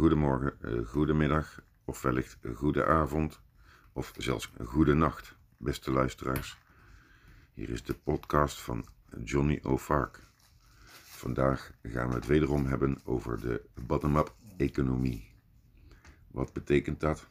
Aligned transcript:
goedemorgen, 0.00 0.56
uh, 0.60 0.86
goedemiddag 0.86 1.62
of 1.84 2.02
wellicht 2.02 2.38
goede 2.54 2.86
avond 2.86 3.40
of 3.92 4.12
zelfs 4.16 4.52
goede 4.64 4.94
nacht, 4.94 5.36
beste 5.56 5.90
luisteraars. 5.90 6.58
Hier 7.52 7.70
is 7.70 7.84
de 7.84 7.94
podcast 7.94 8.60
van 8.60 8.86
Johnny 9.24 9.58
O'Fark. 9.62 10.20
Vandaag 11.04 11.72
gaan 11.82 12.08
we 12.08 12.14
het 12.14 12.26
wederom 12.26 12.66
hebben 12.66 13.00
over 13.04 13.40
de 13.40 13.62
bottom-up 13.86 14.34
economie. 14.56 15.34
Wat 16.26 16.52
betekent 16.52 17.00
dat? 17.00 17.28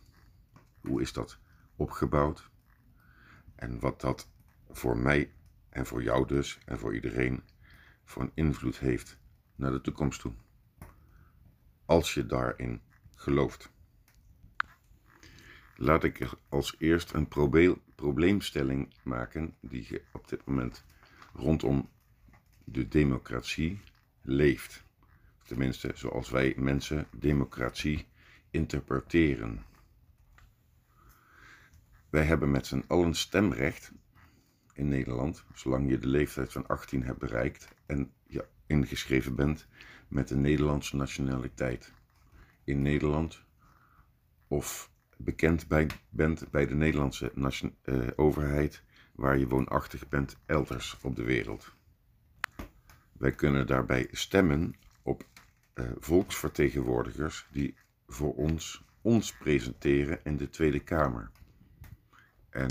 Hoe 0.81 1.01
is 1.01 1.13
dat 1.13 1.39
opgebouwd? 1.75 2.49
En 3.55 3.79
wat 3.79 4.01
dat 4.01 4.29
voor 4.69 4.97
mij 4.97 5.33
en 5.69 5.85
voor 5.85 6.03
jou 6.03 6.27
dus 6.27 6.59
en 6.65 6.79
voor 6.79 6.93
iedereen 6.93 7.43
voor 8.03 8.21
een 8.21 8.31
invloed 8.33 8.79
heeft 8.79 9.17
naar 9.55 9.71
de 9.71 9.81
toekomst 9.81 10.21
toe 10.21 10.33
als 11.89 12.13
je 12.13 12.25
daarin 12.25 12.81
gelooft. 13.15 13.71
Laat 15.75 16.03
ik 16.03 16.29
als 16.49 16.75
eerst 16.77 17.13
een 17.13 17.27
probleemstelling 17.95 18.93
maken 19.03 19.55
die 19.59 19.85
je 19.89 20.01
op 20.11 20.27
dit 20.27 20.45
moment 20.45 20.83
rondom 21.33 21.89
de 22.63 22.87
democratie 22.87 23.81
leeft. 24.21 24.83
Tenminste, 25.43 25.91
zoals 25.95 26.29
wij 26.29 26.53
mensen 26.57 27.07
democratie 27.11 28.07
interpreteren. 28.51 29.65
Wij 32.09 32.23
hebben 32.23 32.51
met 32.51 32.67
z'n 32.67 32.83
allen 32.87 33.15
stemrecht 33.15 33.91
in 34.73 34.87
Nederland, 34.87 35.43
zolang 35.53 35.89
je 35.89 35.97
de 35.97 36.07
leeftijd 36.07 36.51
van 36.51 36.67
18 36.67 37.03
hebt 37.03 37.19
bereikt 37.19 37.67
en 37.85 38.11
je 38.27 38.45
ingeschreven 38.67 39.35
bent 39.35 39.67
met 40.09 40.27
de 40.27 40.35
Nederlandse 40.35 40.95
nationaliteit 40.95 41.93
in 42.63 42.81
Nederland 42.81 43.43
of 44.47 44.91
bekend 45.17 45.67
bij, 45.67 45.87
bent 46.09 46.49
bij 46.51 46.67
de 46.67 46.75
Nederlandse 46.75 47.31
uh, 47.85 48.07
overheid 48.15 48.83
waar 49.11 49.37
je 49.37 49.47
woonachtig 49.47 50.09
bent 50.09 50.37
elders 50.45 50.97
op 51.01 51.15
de 51.15 51.23
wereld. 51.23 51.73
Wij 53.11 53.31
kunnen 53.31 53.67
daarbij 53.67 54.07
stemmen 54.11 54.75
op 55.01 55.23
uh, 55.73 55.85
volksvertegenwoordigers 55.99 57.47
die 57.51 57.75
voor 58.07 58.35
ons 58.35 58.83
ons 59.01 59.33
presenteren 59.33 60.19
in 60.23 60.37
de 60.37 60.49
Tweede 60.49 60.79
Kamer. 60.79 61.31
En 62.49 62.69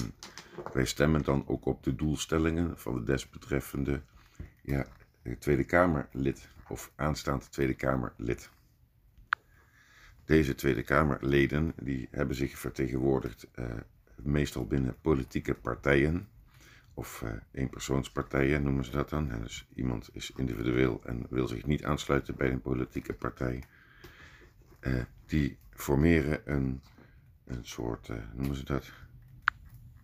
wij 0.73 0.85
stemmen 0.85 1.23
dan 1.23 1.45
ook 1.47 1.67
op 1.67 1.83
de 1.83 1.95
doelstellingen 1.95 2.79
van 2.79 2.95
de 2.95 3.03
desbetreffende 3.03 4.03
ja, 4.63 4.87
Tweede 5.39 5.65
Kamerlid 5.65 6.49
of 6.69 6.93
aanstaand 6.95 7.53
Tweede 7.53 7.75
Kamerlid. 7.75 8.51
Deze 10.25 10.55
Tweede 10.55 10.83
Kamerleden 10.83 11.73
die 11.83 12.09
hebben 12.11 12.37
zich 12.37 12.59
vertegenwoordigd 12.59 13.49
uh, 13.55 13.67
meestal 14.17 14.67
binnen 14.67 14.97
politieke 15.01 15.55
partijen 15.55 16.29
of 16.95 17.23
uh, 17.25 17.31
eenpersoonspartijen 17.51 18.63
noemen 18.63 18.85
ze 18.85 18.91
dat 18.91 19.09
dan. 19.09 19.29
Dus 19.29 19.67
iemand 19.75 20.11
is 20.13 20.33
individueel 20.37 21.01
en 21.05 21.27
wil 21.31 21.47
zich 21.49 21.67
niet 21.67 21.85
aansluiten 21.85 22.37
bij 22.37 22.51
een 22.51 22.61
politieke 22.61 23.13
partij. 23.13 23.63
Uh, 24.81 25.03
die 25.27 25.59
formeren 25.71 26.41
een, 26.45 26.81
een 27.45 27.65
soort, 27.65 28.11
noemen 28.35 28.57
ze 28.57 28.65
dat, 28.65 28.93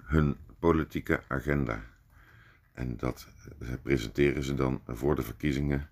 hun 0.02 0.36
politieke 0.58 1.22
agenda. 1.28 1.84
En 2.72 2.96
dat 2.96 3.28
presenteren 3.82 4.42
ze 4.42 4.54
dan 4.54 4.80
voor 4.86 5.16
de 5.16 5.22
verkiezingen 5.22 5.88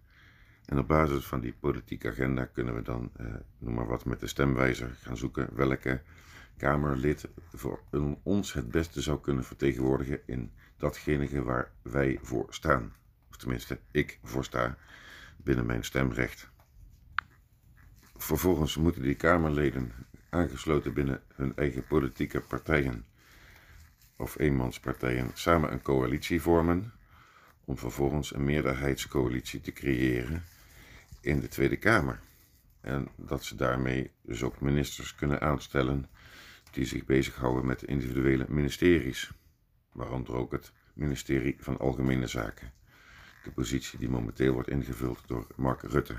en 0.73 0.79
op 0.79 0.89
basis 0.89 1.27
van 1.27 1.41
die 1.41 1.55
politieke 1.61 2.09
agenda 2.09 2.45
kunnen 2.45 2.75
we 2.75 2.83
dan, 2.83 3.11
eh, 3.17 3.27
noem 3.59 3.75
maar 3.75 3.87
wat, 3.87 4.05
met 4.05 4.21
de 4.21 4.27
stemwijzer 4.27 4.91
gaan 5.01 5.17
zoeken 5.17 5.49
welke 5.55 6.03
Kamerlid 6.57 7.29
voor 7.53 7.83
ons 8.23 8.53
het 8.53 8.71
beste 8.71 9.01
zou 9.01 9.21
kunnen 9.21 9.45
vertegenwoordigen 9.45 10.21
in 10.27 10.53
datgene 10.77 11.43
waar 11.43 11.71
wij 11.83 12.19
voor 12.23 12.47
staan. 12.49 12.93
Of 13.31 13.37
tenminste, 13.37 13.79
ik 13.91 14.19
voor 14.23 14.45
sta 14.45 14.77
binnen 15.37 15.67
mijn 15.67 15.85
stemrecht. 15.85 16.51
Vervolgens 18.17 18.77
moeten 18.77 19.03
die 19.03 19.15
Kamerleden 19.15 19.93
aangesloten 20.29 20.95
binnen 20.95 21.23
hun 21.35 21.57
eigen 21.57 21.87
politieke 21.87 22.41
partijen 22.41 23.05
of 24.17 24.39
eenmanspartijen 24.39 25.31
samen 25.35 25.73
een 25.73 25.83
coalitie 25.83 26.43
vormen 26.43 26.93
om 27.65 27.79
vervolgens 27.79 28.35
een 28.35 28.45
meerderheidscoalitie 28.45 29.61
te 29.61 29.73
creëren 29.73 30.43
in 31.23 31.41
de 31.41 31.49
Tweede 31.49 31.77
Kamer. 31.77 32.21
En 32.81 33.09
dat 33.17 33.45
ze 33.45 33.57
daarmee 33.57 34.11
dus 34.23 34.43
ook 34.43 34.61
ministers 34.61 35.15
kunnen 35.15 35.41
aanstellen 35.41 36.07
die 36.71 36.85
zich 36.85 37.05
bezighouden 37.05 37.67
met 37.67 37.83
individuele 37.83 38.47
ministeries. 38.49 39.33
Waaronder 39.93 40.35
ook 40.35 40.53
het 40.53 40.73
ministerie 40.93 41.57
van 41.59 41.79
Algemene 41.79 42.27
Zaken. 42.27 42.73
De 43.45 43.51
positie 43.51 43.99
die 43.99 44.09
momenteel 44.09 44.53
wordt 44.53 44.69
ingevuld 44.69 45.23
door 45.27 45.47
Mark 45.57 45.83
Rutte. 45.83 46.17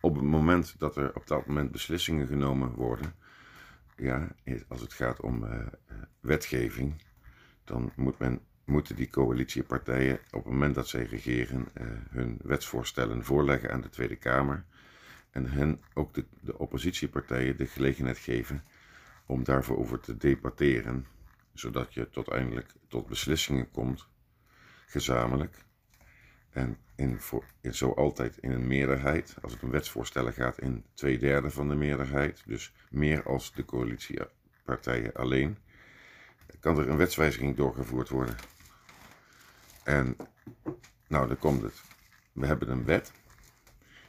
Op 0.00 0.14
het 0.14 0.24
moment 0.24 0.74
dat 0.78 0.96
er 0.96 1.14
op 1.14 1.26
dat 1.26 1.46
moment 1.46 1.70
beslissingen 1.70 2.26
genomen 2.26 2.70
worden, 2.74 3.14
ja, 3.96 4.34
als 4.68 4.80
het 4.80 4.92
gaat 4.92 5.20
om 5.20 5.44
uh, 5.44 5.66
wetgeving, 6.20 7.02
dan 7.64 7.92
moet 7.96 8.18
men 8.18 8.40
moeten 8.64 8.96
die 8.96 9.10
coalitiepartijen 9.10 10.18
op 10.30 10.44
het 10.44 10.52
moment 10.52 10.74
dat 10.74 10.88
zij 10.88 11.02
regeren 11.02 11.68
uh, 11.74 11.86
hun 12.10 12.38
wetsvoorstellen 12.42 13.24
voorleggen 13.24 13.70
aan 13.70 13.80
de 13.80 13.88
Tweede 13.88 14.16
Kamer 14.16 14.64
en 15.30 15.50
hen 15.50 15.82
ook 15.94 16.14
de, 16.14 16.24
de 16.40 16.58
oppositiepartijen 16.58 17.56
de 17.56 17.66
gelegenheid 17.66 18.18
geven 18.18 18.64
om 19.26 19.44
daarvoor 19.44 19.78
over 19.78 20.00
te 20.00 20.16
debatteren, 20.16 21.06
zodat 21.52 21.94
je 21.94 22.10
tot 22.10 22.28
eindelijk 22.28 22.72
tot 22.88 23.06
beslissingen 23.06 23.70
komt, 23.70 24.08
gezamenlijk. 24.86 25.56
En 26.50 26.78
in, 26.96 27.20
voor, 27.20 27.44
in, 27.60 27.74
zo 27.74 27.90
altijd 27.90 28.38
in 28.38 28.50
een 28.50 28.66
meerderheid, 28.66 29.36
als 29.42 29.52
het 29.52 29.62
om 29.62 29.70
wetsvoorstellen 29.70 30.32
gaat, 30.32 30.58
in 30.58 30.84
twee 30.94 31.18
derde 31.18 31.50
van 31.50 31.68
de 31.68 31.74
meerderheid, 31.74 32.42
dus 32.46 32.72
meer 32.90 33.22
als 33.22 33.52
de 33.52 33.64
coalitiepartijen 33.64 35.14
alleen, 35.14 35.58
kan 36.60 36.78
er 36.78 36.88
een 36.88 36.96
wetswijziging 36.96 37.56
doorgevoerd 37.56 38.08
worden. 38.08 38.36
En 39.84 40.16
nou, 41.08 41.28
dan 41.28 41.38
komt 41.38 41.62
het. 41.62 41.82
We 42.32 42.46
hebben 42.46 42.70
een 42.70 42.84
wet. 42.84 43.12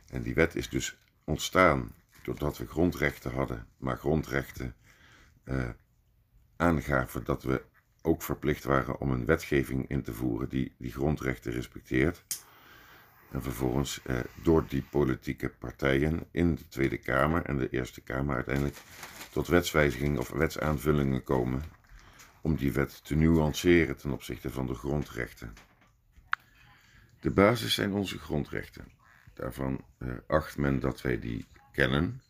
En 0.10 0.22
die 0.22 0.34
wet 0.34 0.56
is 0.56 0.70
dus 0.70 0.98
ontstaan 1.24 1.94
doordat 2.24 2.58
we 2.58 2.68
grondrechten 2.68 3.32
hadden. 3.32 3.68
Maar 3.78 3.98
grondrechten 3.98 4.76
uh, 5.46 5.70
aangaven 6.56 7.24
dat 7.24 7.44
we 7.44 7.64
ook 8.02 8.24
verplicht 8.24 8.64
waren 8.64 9.00
om 9.00 9.12
een 9.12 9.26
wetgeving 9.26 9.90
in 9.90 10.02
te 10.02 10.14
voeren 10.14 10.50
die 10.50 10.76
die 10.78 10.92
grondrechten 10.92 11.52
respecteert. 11.52 12.24
En 13.32 13.44
vervolgens 13.44 14.02
eh, 14.04 14.20
door 14.44 14.66
die 14.68 14.84
politieke 14.92 15.50
partijen 15.50 16.28
in 16.32 16.56
de 16.56 16.68
Tweede 16.68 16.98
Kamer 16.98 17.46
en 17.46 17.58
de 17.58 17.70
Eerste 17.70 18.02
Kamer 18.02 18.36
uiteindelijk 18.36 18.78
tot 19.32 19.48
wetswijzigingen 19.48 20.20
of 20.20 20.30
wetsaanvullingen 20.30 21.24
komen 21.24 21.64
om 22.46 22.56
die 22.56 22.72
wet 22.72 23.06
te 23.06 23.16
nuanceren 23.16 23.98
ten 23.98 24.12
opzichte 24.12 24.50
van 24.50 24.68
de 24.68 24.74
grondrechten. 24.74 25.54
De 27.20 27.32
basis 27.32 27.74
zijn 27.74 27.94
onze 27.94 28.20
grondrechten. 28.20 28.88
Daarvan 29.34 29.86
eh, 29.98 30.10
acht 30.28 30.58
men 30.58 30.80
dat 30.80 31.02
wij 31.02 31.20
die 31.20 31.46
kennen 31.72 32.22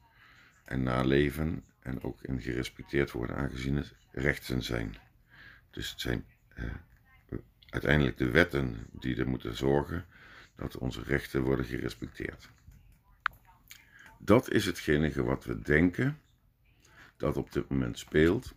en 0.65 0.83
naleven 0.83 1.63
en 1.79 2.03
ook 2.03 2.23
in 2.23 2.41
gerespecteerd 2.41 3.11
worden 3.11 3.35
aangezien 3.35 3.75
het 3.75 3.95
rechten 4.11 4.63
zijn. 4.63 4.97
Dus 5.71 5.89
het 5.89 6.01
zijn 6.01 6.25
eh, 6.49 6.65
uiteindelijk 7.69 8.17
de 8.17 8.29
wetten 8.29 8.87
die 8.91 9.15
er 9.15 9.27
moeten 9.27 9.55
zorgen 9.55 10.05
dat 10.55 10.77
onze 10.77 11.03
rechten 11.03 11.41
worden 11.41 11.65
gerespecteerd. 11.65 12.49
Dat 14.19 14.49
is 14.51 14.65
hetgene 14.65 15.23
wat 15.23 15.43
we 15.43 15.59
denken 15.59 16.21
dat 17.17 17.37
op 17.37 17.51
dit 17.51 17.69
moment 17.69 17.99
speelt 17.99 18.55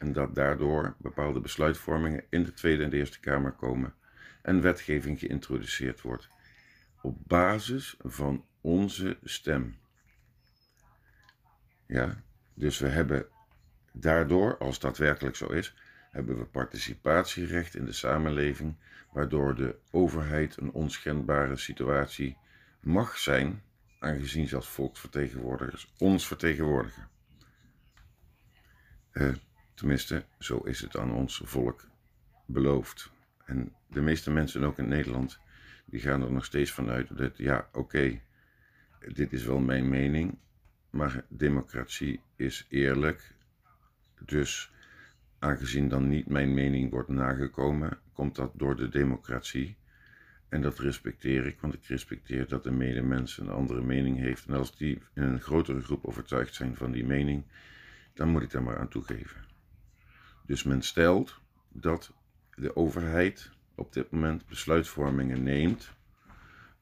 en 0.00 0.12
dat 0.12 0.34
daardoor 0.34 0.94
bepaalde 0.98 1.40
besluitvormingen 1.40 2.24
in 2.30 2.44
de 2.44 2.52
Tweede 2.52 2.82
en 2.82 2.90
de 2.90 2.96
Eerste 2.96 3.20
Kamer 3.20 3.52
komen 3.52 3.94
en 4.42 4.60
wetgeving 4.60 5.18
geïntroduceerd 5.18 6.00
wordt 6.00 6.28
op 7.02 7.18
basis 7.26 7.96
van 7.98 8.44
onze 8.60 9.18
stem. 9.22 9.78
Ja, 11.86 12.22
dus 12.54 12.78
we 12.78 12.88
hebben 12.88 13.26
daardoor, 13.92 14.58
als 14.58 14.78
dat 14.78 14.98
werkelijk 14.98 15.36
zo 15.36 15.46
is, 15.46 15.74
hebben 16.10 16.38
we 16.38 16.44
participatierecht 16.44 17.74
in 17.74 17.84
de 17.84 17.92
samenleving, 17.92 18.76
waardoor 19.12 19.54
de 19.54 19.78
overheid 19.90 20.56
een 20.56 20.72
onschendbare 20.72 21.56
situatie 21.56 22.36
mag 22.80 23.18
zijn, 23.18 23.62
aangezien 23.98 24.48
zelfs 24.48 24.68
volksvertegenwoordigers 24.68 25.92
ons 25.98 26.26
vertegenwoordigen. 26.26 27.08
Uh, 29.12 29.34
tenminste, 29.80 30.24
zo 30.38 30.58
is 30.58 30.80
het 30.80 30.96
aan 30.96 31.12
ons 31.12 31.42
volk 31.44 31.86
beloofd. 32.46 33.10
En 33.44 33.72
de 33.86 34.00
meeste 34.00 34.30
mensen, 34.30 34.64
ook 34.64 34.78
in 34.78 34.88
Nederland, 34.88 35.38
die 35.84 36.00
gaan 36.00 36.22
er 36.22 36.32
nog 36.32 36.44
steeds 36.44 36.70
vanuit 36.70 37.16
dat, 37.16 37.36
ja, 37.36 37.68
oké, 37.72 38.20
dit 39.12 39.32
is 39.32 39.44
wel 39.44 39.58
mijn 39.58 39.88
mening, 39.88 40.38
maar 40.90 41.24
democratie 41.28 42.20
is 42.36 42.66
eerlijk. 42.68 43.34
Dus 44.24 44.72
aangezien 45.38 45.88
dan 45.88 46.08
niet 46.08 46.26
mijn 46.26 46.54
mening 46.54 46.90
wordt 46.90 47.08
nagekomen, 47.08 47.98
komt 48.12 48.36
dat 48.36 48.52
door 48.54 48.76
de 48.76 48.88
democratie. 48.88 49.76
En 50.48 50.62
dat 50.62 50.78
respecteer 50.78 51.46
ik, 51.46 51.60
want 51.60 51.74
ik 51.74 51.84
respecteer 51.84 52.48
dat 52.48 52.62
de 52.62 52.70
medemens 52.70 53.38
een 53.38 53.50
andere 53.50 53.82
mening 53.82 54.18
heeft. 54.18 54.46
En 54.46 54.54
als 54.54 54.76
die 54.76 55.02
in 55.14 55.22
een 55.22 55.40
grotere 55.40 55.80
groep 55.80 56.04
overtuigd 56.04 56.54
zijn 56.54 56.76
van 56.76 56.90
die 56.92 57.04
mening, 57.04 57.44
dan 58.14 58.28
moet 58.28 58.42
ik 58.42 58.50
daar 58.50 58.62
maar 58.62 58.78
aan 58.78 58.88
toegeven. 58.88 59.49
Dus 60.50 60.62
men 60.62 60.82
stelt 60.82 61.40
dat 61.68 62.12
de 62.54 62.76
overheid 62.76 63.50
op 63.74 63.92
dit 63.92 64.10
moment 64.10 64.46
besluitvormingen 64.46 65.42
neemt 65.42 65.90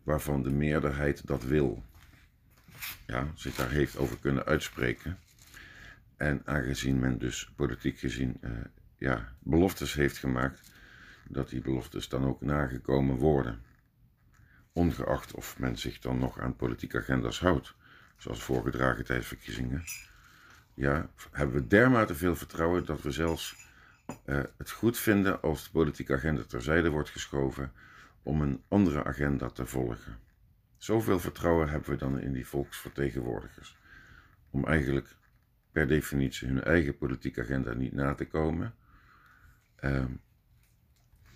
waarvan 0.02 0.42
de 0.42 0.50
meerderheid 0.50 1.26
dat 1.26 1.42
wil. 1.42 1.82
Ja, 3.06 3.32
zich 3.34 3.54
daar 3.54 3.70
heeft 3.70 3.96
over 3.96 4.18
kunnen 4.18 4.44
uitspreken. 4.44 5.18
En 6.16 6.42
aangezien 6.44 6.98
men 6.98 7.18
dus 7.18 7.52
politiek 7.56 7.98
gezien 7.98 8.38
uh, 8.40 8.50
ja, 8.98 9.32
beloftes 9.38 9.94
heeft 9.94 10.18
gemaakt, 10.18 10.72
dat 11.28 11.48
die 11.48 11.60
beloftes 11.60 12.08
dan 12.08 12.24
ook 12.24 12.40
nagekomen 12.40 13.16
worden. 13.16 13.62
Ongeacht 14.72 15.34
of 15.34 15.58
men 15.58 15.78
zich 15.78 15.98
dan 15.98 16.18
nog 16.18 16.40
aan 16.40 16.56
politieke 16.56 16.98
agenda's 16.98 17.40
houdt, 17.40 17.74
zoals 18.16 18.42
voorgedragen 18.42 19.04
tijdens 19.04 19.28
verkiezingen. 19.28 19.84
Ja, 20.78 21.10
hebben 21.30 21.56
we 21.56 21.66
dermate 21.66 22.14
veel 22.14 22.36
vertrouwen 22.36 22.84
dat 22.84 23.02
we 23.02 23.10
zelfs 23.10 23.56
uh, 24.26 24.40
het 24.56 24.70
goed 24.70 24.98
vinden 24.98 25.42
als 25.42 25.64
de 25.64 25.70
politieke 25.70 26.14
agenda 26.14 26.42
terzijde 26.42 26.88
wordt 26.88 27.10
geschoven 27.10 27.72
om 28.22 28.42
een 28.42 28.62
andere 28.68 29.04
agenda 29.04 29.48
te 29.48 29.66
volgen. 29.66 30.18
Zoveel 30.76 31.20
vertrouwen 31.20 31.68
hebben 31.68 31.90
we 31.90 31.96
dan 31.96 32.20
in 32.20 32.32
die 32.32 32.46
volksvertegenwoordigers. 32.46 33.76
Om 34.50 34.66
eigenlijk 34.66 35.16
per 35.72 35.86
definitie 35.88 36.48
hun 36.48 36.62
eigen 36.62 36.96
politieke 36.96 37.40
agenda 37.40 37.72
niet 37.72 37.92
na 37.92 38.14
te 38.14 38.26
komen. 38.26 38.74
Um, 39.80 40.20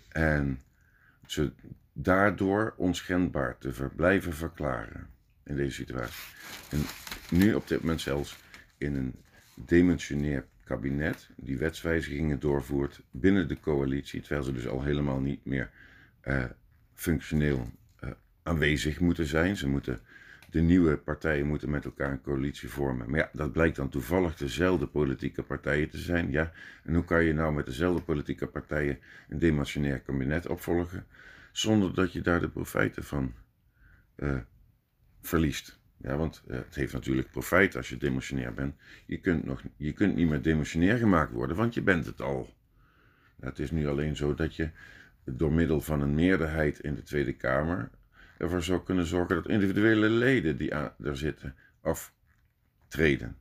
en 0.09 0.61
ze 1.25 1.53
daardoor 1.93 2.73
onschendbaar 2.77 3.57
te 3.57 3.89
blijven 3.95 4.33
verklaren 4.33 5.09
in 5.43 5.55
deze 5.55 5.75
situatie. 5.75 6.23
En 6.69 6.79
nu 7.37 7.53
op 7.53 7.67
dit 7.67 7.79
moment 7.79 8.01
zelfs 8.01 8.37
in 8.77 8.95
een 8.95 9.21
demissionair 9.55 10.45
kabinet 10.63 11.29
die 11.35 11.57
wetswijzigingen 11.57 12.39
doorvoert 12.39 13.01
binnen 13.11 13.47
de 13.47 13.59
coalitie, 13.59 14.21
terwijl 14.21 14.43
ze 14.43 14.53
dus 14.53 14.67
al 14.67 14.83
helemaal 14.83 15.19
niet 15.19 15.45
meer 15.45 15.71
uh, 16.23 16.43
functioneel 16.93 17.71
uh, 18.03 18.09
aanwezig 18.43 18.99
moeten 18.99 19.25
zijn. 19.25 19.57
Ze 19.57 19.67
moeten, 19.67 19.99
de 20.49 20.61
nieuwe 20.61 20.97
partijen 20.97 21.47
moeten 21.47 21.69
met 21.69 21.85
elkaar 21.85 22.11
een 22.11 22.21
coalitie 22.21 22.69
vormen. 22.69 23.09
Maar 23.09 23.19
ja, 23.19 23.29
dat 23.33 23.51
blijkt 23.51 23.75
dan 23.75 23.89
toevallig 23.89 24.35
dezelfde 24.35 24.87
politieke 24.87 25.43
partijen 25.43 25.89
te 25.89 25.97
zijn. 25.97 26.31
Ja, 26.31 26.51
en 26.83 26.93
hoe 26.93 27.03
kan 27.03 27.23
je 27.23 27.33
nou 27.33 27.53
met 27.53 27.65
dezelfde 27.65 28.03
politieke 28.03 28.47
partijen 28.47 28.99
een 29.29 29.39
demissionair 29.39 29.99
kabinet 29.99 30.47
opvolgen, 30.47 31.05
zonder 31.51 31.93
dat 31.93 32.13
je 32.13 32.21
daar 32.21 32.39
de 32.39 32.49
profijten 32.49 33.03
van 33.03 33.33
uh, 34.15 34.37
verliest? 35.21 35.81
Ja, 36.03 36.17
want 36.17 36.43
uh, 36.47 36.55
het 36.55 36.75
heeft 36.75 36.93
natuurlijk 36.93 37.31
profijt 37.31 37.75
als 37.75 37.89
je 37.89 37.97
demissionair 37.97 38.53
bent. 38.53 38.75
Je 39.05 39.17
kunt, 39.17 39.45
nog, 39.45 39.61
je 39.77 39.91
kunt 39.91 40.15
niet 40.15 40.29
meer 40.29 40.41
demissionair 40.41 40.97
gemaakt 40.97 41.31
worden, 41.31 41.55
want 41.55 41.73
je 41.73 41.81
bent 41.81 42.05
het 42.05 42.21
al. 42.21 42.53
Het 43.39 43.59
is 43.59 43.71
nu 43.71 43.87
alleen 43.87 44.15
zo 44.15 44.33
dat 44.33 44.55
je 44.55 44.69
door 45.23 45.51
middel 45.51 45.81
van 45.81 46.01
een 46.01 46.15
meerderheid 46.15 46.79
in 46.79 46.95
de 46.95 47.03
Tweede 47.03 47.33
Kamer 47.33 47.89
ervoor 48.37 48.63
zou 48.63 48.83
kunnen 48.83 49.05
zorgen 49.05 49.35
dat 49.35 49.47
individuele 49.47 50.09
leden 50.09 50.57
die 50.57 50.71
er 50.71 51.17
zitten 51.17 51.55
aftreden. 51.81 53.37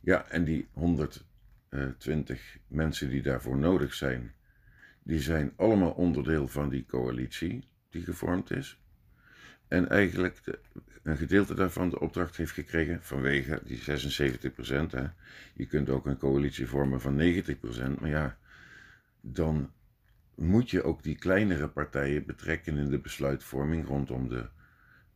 Ja, 0.00 0.28
en 0.28 0.44
die 0.44 0.68
120 0.72 2.58
mensen 2.66 3.10
die 3.10 3.22
daarvoor 3.22 3.56
nodig 3.56 3.94
zijn, 3.94 4.34
die 5.02 5.20
zijn 5.20 5.52
allemaal 5.56 5.90
onderdeel 5.90 6.48
van 6.48 6.68
die 6.68 6.86
coalitie 6.86 7.68
die 7.90 8.02
gevormd 8.02 8.50
is. 8.50 8.80
En 9.68 9.88
eigenlijk 9.88 10.40
een 11.06 11.16
gedeelte 11.16 11.54
daarvan 11.54 11.90
de 11.90 12.00
opdracht 12.00 12.36
heeft 12.36 12.52
gekregen 12.52 13.02
vanwege 13.02 13.60
die 13.64 13.78
76 13.78 14.52
procent. 14.52 14.92
Je 15.54 15.66
kunt 15.66 15.88
ook 15.88 16.06
een 16.06 16.18
coalitie 16.18 16.66
vormen 16.66 17.00
van 17.00 17.16
90 17.16 17.58
procent, 17.58 18.00
maar 18.00 18.10
ja, 18.10 18.38
dan 19.20 19.70
moet 20.34 20.70
je 20.70 20.82
ook 20.82 21.02
die 21.02 21.16
kleinere 21.16 21.68
partijen 21.68 22.26
betrekken 22.26 22.76
in 22.76 22.90
de 22.90 22.98
besluitvorming 22.98 23.86
rondom 23.86 24.28
de, 24.28 24.48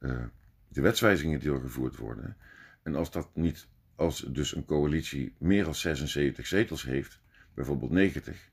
uh, 0.01 0.25
de 0.69 0.81
wetswijzigingen 0.81 1.39
die 1.41 1.49
doorgevoerd 1.49 1.97
worden. 1.97 2.37
En 2.83 2.95
als 2.95 3.11
dat 3.11 3.31
niet, 3.35 3.67
als 3.95 4.21
dus 4.21 4.57
een 4.57 4.65
coalitie 4.65 5.35
meer 5.39 5.65
dan 5.65 5.75
76 5.75 6.47
zetels 6.47 6.83
heeft, 6.83 7.21
bijvoorbeeld 7.55 7.91
90, 7.91 8.50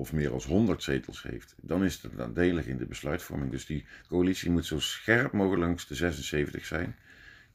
of 0.00 0.12
meer 0.12 0.30
dan 0.30 0.42
100 0.46 0.82
zetels 0.82 1.22
heeft, 1.22 1.54
dan 1.60 1.84
is 1.84 2.02
het 2.02 2.16
nadelig 2.16 2.66
in 2.66 2.76
de 2.76 2.86
besluitvorming. 2.86 3.50
Dus 3.50 3.66
die 3.66 3.86
coalitie 4.08 4.50
moet 4.50 4.66
zo 4.66 4.78
scherp 4.78 5.32
mogelijk 5.32 5.62
langs 5.62 5.86
de 5.86 5.94
76 5.94 6.64
zijn. 6.64 6.96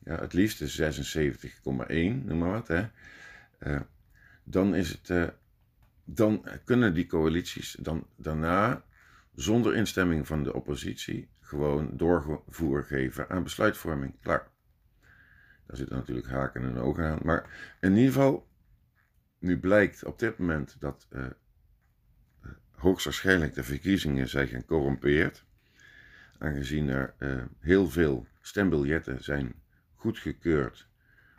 Ja, 0.03 0.19
het 0.19 0.33
liefst 0.33 0.59
de 0.59 0.93
76,1, 2.21 2.25
noem 2.25 2.37
maar 2.37 2.51
wat. 2.51 2.67
Hè. 2.67 2.85
Uh, 3.59 3.79
dan 4.43 4.75
is 4.75 4.89
het 4.89 5.09
uh, 5.09 5.27
dan 6.03 6.45
kunnen 6.63 6.93
die 6.93 7.07
coalities 7.07 7.75
dan 7.79 8.07
daarna 8.15 8.83
zonder 9.35 9.75
instemming 9.75 10.27
van 10.27 10.43
de 10.43 10.53
oppositie 10.53 11.29
gewoon 11.39 11.89
doorvoer 11.93 12.83
geven 12.83 13.29
aan 13.29 13.43
besluitvorming. 13.43 14.13
Klaar. 14.21 14.47
Daar 15.67 15.77
zitten 15.77 15.95
natuurlijk 15.95 16.27
haken 16.27 16.63
en 16.63 16.77
ogen 16.77 17.05
aan. 17.05 17.19
Maar 17.23 17.75
in 17.81 17.95
ieder 17.95 18.13
geval, 18.13 18.47
nu 19.39 19.59
blijkt 19.59 20.03
op 20.03 20.19
dit 20.19 20.37
moment 20.37 20.75
dat 20.79 21.07
uh, 21.09 21.25
hoogstwaarschijnlijk 22.85 23.53
de 23.53 23.63
verkiezingen 23.63 24.27
zijn 24.27 24.47
gecorrumpeerd. 24.47 25.43
Aangezien 26.37 26.89
er 26.89 27.13
uh, 27.19 27.43
heel 27.59 27.89
veel 27.89 28.27
stembiljetten 28.41 29.23
zijn 29.23 29.53
goedgekeurd 29.95 30.87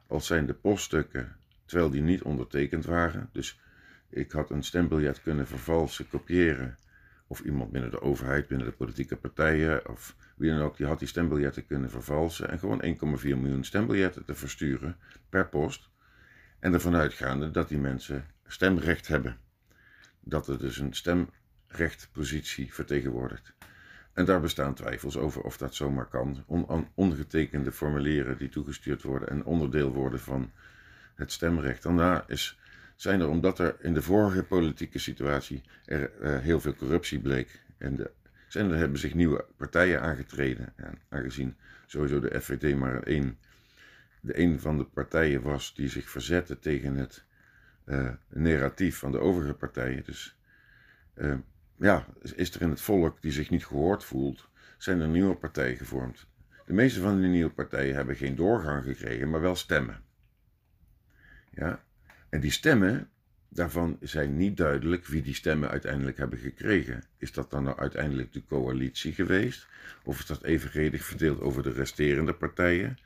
als 0.07 0.27
zijn 0.27 0.47
de 0.47 0.55
poststukken, 0.55 1.37
terwijl 1.65 1.91
die 1.91 2.03
niet 2.03 2.23
ondertekend 2.23 2.85
waren. 2.85 3.29
Dus 3.33 3.61
ik 4.09 4.33
had 4.33 4.51
een 4.51 4.63
stembiljet 4.63 5.23
kunnen 5.23 5.47
vervalsen, 5.47 6.09
kopiëren. 6.09 6.77
Of 7.27 7.41
iemand 7.41 7.71
binnen 7.73 7.91
de 7.91 8.01
overheid, 8.01 8.49
binnen 8.49 8.67
de 8.67 8.73
politieke 8.73 9.17
partijen 9.17 9.89
of 9.89 10.17
wie 10.37 10.51
dan 10.51 10.61
ook, 10.61 10.77
die 10.77 10.87
had 10.87 10.99
die 10.99 11.09
stembiljetten 11.09 11.67
kunnen 11.67 11.91
vervalsen. 11.91 12.51
En 12.51 12.59
gewoon 12.59 12.83
1,4 12.85 13.23
miljoen 13.23 13.65
stembiljetten 13.65 14.25
te 14.25 14.35
versturen 14.35 14.97
per 15.29 15.49
post. 15.49 15.89
En 16.59 16.73
ervan 16.73 16.95
uitgaande 16.95 17.51
dat 17.51 17.69
die 17.69 17.79
mensen 17.79 18.27
stemrecht 18.47 19.09
hebben. 19.09 19.37
Dat 20.29 20.49
er 20.49 20.59
dus 20.59 20.79
een 20.79 20.95
stemrechtpositie 20.95 22.75
vertegenwoordigt. 22.75 23.53
En 24.13 24.25
daar 24.25 24.41
bestaan 24.41 24.75
twijfels 24.75 25.17
over 25.17 25.43
of 25.43 25.57
dat 25.57 25.75
zomaar 25.75 26.07
kan. 26.07 26.45
On 26.47 26.89
ongetekende 26.95 27.73
formulieren 27.73 28.39
die 28.39 28.49
toegestuurd 28.49 29.03
worden 29.03 29.29
en 29.29 29.45
onderdeel 29.45 29.93
worden 29.93 30.21
van 30.21 30.51
het 31.15 31.33
stemrecht. 31.33 31.83
Daarna 31.83 32.25
is 32.27 32.59
zijn 32.97 33.21
er 33.21 33.29
omdat 33.29 33.59
er 33.59 33.77
in 33.81 33.95
de 33.95 34.03
vorige 34.03 34.43
politieke 34.43 34.99
situatie 34.99 35.63
er 35.85 36.11
uh, 36.21 36.39
heel 36.39 36.61
veel 36.61 36.75
corruptie 36.75 37.21
bleek. 37.21 37.61
En 37.79 37.97
de, 37.97 38.11
zijn 38.49 38.71
er 38.71 38.77
hebben 38.77 38.99
zich 38.99 39.15
nieuwe 39.15 39.45
partijen 39.57 40.01
aangetreden. 40.01 40.73
En 40.77 40.99
aangezien 41.09 41.57
sowieso 41.87 42.21
de 42.21 42.41
FVD 42.41 42.77
maar 42.77 43.01
een, 43.07 43.39
de 44.21 44.39
een 44.39 44.61
van 44.61 44.79
de 44.79 44.85
partijen 44.85 45.43
was 45.43 45.75
die 45.75 45.89
zich 45.89 46.11
verzette 46.11 46.59
tegen 46.59 46.97
het 46.97 47.25
uh, 47.87 48.09
narratief 48.29 48.99
van 48.99 49.13
de 49.13 49.19
overige 49.19 49.55
partijen. 49.55 50.05
Dus 50.05 50.39
uh, 51.15 51.35
ja, 51.77 52.07
is 52.35 52.55
er 52.55 52.61
in 52.61 52.71
het 52.71 52.81
volk 52.81 53.23
die 53.23 53.33
zich 53.33 53.51
niet 53.51 53.67
gehoord 53.67 54.05
voelt, 54.05 54.49
zijn 54.79 55.01
er 55.01 55.09
nieuwe 55.09 55.35
partijen 55.35 55.77
gevormd. 55.77 56.27
De 56.67 56.73
meeste 56.73 57.01
van 57.01 57.21
die 57.21 57.29
nieuwe 57.29 57.51
partijen 57.51 57.95
hebben 57.95 58.17
geen 58.17 58.35
doorgang 58.35 58.85
gekregen, 58.85 59.31
maar 59.31 59.41
wel 59.41 59.57
stemmen. 59.57 60.01
Ja, 61.51 61.85
en 62.29 62.41
die 62.41 62.51
stemmen, 62.51 63.11
daarvan 63.49 63.99
zijn 64.01 64.37
niet 64.37 64.57
duidelijk 64.57 65.07
wie 65.07 65.23
die 65.23 65.35
stemmen 65.35 65.71
uiteindelijk 65.71 66.17
hebben 66.17 66.39
gekregen. 66.39 67.03
Is 67.19 67.33
dat 67.33 67.51
dan 67.51 67.65
nou 67.65 67.79
uiteindelijk 67.79 68.33
de 68.33 68.45
coalitie 68.45 69.13
geweest? 69.13 69.67
Of 70.05 70.19
is 70.19 70.27
dat 70.27 70.43
evenredig 70.43 71.05
verdeeld 71.05 71.41
over 71.41 71.63
de 71.63 71.73
resterende 71.73 72.35
partijen? 72.35 72.99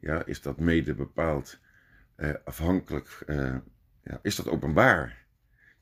Ja, 0.00 0.24
is 0.24 0.40
dat 0.40 0.58
mede 0.58 0.94
bepaald 0.94 1.58
eh, 2.14 2.30
afhankelijk? 2.44 3.22
Eh, 3.26 3.56
ja, 4.06 4.18
is 4.22 4.36
dat 4.36 4.48
openbaar? 4.48 5.24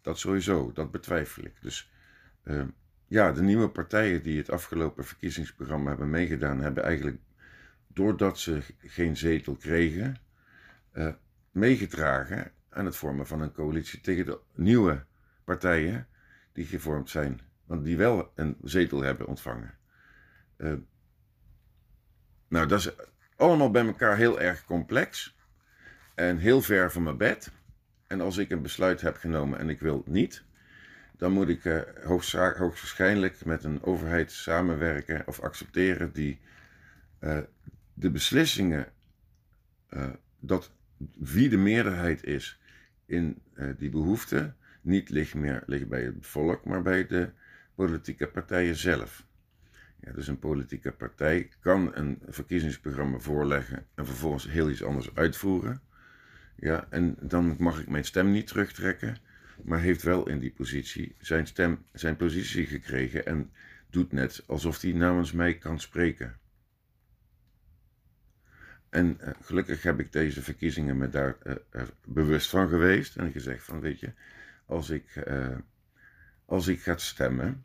Dat 0.01 0.19
sowieso, 0.19 0.73
dat 0.73 0.91
betwijfel 0.91 1.45
ik. 1.45 1.63
Dus 1.63 1.93
uh, 2.45 2.63
ja, 3.07 3.33
de 3.33 3.43
nieuwe 3.43 3.69
partijen 3.69 4.23
die 4.23 4.39
het 4.39 4.51
afgelopen 4.51 5.05
verkiezingsprogramma 5.05 5.89
hebben 5.89 6.11
meegedaan, 6.11 6.61
hebben 6.61 6.85
eigenlijk, 6.85 7.21
doordat 7.87 8.39
ze 8.39 8.63
geen 8.79 9.17
zetel 9.17 9.57
kregen, 9.57 10.17
uh, 10.93 11.13
meegedragen 11.51 12.53
aan 12.69 12.85
het 12.85 12.97
vormen 12.97 13.27
van 13.27 13.41
een 13.41 13.53
coalitie 13.53 14.01
tegen 14.01 14.27
de 14.27 14.41
nieuwe 14.55 15.05
partijen 15.45 16.07
die 16.53 16.67
gevormd 16.67 17.11
zijn, 17.11 17.41
want 17.65 17.85
die 17.85 17.97
wel 17.97 18.33
een 18.35 18.57
zetel 18.63 19.03
hebben 19.03 19.27
ontvangen. 19.27 19.75
Uh, 20.57 20.75
nou, 22.49 22.67
dat 22.67 22.79
is 22.79 22.91
allemaal 23.37 23.71
bij 23.71 23.87
elkaar 23.87 24.17
heel 24.17 24.41
erg 24.41 24.65
complex. 24.65 25.37
en 26.15 26.39
heel 26.39 26.63
ver 26.63 26.93
van 26.93 27.03
mijn 27.03 27.17
bed. 27.17 27.53
En 28.07 28.21
als 28.21 28.37
ik 28.37 28.51
een 28.51 28.63
besluit 28.63 29.01
heb 29.01 29.17
genomen 29.17 29.59
en 29.59 29.69
ik 29.69 29.81
wil 29.81 29.97
het 29.97 30.07
niet, 30.07 30.45
dan 31.17 31.33
moet 31.33 31.49
ik 31.49 31.65
uh, 31.65 31.81
hoogstwaarschijnlijk 32.05 33.45
met 33.45 33.65
een 33.65 33.83
overheid 33.83 34.33
samenwerken 34.33 35.27
of 35.27 35.41
accepteren 35.41 36.13
die 36.13 36.41
uh, 37.21 37.39
de 37.95 38.11
beslissingen, 38.11 38.87
uh, 39.91 40.07
dat 40.41 40.73
wie 41.19 41.49
de 41.49 41.57
meerderheid 41.57 42.25
is 42.25 42.61
in 43.07 43.43
die 43.79 43.91
behoefte, 43.91 44.53
niet 44.81 45.11
ligt 45.11 45.35
meer 45.35 45.63
ligt 45.67 45.89
bij 45.89 46.03
het 46.03 46.15
volk, 46.21 46.65
maar 46.65 46.83
bij 46.83 47.07
de 47.07 47.31
politieke 47.75 48.27
partijen 48.27 48.77
zelf. 48.77 49.27
Ja, 50.01 50.13
dus 50.13 50.29
een 50.29 50.39
politieke 50.39 50.93
partij 50.93 51.49
kan 51.61 51.91
een 51.95 52.19
verkiezingsprogramma 52.29 53.19
voorleggen 53.19 53.87
en 53.95 54.07
vervolgens 54.07 54.49
heel 54.49 54.71
iets 54.71 54.85
anders 54.85 55.15
uitvoeren. 55.15 55.81
Ja, 56.57 56.87
en 56.91 57.17
dan 57.21 57.57
mag 57.59 57.81
ik 57.81 57.89
mijn 57.89 58.05
stem 58.05 58.31
niet 58.31 58.47
terugtrekken, 58.47 59.17
maar 59.63 59.81
heeft 59.81 60.03
wel 60.03 60.29
in 60.29 60.39
die 60.39 60.53
positie 60.53 61.15
zijn, 61.19 61.47
stem, 61.47 61.85
zijn 61.93 62.17
positie 62.17 62.67
gekregen 62.67 63.27
en 63.27 63.51
doet 63.91 64.13
net 64.13 64.45
alsof 64.47 64.81
hij 64.81 64.93
namens 64.93 65.33
mij 65.33 65.59
kan 65.59 65.81
spreken. 65.81 66.39
En 68.89 69.19
uh, 69.21 69.31
gelukkig 69.41 69.83
heb 69.83 70.01
ik 70.01 70.13
deze 70.13 70.43
verkiezingen 70.43 70.97
me 70.97 71.09
daar 71.09 71.37
uh, 71.45 71.83
bewust 72.05 72.51
van 72.51 72.69
geweest 72.69 73.17
en 73.17 73.33
gezegd 73.33 73.65
van 73.65 73.81
weet 73.81 74.01
je, 74.01 74.13
als 74.67 74.91
ik, 74.91 75.25
als 76.45 76.69
ik 76.69 76.81
ga 76.81 76.97
stemmen, 76.97 77.65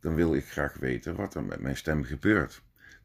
dan 0.00 0.14
wil 0.14 0.34
ik 0.34 0.46
graag 0.46 0.74
weten 0.74 1.14
wat 1.14 1.34
er 1.34 1.44
met 1.44 1.60
mijn 1.60 1.76
stem 1.76 2.04
gebeurt. 2.04 2.62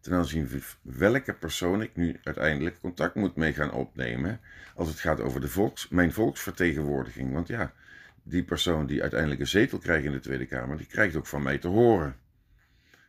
Ten 0.08 0.16
aanzien 0.16 0.50
van 0.50 0.62
welke 0.82 1.34
persoon 1.34 1.82
ik 1.82 1.96
nu 1.96 2.20
uiteindelijk 2.24 2.80
contact 2.80 3.16
moet 3.16 3.36
mee 3.36 3.54
gaan 3.54 3.72
opnemen 3.72 4.40
als 4.76 4.90
het 4.90 5.00
gaat 5.00 5.22
over 5.22 5.42
de 5.42 5.48
volks, 5.48 5.88
mijn 5.88 6.14
volksvertegenwoordiging. 6.14 7.34
Want 7.34 7.48
ja, 7.48 7.74
die 8.24 8.44
persoon 8.44 8.86
die 8.86 9.02
uiteindelijk 9.02 9.40
een 9.40 9.48
zetel 9.48 9.78
krijgt 9.78 10.06
in 10.06 10.12
de 10.12 10.20
Tweede 10.20 10.46
Kamer, 10.46 10.78
die 10.78 10.86
krijgt 10.86 11.16
ook 11.16 11.26
van 11.26 11.44
mij 11.44 11.58
te 11.58 11.68
horen. 11.68 12.16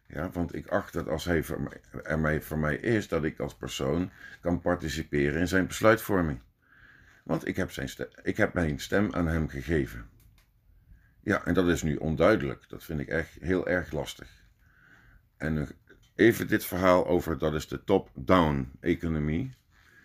Ja, 0.06 0.30
want 0.30 0.54
ik 0.54 0.66
acht 0.66 0.92
dat 0.92 1.08
als 1.08 1.24
hij 1.24 1.44
er 2.02 2.18
mij, 2.18 2.40
voor 2.40 2.58
mij 2.58 2.76
is, 2.76 3.08
dat 3.08 3.24
ik 3.24 3.38
als 3.38 3.54
persoon 3.54 4.10
kan 4.40 4.60
participeren 4.60 5.40
in 5.40 5.48
zijn 5.48 5.66
besluitvorming. 5.66 6.40
Want 7.24 7.46
ik 7.46 7.56
heb, 7.56 7.70
zijn 7.70 7.90
ik 8.22 8.36
heb 8.36 8.54
mijn 8.54 8.80
stem 8.80 9.14
aan 9.14 9.26
hem 9.26 9.48
gegeven. 9.48 10.08
Ja, 11.22 11.44
en 11.44 11.54
dat 11.54 11.68
is 11.68 11.82
nu 11.82 11.96
onduidelijk. 11.96 12.64
Dat 12.68 12.84
vind 12.84 13.00
ik 13.00 13.08
echt 13.08 13.36
heel 13.40 13.68
erg 13.68 13.92
lastig. 13.92 14.28
En 15.36 15.68
even 16.18 16.48
dit 16.48 16.64
verhaal 16.64 17.06
over, 17.06 17.38
dat 17.38 17.54
is 17.54 17.68
de 17.68 17.84
top-down 17.84 18.70
economie. 18.80 19.54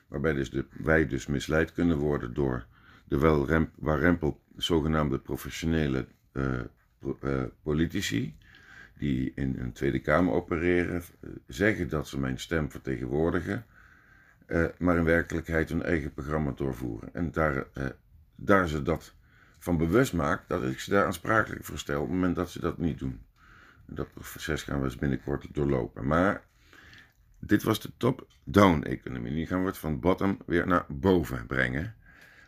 Waarbij 0.07 0.33
dus 0.33 0.49
de, 0.49 0.65
wij 0.71 1.07
dus 1.07 1.25
misleid 1.25 1.73
kunnen 1.73 1.97
worden 1.97 2.33
door 2.33 2.65
de 3.07 3.45
rem, 3.45 3.71
rempel 3.81 4.41
zogenaamde 4.55 5.19
professionele 5.19 6.07
uh, 6.33 6.59
uh, 7.23 7.43
politici. 7.63 8.37
Die 8.97 9.31
in 9.35 9.55
een 9.59 9.71
Tweede 9.71 9.99
Kamer 9.99 10.33
opereren, 10.33 11.03
uh, 11.21 11.29
zeggen 11.47 11.89
dat 11.89 12.07
ze 12.07 12.19
mijn 12.19 12.39
stem 12.39 12.71
vertegenwoordigen. 12.71 13.65
maar 14.77 14.97
in 14.97 15.03
werkelijkheid 15.03 15.69
hun 15.69 15.83
eigen 15.83 16.13
programma 16.13 16.51
doorvoeren. 16.55 17.13
En 17.13 17.31
daar, 17.31 17.65
daar 18.35 18.67
ze 18.67 18.83
dat 18.83 19.13
van 19.59 19.77
bewust 19.77 20.13
maak 20.13 20.47
dat 20.47 20.63
ik 20.63 20.79
ze 20.79 20.89
daar 20.89 21.05
aansprakelijk 21.05 21.63
voor 21.63 21.77
stel 21.77 22.01
op 22.01 22.07
het 22.07 22.15
moment 22.15 22.35
dat 22.35 22.49
ze 22.49 22.59
dat 22.59 22.77
niet 22.77 22.99
doen. 22.99 23.21
Dat 23.85 24.13
proces 24.13 24.63
gaan 24.63 24.79
we 24.79 24.85
eens 24.85 24.95
binnenkort 24.95 25.47
doorlopen. 25.53 26.07
Maar 26.07 26.43
dit 27.39 27.63
was 27.63 27.81
de 27.81 27.91
top-down 27.97 28.83
economie. 28.83 29.31
Nu 29.31 29.45
gaan 29.45 29.61
we 29.61 29.67
het 29.67 29.77
van 29.77 29.99
bottom 29.99 30.37
weer 30.45 30.67
naar 30.67 30.85
boven 30.87 31.45
brengen. 31.47 31.95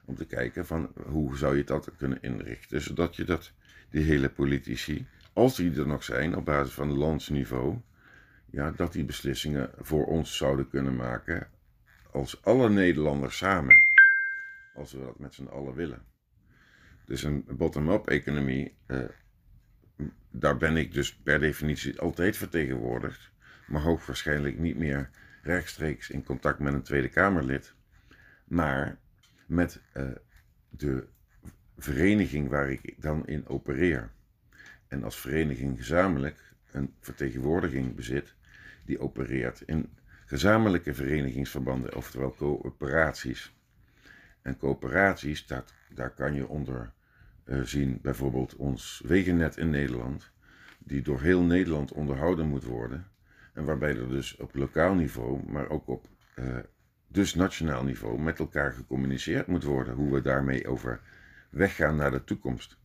Om 0.05 0.15
te 0.15 0.25
kijken 0.25 0.65
van 0.65 0.91
hoe 1.05 1.37
zou 1.37 1.57
je 1.57 1.63
dat 1.63 1.95
kunnen 1.97 2.21
inrichten. 2.21 2.81
Zodat 2.81 3.15
je 3.15 3.23
dat, 3.23 3.51
die 3.89 4.03
hele 4.03 4.29
politici, 4.29 5.07
als 5.33 5.55
die 5.55 5.79
er 5.79 5.87
nog 5.87 6.03
zijn 6.03 6.35
op 6.35 6.45
basis 6.45 6.73
van 6.73 6.97
landsniveau, 6.97 7.77
ja, 8.45 8.71
dat 8.71 8.93
die 8.93 9.05
beslissingen 9.05 9.69
voor 9.79 10.05
ons 10.05 10.37
zouden 10.37 10.69
kunnen 10.69 10.95
maken 10.95 11.47
als 12.11 12.43
alle 12.43 12.69
Nederlanders 12.69 13.37
samen. 13.37 13.75
Als 14.75 14.91
we 14.91 14.99
dat 14.99 15.19
met 15.19 15.33
z'n 15.33 15.45
allen 15.45 15.73
willen. 15.73 16.01
Dus 17.05 17.23
een 17.23 17.45
bottom-up 17.49 18.07
economie, 18.07 18.73
uh, 18.87 18.99
daar 20.39 20.57
ben 20.57 20.77
ik 20.77 20.93
dus 20.93 21.15
per 21.15 21.39
definitie 21.39 21.99
altijd 21.99 22.37
vertegenwoordigd, 22.37 23.31
maar 23.67 23.81
hoogwaarschijnlijk 23.81 24.57
niet 24.57 24.77
meer 24.77 25.09
rechtstreeks 25.41 26.09
in 26.09 26.23
contact 26.23 26.59
met 26.59 26.73
een 26.73 26.83
Tweede 26.83 27.09
Kamerlid, 27.09 27.73
maar 28.45 28.97
met 29.45 29.81
uh, 29.93 30.07
de 30.69 31.07
vereniging 31.77 32.49
waar 32.49 32.71
ik 32.71 32.95
dan 32.97 33.27
in 33.27 33.47
opereer. 33.47 34.11
En 34.87 35.03
als 35.03 35.19
vereniging 35.19 35.77
gezamenlijk 35.77 36.53
een 36.71 36.93
vertegenwoordiging 36.99 37.95
bezit 37.95 38.35
die 38.85 38.99
opereert 38.99 39.61
in 39.61 39.89
gezamenlijke 40.25 40.93
verenigingsverbanden, 40.93 41.95
oftewel 41.95 42.35
coöperaties. 42.35 43.53
En 44.41 44.57
coöperaties, 44.57 45.47
dat, 45.47 45.73
daar 45.89 46.13
kan 46.13 46.33
je 46.33 46.47
onder 46.47 46.93
zien 47.63 47.99
bijvoorbeeld 48.01 48.55
ons 48.55 49.01
wegennet 49.05 49.57
in 49.57 49.69
Nederland, 49.69 50.31
die 50.79 51.01
door 51.01 51.21
heel 51.21 51.41
Nederland 51.41 51.91
onderhouden 51.91 52.47
moet 52.47 52.63
worden. 52.63 53.07
En 53.53 53.65
waarbij 53.65 53.97
er 53.97 54.09
dus 54.09 54.35
op 54.35 54.55
lokaal 54.55 54.93
niveau, 54.93 55.51
maar 55.51 55.69
ook 55.69 55.87
op 55.87 56.07
uh, 56.35 56.57
dus 57.07 57.35
nationaal 57.35 57.83
niveau 57.83 58.21
met 58.21 58.39
elkaar 58.39 58.73
gecommuniceerd 58.73 59.47
moet 59.47 59.63
worden. 59.63 59.93
Hoe 59.93 60.13
we 60.13 60.21
daarmee 60.21 60.67
over 60.67 61.01
weggaan 61.49 61.95
naar 61.95 62.11
de 62.11 62.23
toekomst. 62.23 62.77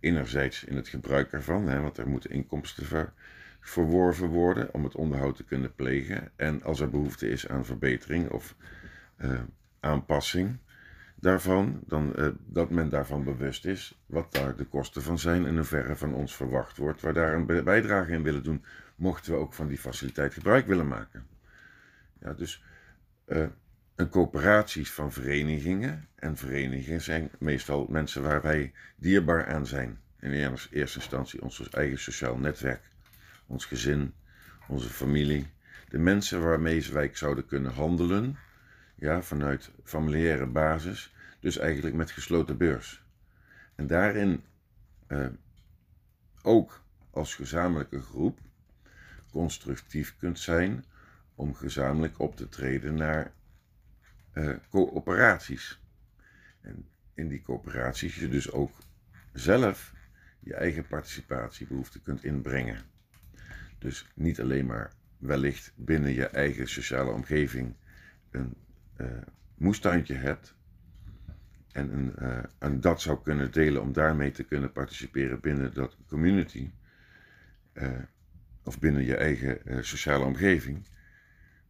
Enerzijds 0.00 0.64
in 0.64 0.76
het 0.76 0.88
gebruik 0.88 1.32
ervan, 1.32 1.68
hè, 1.68 1.80
want 1.80 1.98
er 1.98 2.08
moeten 2.08 2.30
inkomsten 2.30 2.86
ver, 2.86 3.12
verworven 3.60 4.28
worden 4.28 4.74
om 4.74 4.84
het 4.84 4.94
onderhoud 4.94 5.36
te 5.36 5.44
kunnen 5.44 5.74
plegen. 5.74 6.30
En 6.36 6.62
als 6.62 6.80
er 6.80 6.90
behoefte 6.90 7.28
is 7.28 7.48
aan 7.48 7.64
verbetering 7.64 8.30
of 8.30 8.56
uh, 9.18 9.40
aanpassing, 9.80 10.58
daarvan, 11.20 11.80
dan, 11.86 12.12
uh, 12.16 12.28
dat 12.46 12.70
men 12.70 12.88
daarvan 12.88 13.24
bewust 13.24 13.64
is 13.64 14.00
wat 14.06 14.32
daar 14.32 14.56
de 14.56 14.64
kosten 14.64 15.02
van 15.02 15.18
zijn 15.18 15.42
en 15.42 15.48
in 15.48 15.56
hoeverre 15.56 15.96
van 15.96 16.14
ons 16.14 16.36
verwacht 16.36 16.76
wordt, 16.76 17.00
waar 17.00 17.14
daar 17.14 17.34
een 17.34 17.46
bijdrage 17.46 18.12
in 18.12 18.22
willen 18.22 18.42
doen, 18.42 18.64
mochten 18.96 19.32
we 19.32 19.38
ook 19.38 19.54
van 19.54 19.66
die 19.66 19.78
faciliteit 19.78 20.34
gebruik 20.34 20.66
willen 20.66 20.88
maken. 20.88 21.26
Ja, 22.20 22.32
dus 22.32 22.64
uh, 23.26 23.46
een 23.94 24.08
coöperaties 24.08 24.92
van 24.92 25.12
verenigingen, 25.12 26.08
en 26.14 26.36
verenigingen 26.36 27.00
zijn 27.00 27.30
meestal 27.38 27.86
mensen 27.88 28.22
waar 28.22 28.42
wij 28.42 28.72
dierbaar 28.96 29.46
aan 29.46 29.66
zijn. 29.66 29.98
In 30.20 30.32
eerste 30.70 30.98
instantie 30.98 31.42
ons 31.42 31.68
eigen 31.70 31.98
sociaal 31.98 32.36
netwerk, 32.36 32.82
ons 33.46 33.64
gezin, 33.64 34.12
onze 34.68 34.88
familie, 34.88 35.46
de 35.88 35.98
mensen 35.98 36.42
waarmee 36.42 36.92
wij 36.92 37.10
zouden 37.12 37.46
kunnen 37.46 37.72
handelen, 37.72 38.36
ja, 38.98 39.22
vanuit 39.22 39.70
familiaire 39.84 40.46
basis, 40.46 41.14
dus 41.40 41.58
eigenlijk 41.58 41.96
met 41.96 42.10
gesloten 42.10 42.56
beurs. 42.56 43.02
En 43.74 43.86
daarin 43.86 44.44
uh, 45.08 45.26
ook 46.42 46.82
als 47.10 47.34
gezamenlijke 47.34 48.00
groep 48.00 48.38
constructief 49.30 50.16
kunt 50.18 50.38
zijn 50.38 50.84
om 51.34 51.54
gezamenlijk 51.54 52.18
op 52.18 52.36
te 52.36 52.48
treden 52.48 52.94
naar 52.94 53.32
uh, 54.34 54.56
coöperaties. 54.70 55.80
En 56.60 56.88
in 57.14 57.28
die 57.28 57.42
coöperaties 57.42 58.14
je 58.14 58.28
dus 58.28 58.50
ook 58.50 58.76
zelf 59.32 59.92
je 60.40 60.54
eigen 60.54 60.86
participatiebehoeften 60.86 62.02
kunt 62.02 62.24
inbrengen. 62.24 62.82
Dus 63.78 64.08
niet 64.14 64.40
alleen 64.40 64.66
maar 64.66 64.92
wellicht 65.18 65.72
binnen 65.76 66.12
je 66.12 66.26
eigen 66.26 66.68
sociale 66.68 67.10
omgeving 67.10 67.74
een 68.30 68.56
moestuintje 69.54 70.14
hebt 70.14 70.54
en, 71.72 71.92
een, 71.92 72.14
en 72.58 72.80
dat 72.80 73.00
zou 73.00 73.22
kunnen 73.22 73.52
delen 73.52 73.82
om 73.82 73.92
daarmee 73.92 74.30
te 74.30 74.44
kunnen 74.44 74.72
participeren 74.72 75.40
binnen 75.40 75.74
dat 75.74 75.96
community 76.06 76.70
uh, 77.74 77.88
of 78.62 78.78
binnen 78.78 79.04
je 79.04 79.16
eigen 79.16 79.84
sociale 79.84 80.24
omgeving, 80.24 80.86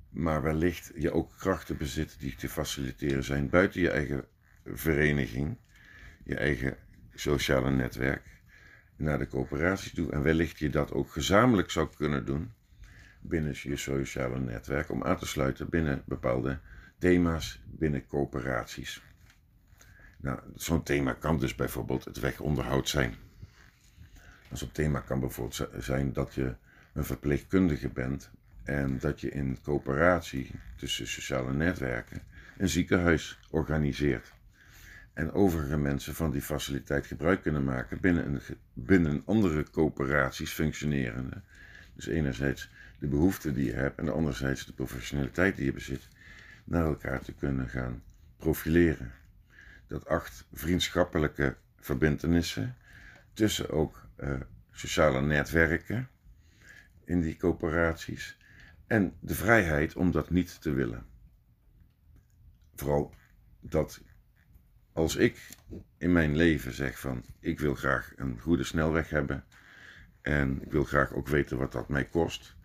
maar 0.08 0.42
wellicht 0.42 0.92
je 0.94 1.12
ook 1.12 1.32
krachten 1.38 1.76
bezit 1.76 2.20
die 2.20 2.35
te 2.35 2.49
faciliteren 2.49 3.25
zijn 3.25 3.49
buiten 3.49 3.80
je 3.80 3.90
eigen 3.90 4.25
vereniging, 4.64 5.56
je 6.25 6.37
eigen 6.37 6.76
sociale 7.14 7.70
netwerk, 7.70 8.38
naar 8.97 9.18
de 9.18 9.26
coöperaties 9.26 9.94
toe 9.94 10.12
en 10.12 10.23
wellicht 10.23 10.58
je 10.58 10.70
dat 10.70 10.92
ook 10.92 11.12
gezamenlijk 11.12 11.70
zou 11.70 11.88
kunnen 11.97 12.25
doen 12.25 12.52
binnen 13.20 13.54
je 13.62 13.76
sociale 13.76 14.38
netwerk 14.40 14.90
om 14.90 15.04
aan 15.04 15.18
te 15.18 15.26
sluiten 15.26 15.68
binnen 15.68 16.02
bepaalde 16.06 16.61
thema's 16.99 17.62
binnen 17.67 18.07
coöperaties. 18.07 19.02
Nou, 20.21 20.38
zo'n 20.55 20.83
thema 20.83 21.12
kan 21.12 21.38
dus 21.38 21.55
bijvoorbeeld 21.55 22.05
het 22.05 22.21
wegonderhoud 22.21 22.88
zijn. 22.88 23.14
Zo'n 24.52 24.73
thema 24.73 25.00
kan 25.00 25.21
bijvoorbeeld 25.21 25.69
zijn 25.78 26.12
dat 26.12 26.35
je 26.35 26.55
een 26.93 27.05
verpleegkundige 27.05 27.88
bent 27.88 28.31
en 28.64 28.99
dat 28.99 29.21
je 29.21 29.31
in 29.31 29.59
coöperatie 29.62 30.50
tussen 30.76 31.09
sociale 31.09 31.52
netwerken 31.52 32.23
een 32.59 32.69
ziekenhuis 32.69 33.38
organiseert. 33.50 34.33
En 35.12 35.33
overige 35.33 35.76
mensen 35.76 36.14
van 36.14 36.31
die 36.31 36.43
faciliteit 36.43 37.07
gebruik 37.07 37.43
kunnen 37.43 37.64
maken 37.64 38.00
binnen, 38.00 38.26
een, 38.26 38.40
binnen 38.73 39.23
andere 39.25 39.71
coöperaties 39.71 40.52
functionerende. 40.52 41.43
Dus 41.95 42.07
enerzijds 42.07 42.71
de 42.99 43.07
behoeften 43.07 43.55
die 43.55 43.64
je 43.64 43.73
hebt 43.73 43.99
en 43.99 44.12
anderzijds 44.12 44.67
de 44.67 44.73
professionaliteit 44.73 45.57
die 45.57 45.64
je 45.64 45.73
bezit, 45.73 46.09
naar 46.68 46.84
elkaar 46.84 47.20
te 47.20 47.32
kunnen 47.32 47.68
gaan 47.68 48.02
profileren. 48.37 49.12
Dat 49.87 50.06
acht 50.06 50.46
vriendschappelijke 50.52 51.56
verbindenissen 51.76 52.76
tussen 53.32 53.70
ook 53.70 54.06
uh, 54.20 54.40
sociale 54.70 55.20
netwerken 55.20 56.08
in 57.04 57.20
die 57.20 57.37
coöperaties 57.37 58.38
en 58.87 59.12
de 59.20 59.34
vrijheid 59.34 59.96
om 59.96 60.10
dat 60.10 60.30
niet 60.30 60.60
te 60.60 60.70
willen. 60.70 61.06
Vooral 62.75 63.14
dat 63.60 64.00
als 64.92 65.16
ik 65.16 65.48
in 65.98 66.12
mijn 66.12 66.37
leven 66.37 66.72
zeg 66.72 66.98
van 66.98 67.25
ik 67.40 67.60
wil 67.60 67.75
graag 67.75 68.12
een 68.16 68.40
goede 68.40 68.64
snelweg 68.64 69.10
hebben 69.10 69.44
en 70.20 70.62
ik 70.62 70.72
wil 70.72 70.84
graag 70.84 71.12
ook 71.12 71.28
weten 71.28 71.58
wat 71.58 71.72
dat 71.72 71.88
mij 71.88 72.04
kost. 72.04 72.56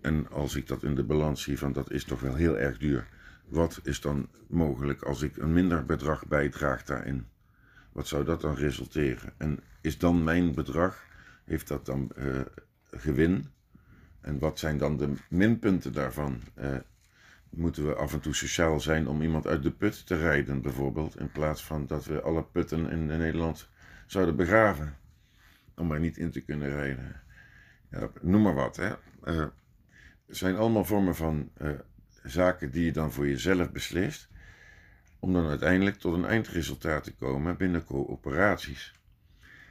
En 0.00 0.28
als 0.30 0.56
ik 0.56 0.66
dat 0.66 0.82
in 0.82 0.94
de 0.94 1.04
balans 1.04 1.42
zie 1.42 1.58
van 1.58 1.72
dat 1.72 1.90
is 1.90 2.04
toch 2.04 2.20
wel 2.20 2.34
heel 2.34 2.58
erg 2.58 2.78
duur. 2.78 3.06
Wat 3.48 3.80
is 3.82 4.00
dan 4.00 4.28
mogelijk 4.46 5.02
als 5.02 5.22
ik 5.22 5.36
een 5.36 5.52
minder 5.52 5.84
bedrag 5.84 6.26
bijdraag 6.26 6.84
daarin? 6.84 7.26
Wat 7.92 8.06
zou 8.06 8.24
dat 8.24 8.40
dan 8.40 8.54
resulteren? 8.54 9.32
En 9.36 9.60
is 9.80 9.98
dan 9.98 10.24
mijn 10.24 10.54
bedrag, 10.54 11.04
heeft 11.44 11.68
dat 11.68 11.86
dan 11.86 12.10
uh, 12.16 12.40
gewin? 12.90 13.46
En 14.20 14.38
wat 14.38 14.58
zijn 14.58 14.78
dan 14.78 14.96
de 14.96 15.12
minpunten 15.28 15.92
daarvan? 15.92 16.40
Uh, 16.58 16.76
moeten 17.50 17.86
we 17.86 17.94
af 17.94 18.12
en 18.12 18.20
toe 18.20 18.34
sociaal 18.34 18.80
zijn 18.80 19.08
om 19.08 19.22
iemand 19.22 19.46
uit 19.46 19.62
de 19.62 19.70
put 19.70 20.06
te 20.06 20.16
rijden, 20.16 20.62
bijvoorbeeld, 20.62 21.18
in 21.18 21.32
plaats 21.32 21.64
van 21.64 21.86
dat 21.86 22.04
we 22.04 22.20
alle 22.20 22.44
putten 22.44 22.90
in 22.90 23.06
Nederland 23.06 23.68
zouden 24.06 24.36
begraven, 24.36 24.96
om 25.74 25.92
er 25.92 26.00
niet 26.00 26.16
in 26.16 26.30
te 26.30 26.40
kunnen 26.40 26.68
rijden. 26.68 27.20
Ja, 27.90 28.10
noem 28.20 28.42
maar 28.42 28.54
wat. 28.54 28.76
Hè. 28.76 28.92
Uh, 29.24 29.46
zijn 30.26 30.56
allemaal 30.56 30.84
vormen 30.84 31.14
van 31.14 31.50
zaken 32.30 32.70
die 32.70 32.84
je 32.84 32.92
dan 32.92 33.12
voor 33.12 33.28
jezelf 33.28 33.70
beslist, 33.70 34.28
om 35.18 35.32
dan 35.32 35.48
uiteindelijk 35.48 35.96
tot 35.96 36.14
een 36.14 36.24
eindresultaat 36.24 37.04
te 37.04 37.14
komen 37.14 37.56
binnen 37.56 37.84
coöperaties. 37.84 38.92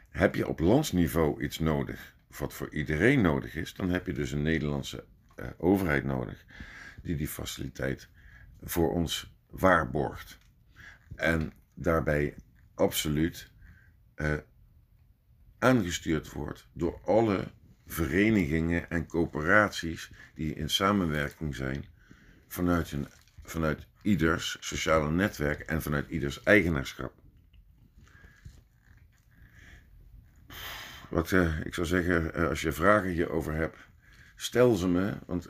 Heb 0.10 0.36
je 0.36 0.48
op 0.48 0.60
landsniveau 0.60 1.44
iets 1.44 1.60
nodig, 1.60 2.16
wat 2.38 2.54
voor 2.54 2.74
iedereen 2.74 3.22
nodig 3.22 3.56
is, 3.56 3.74
dan 3.74 3.90
heb 3.90 4.06
je 4.06 4.14
dus 4.14 4.32
een 4.32 4.42
Nederlandse 4.42 5.04
uh, 5.36 5.46
overheid 5.58 6.04
nodig 6.04 6.46
die 7.02 7.16
die 7.16 7.28
faciliteit 7.28 8.08
voor 8.64 8.94
ons 8.94 9.34
waarborgt. 9.50 10.38
En 11.16 11.54
daarbij 11.74 12.36
absoluut 12.74 13.52
uh, 14.16 14.34
aangestuurd 15.58 16.32
wordt 16.32 16.68
door 16.74 17.00
alle 17.06 17.48
verenigingen 17.86 18.90
en 18.90 19.06
coöperaties 19.06 20.12
die 20.36 20.54
in 20.54 20.70
samenwerking 20.70 21.56
zijn 21.56 21.86
vanuit, 22.48 22.92
een, 22.92 23.08
vanuit 23.44 23.86
ieders 24.02 24.58
sociale 24.60 25.12
netwerk 25.12 25.60
en 25.60 25.82
vanuit 25.82 26.10
ieders 26.10 26.44
eigenaarschap. 26.44 27.14
Wat 31.10 31.32
uh, 31.32 31.60
ik 31.64 31.74
zou 31.74 31.88
zeggen, 31.88 32.40
uh, 32.40 32.48
als 32.48 32.62
je 32.62 32.72
vragen 32.72 33.10
hierover 33.10 33.54
hebt, 33.54 33.78
stel 34.36 34.76
ze 34.76 34.88
me, 34.88 35.18
want 35.26 35.50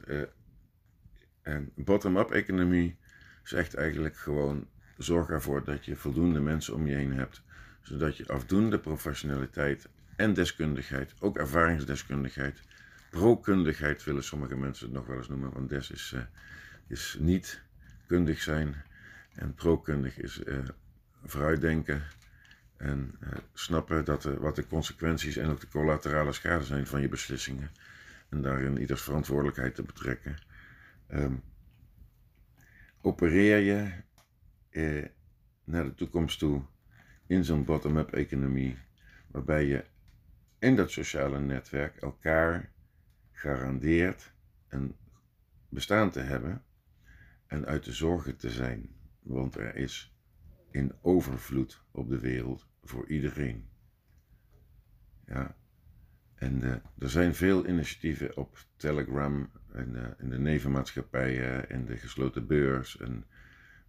en 1.47 1.71
bottom-up 1.75 2.31
economie 2.31 2.97
zegt 3.43 3.73
eigenlijk 3.73 4.17
gewoon: 4.17 4.67
zorg 4.97 5.29
ervoor 5.29 5.63
dat 5.63 5.85
je 5.85 5.95
voldoende 5.95 6.39
mensen 6.39 6.73
om 6.73 6.87
je 6.87 6.95
heen 6.95 7.13
hebt, 7.13 7.41
zodat 7.81 8.17
je 8.17 8.27
afdoende 8.27 8.79
professionaliteit 8.79 9.87
en 10.15 10.33
deskundigheid, 10.33 11.13
ook 11.19 11.37
ervaringsdeskundigheid, 11.37 12.61
prokundigheid 13.09 14.03
willen 14.03 14.23
sommige 14.23 14.55
mensen 14.55 14.85
het 14.85 14.95
nog 14.95 15.05
wel 15.07 15.17
eens 15.17 15.27
noemen, 15.27 15.53
want 15.53 15.69
des 15.69 15.91
is, 15.91 16.11
uh, 16.15 16.21
is 16.87 17.17
niet 17.19 17.61
kundig 18.05 18.41
zijn 18.41 18.75
en 19.35 19.53
prokundig 19.53 20.17
is 20.17 20.39
uh, 20.39 20.57
vooruitdenken 21.23 22.03
en 22.77 23.15
uh, 23.23 23.29
snappen 23.53 24.05
dat, 24.05 24.23
wat 24.23 24.55
de 24.55 24.67
consequenties 24.67 25.37
en 25.37 25.49
ook 25.49 25.59
de 25.59 25.67
collaterale 25.67 26.33
schade 26.33 26.63
zijn 26.63 26.87
van 26.87 27.01
je 27.01 27.07
beslissingen 27.07 27.71
en 28.29 28.41
daarin 28.41 28.77
ieders 28.77 29.01
verantwoordelijkheid 29.01 29.75
te 29.75 29.83
betrekken. 29.83 30.35
Um, 31.09 31.43
opereer 33.01 33.57
je 33.57 33.91
eh, 34.69 35.05
naar 35.63 35.83
de 35.83 35.95
toekomst 35.95 36.39
toe 36.39 36.61
in 37.27 37.43
zo'n 37.43 37.65
bottom-up 37.65 38.13
economie, 38.13 38.77
waarbij 39.27 39.65
je 39.65 39.85
in 40.59 40.75
dat 40.75 40.91
sociale 40.91 41.39
netwerk 41.39 41.95
elkaar 41.95 42.71
garandeert 43.31 44.31
een 44.67 44.95
bestaan 45.69 46.11
te 46.11 46.19
hebben 46.19 46.63
en 47.47 47.65
uit 47.65 47.83
de 47.83 47.93
zorgen 47.93 48.37
te 48.37 48.49
zijn, 48.49 48.89
want 49.21 49.55
er 49.55 49.75
is 49.75 50.15
in 50.71 50.93
overvloed 51.01 51.83
op 51.91 52.09
de 52.09 52.19
wereld 52.19 52.67
voor 52.83 53.07
iedereen. 53.07 53.69
Ja, 55.25 55.55
en 56.35 56.63
uh, 56.63 56.71
er 56.99 57.09
zijn 57.09 57.35
veel 57.35 57.67
initiatieven 57.67 58.37
op 58.37 58.57
Telegram 58.75 59.49
en 59.71 60.15
in 60.19 60.29
de 60.29 60.39
nevenmaatschappijen 60.39 61.69
en 61.69 61.85
de 61.85 61.97
gesloten 61.97 62.47
beurs. 62.47 62.97
En, 62.97 63.25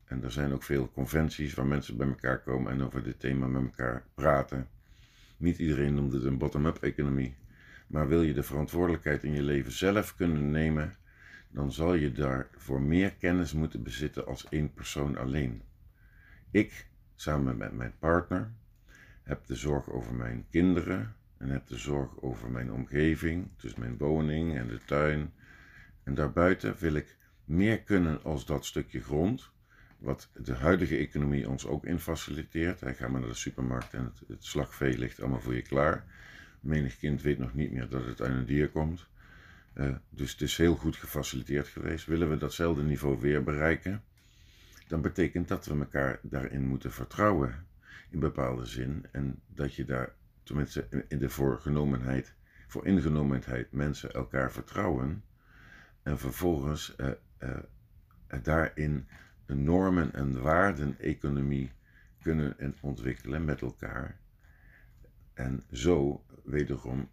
en 0.05 0.23
er 0.23 0.33
zijn 0.33 0.53
ook 0.53 0.63
veel 0.63 0.91
conventies 0.91 1.55
waar 1.55 1.67
mensen 1.67 1.97
bij 1.97 2.07
elkaar 2.07 2.43
komen 2.43 2.73
en 2.73 2.83
over 2.83 3.03
dit 3.03 3.21
thema 3.21 3.47
met 3.47 3.63
elkaar 3.63 4.05
praten. 4.15 4.69
Niet 5.37 5.59
iedereen 5.59 5.95
noemt 5.95 6.13
het 6.13 6.25
een 6.25 6.39
bottom-up 6.39 6.77
economie. 6.83 7.37
Maar 7.87 8.09
wil 8.09 8.23
je 8.23 8.35
de 8.35 8.43
verantwoordelijkheid 8.43 9.25
in 9.25 9.33
je 9.33 9.43
leven 9.43 9.73
zelf 9.73 10.17
kunnen 10.17 10.51
nemen, 10.51 10.97
dan 11.51 11.73
zal 11.73 11.95
je 11.95 12.13
daarvoor 12.13 12.83
meer 12.83 13.15
kennis 13.15 13.53
moeten 13.53 13.83
bezitten 13.83 14.27
als 14.27 14.49
één 14.49 14.73
persoon 14.73 15.17
alleen. 15.17 15.63
Ik, 16.51 16.87
samen 17.15 17.57
met 17.57 17.73
mijn 17.73 17.95
partner, 17.99 18.53
heb 19.23 19.47
de 19.47 19.55
zorg 19.55 19.91
over 19.91 20.15
mijn 20.15 20.47
kinderen, 20.51 21.17
en 21.39 21.49
heb 21.49 21.67
de 21.67 21.77
zorg 21.77 22.21
over 22.21 22.51
mijn 22.51 22.73
omgeving, 22.73 23.49
dus 23.57 23.75
mijn 23.75 23.97
woning 23.97 24.57
en 24.57 24.69
de 24.69 24.81
tuin. 24.85 25.33
En 26.03 26.15
daarbuiten 26.15 26.77
wil 26.79 26.95
ik 26.95 27.17
meer 27.45 27.83
kunnen 27.83 28.23
als 28.23 28.47
dat 28.47 28.67
stukje 28.67 29.01
grond, 29.01 29.51
wat 29.99 30.31
de 30.43 30.55
huidige 30.55 30.97
economie 30.97 31.49
ons 31.49 31.67
ook 31.67 31.85
in 31.85 31.99
faciliteert. 31.99 32.81
Hij 32.81 32.95
gaat 32.95 33.11
maar 33.11 33.21
naar 33.21 33.29
de 33.29 33.35
supermarkt 33.35 33.95
en 33.95 34.05
het, 34.05 34.23
het 34.29 34.45
slagvee 34.45 34.99
ligt 34.99 35.21
allemaal 35.21 35.41
voor 35.41 35.55
je 35.55 35.63
klaar. 35.63 36.05
Menig 36.61 36.99
kind 36.99 37.23
weet 37.23 37.39
nog 37.39 37.55
niet 37.55 37.73
meer 37.73 37.89
dat 37.89 38.05
het 38.05 38.21
uit 38.21 38.33
een 38.33 38.47
dier 38.47 38.69
komt. 38.69 39.09
Uh, 39.79 39.97
dus 40.11 40.33
het 40.33 40.41
is 40.41 40.57
heel 40.57 40.75
goed 40.75 40.97
gefaciliteerd 40.97 41.67
geweest. 41.67 42.07
Willen 42.07 42.31
we 42.31 42.37
datzelfde 42.37 42.83
niveau 42.83 43.21
weer 43.21 43.43
bereiken, 43.43 44.03
dan 44.89 45.01
betekent 45.01 45.49
dat 45.49 45.67
we 45.67 45.79
elkaar 45.79 46.19
daarin 46.23 46.67
moeten 46.67 46.93
vertrouwen 46.93 47.67
in 48.11 48.19
bepaalde 48.19 48.67
zin. 48.67 49.07
En 49.13 49.43
dat 49.47 49.75
je 49.75 49.85
daar 49.85 50.15
tenminste 50.43 51.05
in 51.09 51.19
de 51.19 51.29
voorgenomenheid, 51.29 52.35
voor 52.67 52.87
ingenomenheid 52.87 53.73
mensen 53.73 54.13
elkaar 54.13 54.53
vertrouwen 54.53 55.25
en 56.03 56.19
vervolgens 56.19 56.95
uh, 56.97 57.11
uh, 57.39 57.59
daarin 58.43 59.09
een 59.47 59.65
normen- 59.65 60.15
en 60.15 60.41
waarden-economie 60.41 61.73
kunnen 62.23 62.75
ontwikkelen 62.81 63.45
met 63.45 63.61
elkaar. 63.61 64.19
En 65.35 65.63
zo 65.73 66.25
wederom 66.45 67.09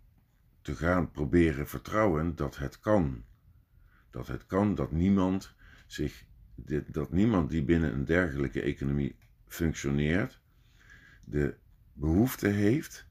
te 0.65 0.75
gaan 0.75 1.12
proberen 1.12 1.67
vertrouwen 1.67 2.36
dat 2.36 2.58
het 2.58 2.80
kan. 2.80 3.23
Dat 4.10 4.28
het 4.28 4.45
kan 4.45 4.75
dat 4.75 4.91
niemand 4.91 5.56
zich, 5.86 6.25
dat 6.88 7.12
niemand 7.12 7.49
die 7.49 7.63
binnen 7.63 7.93
een 7.93 8.06
dergelijke 8.06 8.62
economie 8.62 9.15
functioneert, 9.47 10.41
de 11.23 11.56
behoefte 11.93 12.47
heeft 12.47 13.08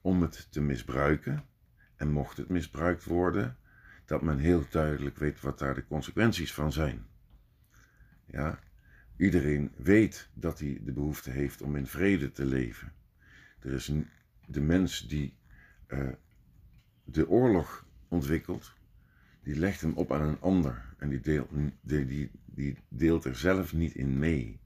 om 0.00 0.22
het 0.22 0.52
te 0.52 0.60
misbruiken. 0.60 1.44
En 1.96 2.10
mocht 2.10 2.36
het 2.36 2.48
misbruikt 2.48 3.04
worden, 3.04 3.56
dat 4.04 4.22
men 4.22 4.38
heel 4.38 4.64
duidelijk 4.70 5.16
weet 5.16 5.40
wat 5.40 5.58
daar 5.58 5.74
de 5.74 5.86
consequenties 5.86 6.54
van 6.54 6.72
zijn. 6.72 7.06
Ja, 8.26 8.58
iedereen 9.16 9.72
weet 9.76 10.28
dat 10.34 10.58
hij 10.58 10.80
de 10.84 10.92
behoefte 10.92 11.30
heeft 11.30 11.62
om 11.62 11.76
in 11.76 11.86
vrede 11.86 12.32
te 12.32 12.44
leven. 12.44 12.92
Er 13.60 13.72
is 13.72 13.92
de 14.46 14.60
mens 14.60 15.08
die 15.08 15.36
uh, 15.88 16.08
de 17.06 17.28
oorlog 17.28 17.86
ontwikkelt, 18.08 18.74
die 19.42 19.56
legt 19.56 19.80
hem 19.80 19.92
op 19.92 20.12
aan 20.12 20.28
een 20.28 20.40
ander 20.40 20.94
en 20.98 21.08
die 21.08 21.20
deelt, 21.20 21.48
die, 21.80 22.06
die, 22.06 22.30
die 22.44 22.76
deelt 22.88 23.24
er 23.24 23.36
zelf 23.36 23.72
niet 23.72 23.94
in 23.94 24.18
mee. 24.18 24.60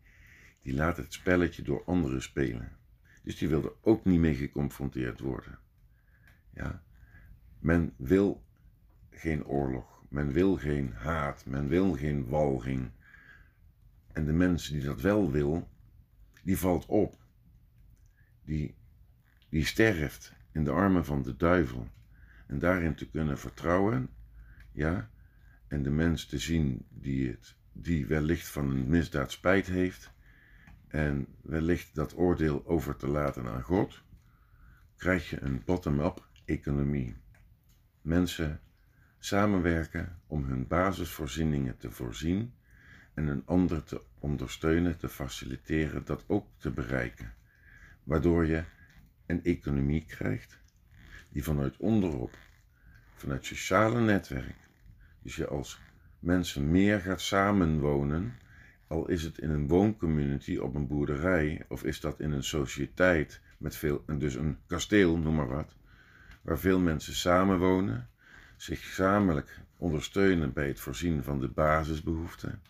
Die 0.62 0.74
laat 0.74 0.96
het 0.96 1.12
spelletje 1.12 1.62
door 1.62 1.85
anderen 1.85 2.22
spelen. 2.22 2.72
Dus 3.22 3.38
die 3.38 3.48
wilde 3.48 3.74
ook 3.81 4.05
niet 4.05 4.20
mee 4.20 4.35
geconfronteerd 4.35 5.20
worden. 5.20 5.59
Ja? 6.55 6.83
Men 7.59 7.94
wil 7.96 8.44
geen 9.11 9.44
oorlog, 9.44 10.05
men 10.09 10.33
wil 10.33 10.57
geen 10.57 10.92
haat, 10.92 11.46
men 11.46 11.68
wil 11.68 11.92
geen 11.92 12.29
walging. 12.29 12.90
En 14.12 14.24
de 14.24 14.33
mensen 14.33 14.74
die 14.74 14.85
dat 14.85 15.00
wel 15.00 15.31
wil, 15.31 15.68
die 16.42 16.59
valt 16.59 16.87
op. 16.87 17.18
Die, 18.44 18.74
die 19.48 19.64
sterft 19.64 20.33
in 20.53 20.64
de 20.64 20.70
armen 20.70 21.05
van 21.05 21.22
de 21.22 21.37
duivel. 21.37 21.88
En 22.50 22.58
daarin 22.58 22.94
te 22.94 23.10
kunnen 23.10 23.38
vertrouwen, 23.38 24.08
ja, 24.72 25.10
en 25.66 25.82
de 25.82 25.90
mens 25.90 26.26
te 26.26 26.38
zien 26.38 26.86
die, 26.88 27.28
het, 27.28 27.56
die 27.72 28.06
wellicht 28.06 28.48
van 28.48 28.70
een 28.70 28.88
misdaad 28.88 29.30
spijt 29.30 29.66
heeft, 29.66 30.12
en 30.88 31.26
wellicht 31.42 31.94
dat 31.94 32.16
oordeel 32.16 32.66
over 32.66 32.96
te 32.96 33.06
laten 33.06 33.48
aan 33.48 33.62
God, 33.62 34.02
krijg 34.96 35.30
je 35.30 35.40
een 35.40 35.62
bottom-up 35.64 36.28
economie. 36.44 37.16
Mensen 38.02 38.60
samenwerken 39.18 40.18
om 40.26 40.44
hun 40.44 40.66
basisvoorzieningen 40.66 41.76
te 41.76 41.90
voorzien 41.90 42.54
en 43.14 43.26
een 43.26 43.46
ander 43.46 43.84
te 43.84 44.02
ondersteunen, 44.18 44.96
te 44.96 45.08
faciliteren, 45.08 46.04
dat 46.04 46.24
ook 46.26 46.46
te 46.56 46.70
bereiken. 46.70 47.34
Waardoor 48.02 48.46
je 48.46 48.64
een 49.26 49.44
economie 49.44 50.04
krijgt 50.04 50.60
die 51.32 51.44
vanuit 51.44 51.76
onderop, 51.76 52.36
vanuit 53.14 53.46
sociale 53.46 54.00
netwerk, 54.00 54.56
dus 55.22 55.36
je 55.36 55.46
als 55.46 55.80
mensen 56.18 56.70
meer 56.70 57.00
gaat 57.00 57.20
samenwonen, 57.20 58.34
al 58.86 59.08
is 59.08 59.22
het 59.22 59.38
in 59.38 59.50
een 59.50 59.68
wooncommunity 59.68 60.56
op 60.56 60.74
een 60.74 60.86
boerderij, 60.86 61.64
of 61.68 61.84
is 61.84 62.00
dat 62.00 62.20
in 62.20 62.30
een 62.32 62.44
sociëteit 62.44 63.40
met 63.58 63.76
veel, 63.76 64.04
dus 64.18 64.34
een 64.34 64.58
kasteel, 64.66 65.18
noem 65.18 65.34
maar 65.34 65.48
wat, 65.48 65.76
waar 66.42 66.58
veel 66.58 66.78
mensen 66.78 67.14
samenwonen, 67.14 68.08
zich 68.56 68.86
gezamenlijk 68.86 69.60
ondersteunen 69.76 70.52
bij 70.52 70.66
het 70.66 70.80
voorzien 70.80 71.22
van 71.22 71.40
de 71.40 71.48
basisbehoeften, 71.48 72.62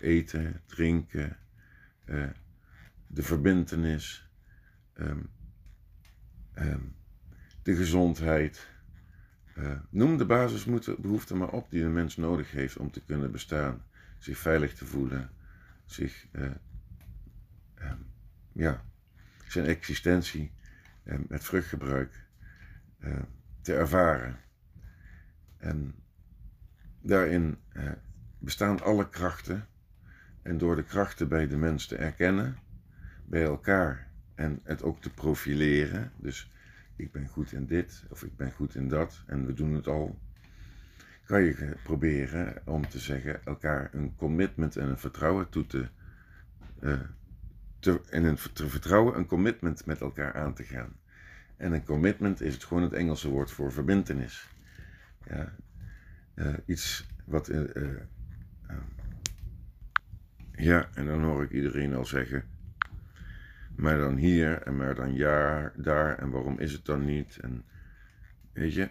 eten, 0.00 0.60
drinken, 0.66 1.36
eh, 2.04 2.28
de 3.06 3.22
verbintenis, 3.22 4.28
ehm, 4.92 5.20
ehm, 6.54 6.84
de 7.62 7.76
gezondheid. 7.76 8.70
Uh, 9.58 9.72
noem 9.90 10.16
de 10.16 10.26
basisbehoeften 10.26 11.36
maar 11.36 11.50
op 11.50 11.70
die 11.70 11.84
een 11.84 11.92
mens 11.92 12.16
nodig 12.16 12.50
heeft 12.50 12.76
om 12.76 12.90
te 12.90 13.02
kunnen 13.04 13.32
bestaan, 13.32 13.82
zich 14.18 14.38
veilig 14.38 14.74
te 14.74 14.86
voelen, 14.86 15.30
zich, 15.84 16.26
uh, 16.32 16.50
ja, 18.52 18.84
zijn 19.48 19.66
existentie 19.66 20.52
met 21.02 21.44
vruchtgebruik 21.44 22.24
te 23.60 23.74
ervaren. 23.74 24.38
En 25.56 25.94
daarin 27.00 27.58
bestaan 28.38 28.82
alle 28.82 29.08
krachten 29.08 29.66
en 30.42 30.58
door 30.58 30.76
de 30.76 30.84
krachten 30.84 31.28
bij 31.28 31.48
de 31.48 31.56
mens 31.56 31.86
te 31.86 31.96
erkennen, 31.96 32.58
bij 33.24 33.42
elkaar 33.42 34.10
en 34.34 34.60
het 34.62 34.82
ook 34.82 35.02
te 35.02 35.10
profileren. 35.10 36.12
Dus 36.16 36.50
ik 37.02 37.12
ben 37.12 37.28
goed 37.28 37.52
in 37.52 37.66
dit 37.66 38.04
of 38.10 38.22
ik 38.22 38.36
ben 38.36 38.52
goed 38.52 38.74
in 38.74 38.88
dat 38.88 39.22
en 39.26 39.46
we 39.46 39.54
doen 39.54 39.74
het 39.74 39.86
al. 39.86 40.18
Kan 41.24 41.42
je 41.42 41.76
proberen 41.82 42.62
om 42.64 42.88
te 42.88 42.98
zeggen 42.98 43.44
elkaar 43.44 43.88
een 43.92 44.16
commitment 44.16 44.76
en 44.76 44.88
een 44.88 44.98
vertrouwen 44.98 45.48
toe 45.48 45.66
te, 45.66 45.88
uh, 46.80 47.00
te 47.78 48.00
en 48.10 48.24
een 48.24 48.38
te 48.52 48.68
vertrouwen, 48.68 49.16
een 49.16 49.26
commitment 49.26 49.86
met 49.86 50.00
elkaar 50.00 50.34
aan 50.34 50.54
te 50.54 50.62
gaan. 50.62 50.96
En 51.56 51.72
een 51.72 51.84
commitment 51.84 52.40
is 52.40 52.54
het 52.54 52.64
gewoon 52.64 52.82
het 52.82 52.92
Engelse 52.92 53.28
woord 53.28 53.50
voor 53.50 53.72
verbintenis. 53.72 54.48
Ja, 55.24 55.52
uh, 56.34 56.54
iets 56.66 57.06
wat 57.24 57.48
uh, 57.48 57.60
ja, 60.52 60.88
en 60.94 61.06
dan 61.06 61.22
hoor 61.22 61.42
ik 61.42 61.50
iedereen 61.50 61.94
al 61.94 62.04
zeggen, 62.04 62.44
maar 63.76 63.98
dan 63.98 64.16
hier 64.16 64.62
en 64.62 64.76
maar 64.76 64.94
dan 64.94 65.14
ja, 65.14 65.72
daar 65.76 66.18
en 66.18 66.30
waarom 66.30 66.58
is 66.58 66.72
het 66.72 66.84
dan 66.84 67.04
niet? 67.04 67.36
En 67.36 67.64
weet 68.52 68.74
je, 68.74 68.90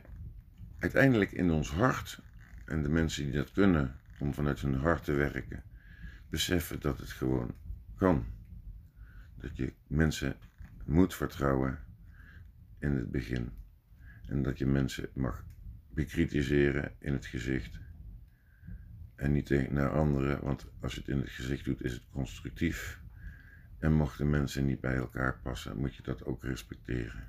uiteindelijk 0.80 1.32
in 1.32 1.52
ons 1.52 1.72
hart 1.72 2.22
en 2.65 2.84
de 2.84 2.89
mensen 2.89 3.24
die 3.24 3.34
dat 3.34 3.52
kunnen 3.52 3.96
om 4.20 4.34
vanuit 4.34 4.60
hun 4.60 4.76
hart 4.76 5.04
te 5.04 5.12
werken, 5.13 5.63
beseffen 6.30 6.80
dat 6.80 6.98
het 6.98 7.12
gewoon 7.12 7.56
kan. 7.96 8.26
Dat 9.38 9.58
je 9.58 9.74
mensen 9.88 10.36
moet 10.86 11.15
vertrouwen 11.15 11.80
in 12.80 12.91
het 12.91 13.12
begin. 13.12 13.52
En 14.28 14.44
dat 14.44 14.58
je 14.58 14.65
mensen 14.65 15.10
mag 15.13 15.46
bekritiseren 15.89 16.91
in 17.00 17.13
het 17.13 17.26
gezicht 17.26 17.80
en 19.22 19.32
niet 19.32 19.72
naar 19.72 19.89
anderen, 19.89 20.44
want 20.44 20.65
als 20.80 20.94
je 20.94 21.00
het 21.00 21.10
in 21.10 21.17
het 21.17 21.30
gezicht 21.30 21.65
doet, 21.65 21.84
is 21.84 21.94
het 21.94 22.04
constructief. 22.12 23.01
En 23.82 23.94
mochten 23.94 24.30
mensen 24.30 24.65
niet 24.65 24.80
bij 24.80 24.96
elkaar 24.96 25.39
passen, 25.39 25.78
moet 25.78 25.96
je 25.96 26.04
dat 26.04 26.26
ook 26.26 26.44
respecteren. 26.44 27.28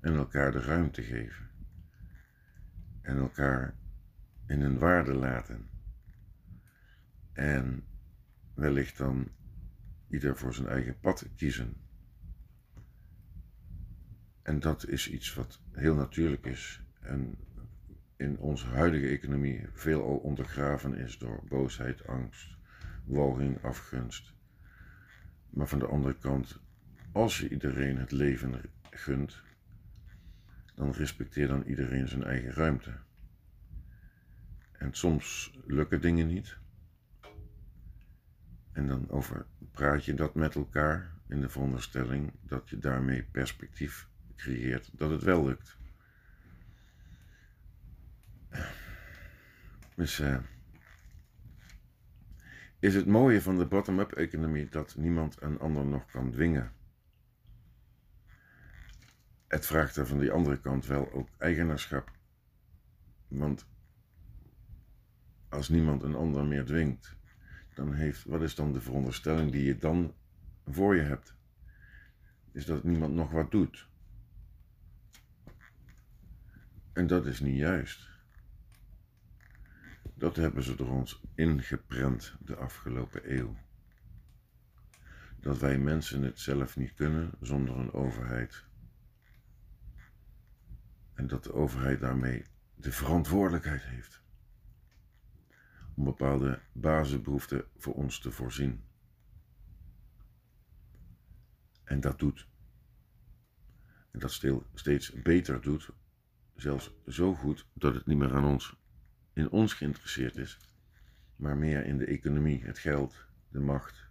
En 0.00 0.14
elkaar 0.14 0.52
de 0.52 0.60
ruimte 0.60 1.02
geven. 1.02 1.50
En 3.00 3.16
elkaar 3.16 3.74
in 4.46 4.60
hun 4.60 4.78
waarde 4.78 5.14
laten. 5.14 5.68
En 7.32 7.84
wellicht 8.54 8.98
dan 8.98 9.28
ieder 10.08 10.36
voor 10.36 10.54
zijn 10.54 10.68
eigen 10.68 11.00
pad 11.00 11.28
kiezen. 11.36 11.76
En 14.42 14.60
dat 14.60 14.88
is 14.88 15.10
iets 15.10 15.34
wat 15.34 15.60
heel 15.72 15.94
natuurlijk 15.94 16.46
is. 16.46 16.82
En 17.00 17.38
in 18.16 18.38
onze 18.38 18.66
huidige 18.66 19.08
economie 19.08 19.66
veelal 19.72 20.16
ondergraven 20.16 20.94
is 20.94 21.18
door 21.18 21.42
boosheid, 21.48 22.06
angst, 22.06 22.56
walging, 23.04 23.62
afgunst. 23.62 24.33
Maar 25.54 25.68
van 25.68 25.78
de 25.78 25.86
andere 25.86 26.18
kant, 26.18 26.60
als 27.12 27.38
je 27.38 27.48
iedereen 27.48 27.96
het 27.96 28.12
leven 28.12 28.60
gunt, 28.90 29.42
dan 30.74 30.92
respecteer 30.92 31.48
dan 31.48 31.62
iedereen 31.62 32.08
zijn 32.08 32.24
eigen 32.24 32.52
ruimte. 32.52 32.92
En 34.72 34.94
soms 34.94 35.52
lukken 35.66 36.00
dingen 36.00 36.26
niet. 36.26 36.56
En 38.72 38.86
dan 38.86 39.10
over 39.10 39.46
praat 39.72 40.04
je 40.04 40.14
dat 40.14 40.34
met 40.34 40.54
elkaar 40.54 41.12
in 41.28 41.40
de 41.40 41.48
veronderstelling 41.48 42.32
dat 42.42 42.70
je 42.70 42.78
daarmee 42.78 43.22
perspectief 43.22 44.08
creëert 44.36 44.90
dat 44.92 45.10
het 45.10 45.22
wel 45.22 45.44
lukt. 45.46 45.76
Dus 49.94 50.20
uh, 50.20 50.38
is 52.84 52.94
het 52.94 53.06
mooie 53.06 53.42
van 53.42 53.58
de 53.58 53.66
bottom-up 53.66 54.12
economie 54.12 54.68
dat 54.68 54.96
niemand 54.96 55.42
een 55.42 55.58
ander 55.58 55.84
nog 55.84 56.06
kan 56.06 56.30
dwingen. 56.30 56.72
Het 59.46 59.66
vraagt 59.66 59.96
er 59.96 60.06
van 60.06 60.18
die 60.18 60.30
andere 60.30 60.60
kant 60.60 60.86
wel 60.86 61.12
ook 61.12 61.28
eigenaarschap. 61.38 62.10
Want 63.28 63.66
als 65.48 65.68
niemand 65.68 66.02
een 66.02 66.14
ander 66.14 66.44
meer 66.44 66.64
dwingt, 66.64 67.16
dan 67.74 67.92
heeft, 67.92 68.24
wat 68.24 68.42
is 68.42 68.54
dan 68.54 68.72
de 68.72 68.80
veronderstelling 68.80 69.52
die 69.52 69.64
je 69.64 69.76
dan 69.76 70.14
voor 70.66 70.96
je 70.96 71.02
hebt? 71.02 71.34
Is 72.52 72.64
dat 72.64 72.84
niemand 72.84 73.14
nog 73.14 73.30
wat 73.30 73.50
doet. 73.50 73.88
En 76.92 77.06
dat 77.06 77.26
is 77.26 77.40
niet 77.40 77.56
juist. 77.56 78.13
Dat 80.24 80.36
hebben 80.36 80.62
ze 80.62 80.74
door 80.74 80.90
ons 80.90 81.22
ingeprent 81.34 82.36
de 82.40 82.56
afgelopen 82.56 83.38
eeuw. 83.38 83.56
Dat 85.40 85.58
wij 85.58 85.78
mensen 85.78 86.22
het 86.22 86.40
zelf 86.40 86.76
niet 86.76 86.94
kunnen 86.94 87.30
zonder 87.40 87.76
een 87.76 87.92
overheid. 87.92 88.64
En 91.14 91.26
dat 91.26 91.44
de 91.44 91.52
overheid 91.52 92.00
daarmee 92.00 92.44
de 92.74 92.92
verantwoordelijkheid 92.92 93.82
heeft 93.82 94.22
om 95.94 96.04
bepaalde 96.04 96.60
basisbehoeften 96.72 97.64
voor 97.76 97.94
ons 97.94 98.18
te 98.20 98.30
voorzien. 98.30 98.84
En 101.84 102.00
dat 102.00 102.18
doet. 102.18 102.48
En 104.10 104.18
dat 104.18 104.42
steeds 104.74 105.22
beter 105.22 105.60
doet, 105.60 105.90
zelfs 106.56 106.94
zo 107.06 107.34
goed 107.34 107.66
dat 107.72 107.94
het 107.94 108.06
niet 108.06 108.18
meer 108.18 108.34
aan 108.34 108.44
ons 108.44 108.82
in 109.34 109.50
ons 109.50 109.72
geïnteresseerd 109.72 110.36
is, 110.36 110.58
maar 111.36 111.56
meer 111.56 111.84
in 111.84 111.98
de 111.98 112.04
economie, 112.04 112.64
het 112.64 112.78
geld, 112.78 113.26
de 113.48 113.60
macht. 113.60 114.08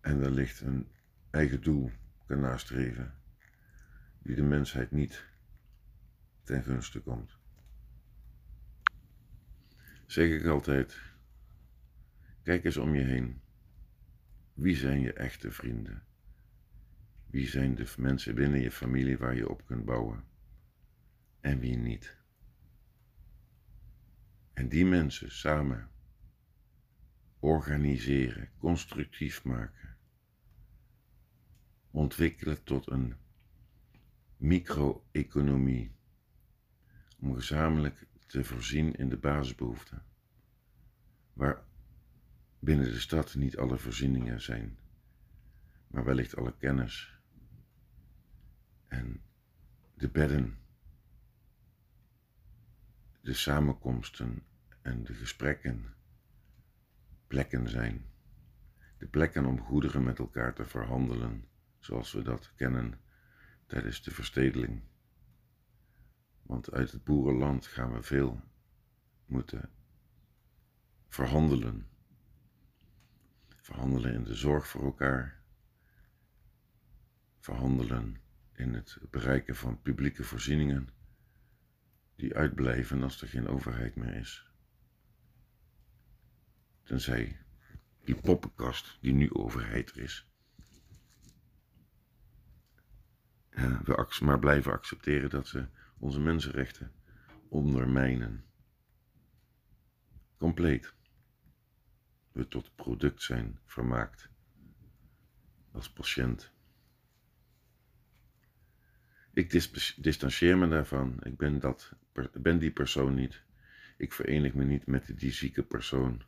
En 0.00 0.18
wellicht 0.18 0.60
een 0.60 0.88
eigen 1.30 1.62
doel 1.62 1.90
kan 2.26 2.40
nastreven, 2.40 3.14
die 4.22 4.34
de 4.34 4.42
mensheid 4.42 4.90
niet 4.90 5.24
ten 6.42 6.62
gunste 6.62 7.00
komt. 7.00 7.38
Zeg 10.06 10.30
ik 10.30 10.46
altijd, 10.46 11.00
kijk 12.42 12.64
eens 12.64 12.76
om 12.76 12.94
je 12.94 13.02
heen. 13.02 13.40
Wie 14.54 14.76
zijn 14.76 15.00
je 15.00 15.12
echte 15.12 15.50
vrienden? 15.50 16.02
Wie 17.26 17.48
zijn 17.48 17.74
de 17.74 17.94
mensen 17.98 18.34
binnen 18.34 18.60
je 18.60 18.70
familie 18.70 19.18
waar 19.18 19.34
je 19.34 19.48
op 19.48 19.66
kunt 19.66 19.84
bouwen? 19.84 20.24
En 21.40 21.58
wie 21.58 21.76
niet? 21.76 22.16
En 24.56 24.68
die 24.68 24.84
mensen 24.84 25.30
samen 25.30 25.88
organiseren, 27.38 28.48
constructief 28.58 29.44
maken, 29.44 29.96
ontwikkelen 31.90 32.62
tot 32.62 32.90
een 32.90 33.14
micro-economie, 34.36 35.94
om 37.18 37.34
gezamenlijk 37.34 38.06
te 38.26 38.44
voorzien 38.44 38.94
in 38.94 39.08
de 39.08 39.16
basisbehoeften, 39.16 40.02
waar 41.32 41.62
binnen 42.58 42.86
de 42.86 43.00
stad 43.00 43.34
niet 43.34 43.56
alle 43.56 43.78
voorzieningen 43.78 44.40
zijn, 44.40 44.78
maar 45.86 46.04
wellicht 46.04 46.36
alle 46.36 46.56
kennis. 46.56 47.20
En 48.86 49.20
de 49.94 50.08
bedden, 50.08 50.58
de 53.26 53.34
samenkomsten 53.34 54.42
en 54.82 55.04
de 55.04 55.14
gesprekken 55.14 55.94
plekken 57.26 57.68
zijn. 57.68 58.06
De 58.98 59.06
plekken 59.06 59.44
om 59.44 59.60
goederen 59.60 60.02
met 60.02 60.18
elkaar 60.18 60.54
te 60.54 60.64
verhandelen, 60.64 61.48
zoals 61.78 62.12
we 62.12 62.22
dat 62.22 62.52
kennen 62.54 63.00
tijdens 63.66 64.02
de 64.02 64.10
verstedeling. 64.10 64.82
Want 66.42 66.70
uit 66.70 66.92
het 66.92 67.04
boerenland 67.04 67.66
gaan 67.66 67.92
we 67.92 68.02
veel 68.02 68.40
moeten 69.24 69.70
verhandelen. 71.08 71.88
Verhandelen 73.48 74.14
in 74.14 74.24
de 74.24 74.34
zorg 74.34 74.68
voor 74.68 74.84
elkaar. 74.84 75.42
Verhandelen 77.38 78.20
in 78.52 78.74
het 78.74 78.98
bereiken 79.10 79.56
van 79.56 79.82
publieke 79.82 80.24
voorzieningen 80.24 80.95
die 82.16 82.34
uitblijven 82.34 83.02
als 83.02 83.22
er 83.22 83.28
geen 83.28 83.48
overheid 83.48 83.96
meer 83.96 84.14
is. 84.14 84.50
Tenzij 86.82 87.46
die 88.04 88.14
poppenkast 88.14 88.98
die 89.00 89.12
nu 89.12 89.32
overheid 89.32 89.90
er 89.90 89.98
is. 89.98 90.26
we 93.84 94.06
maar 94.20 94.38
blijven 94.38 94.72
accepteren 94.72 95.30
dat 95.30 95.48
ze 95.48 95.68
onze 95.98 96.20
mensenrechten 96.20 96.92
ondermijnen. 97.48 98.44
Compleet. 100.36 100.94
We 102.32 102.48
tot 102.48 102.74
product 102.74 103.22
zijn 103.22 103.58
vermaakt. 103.64 104.28
Als 105.72 105.90
patiënt. 105.90 106.52
Ik 109.32 109.50
distancieer 109.96 110.58
me 110.58 110.68
daarvan. 110.68 111.16
Ik 111.22 111.36
ben, 111.36 111.60
dat, 111.60 111.92
ben 112.32 112.58
die 112.58 112.70
persoon 112.70 113.14
niet. 113.14 113.42
Ik 113.96 114.12
verenig 114.12 114.54
me 114.54 114.64
niet 114.64 114.86
met 114.86 115.18
die 115.18 115.32
zieke 115.32 115.62
persoon. 115.62 116.22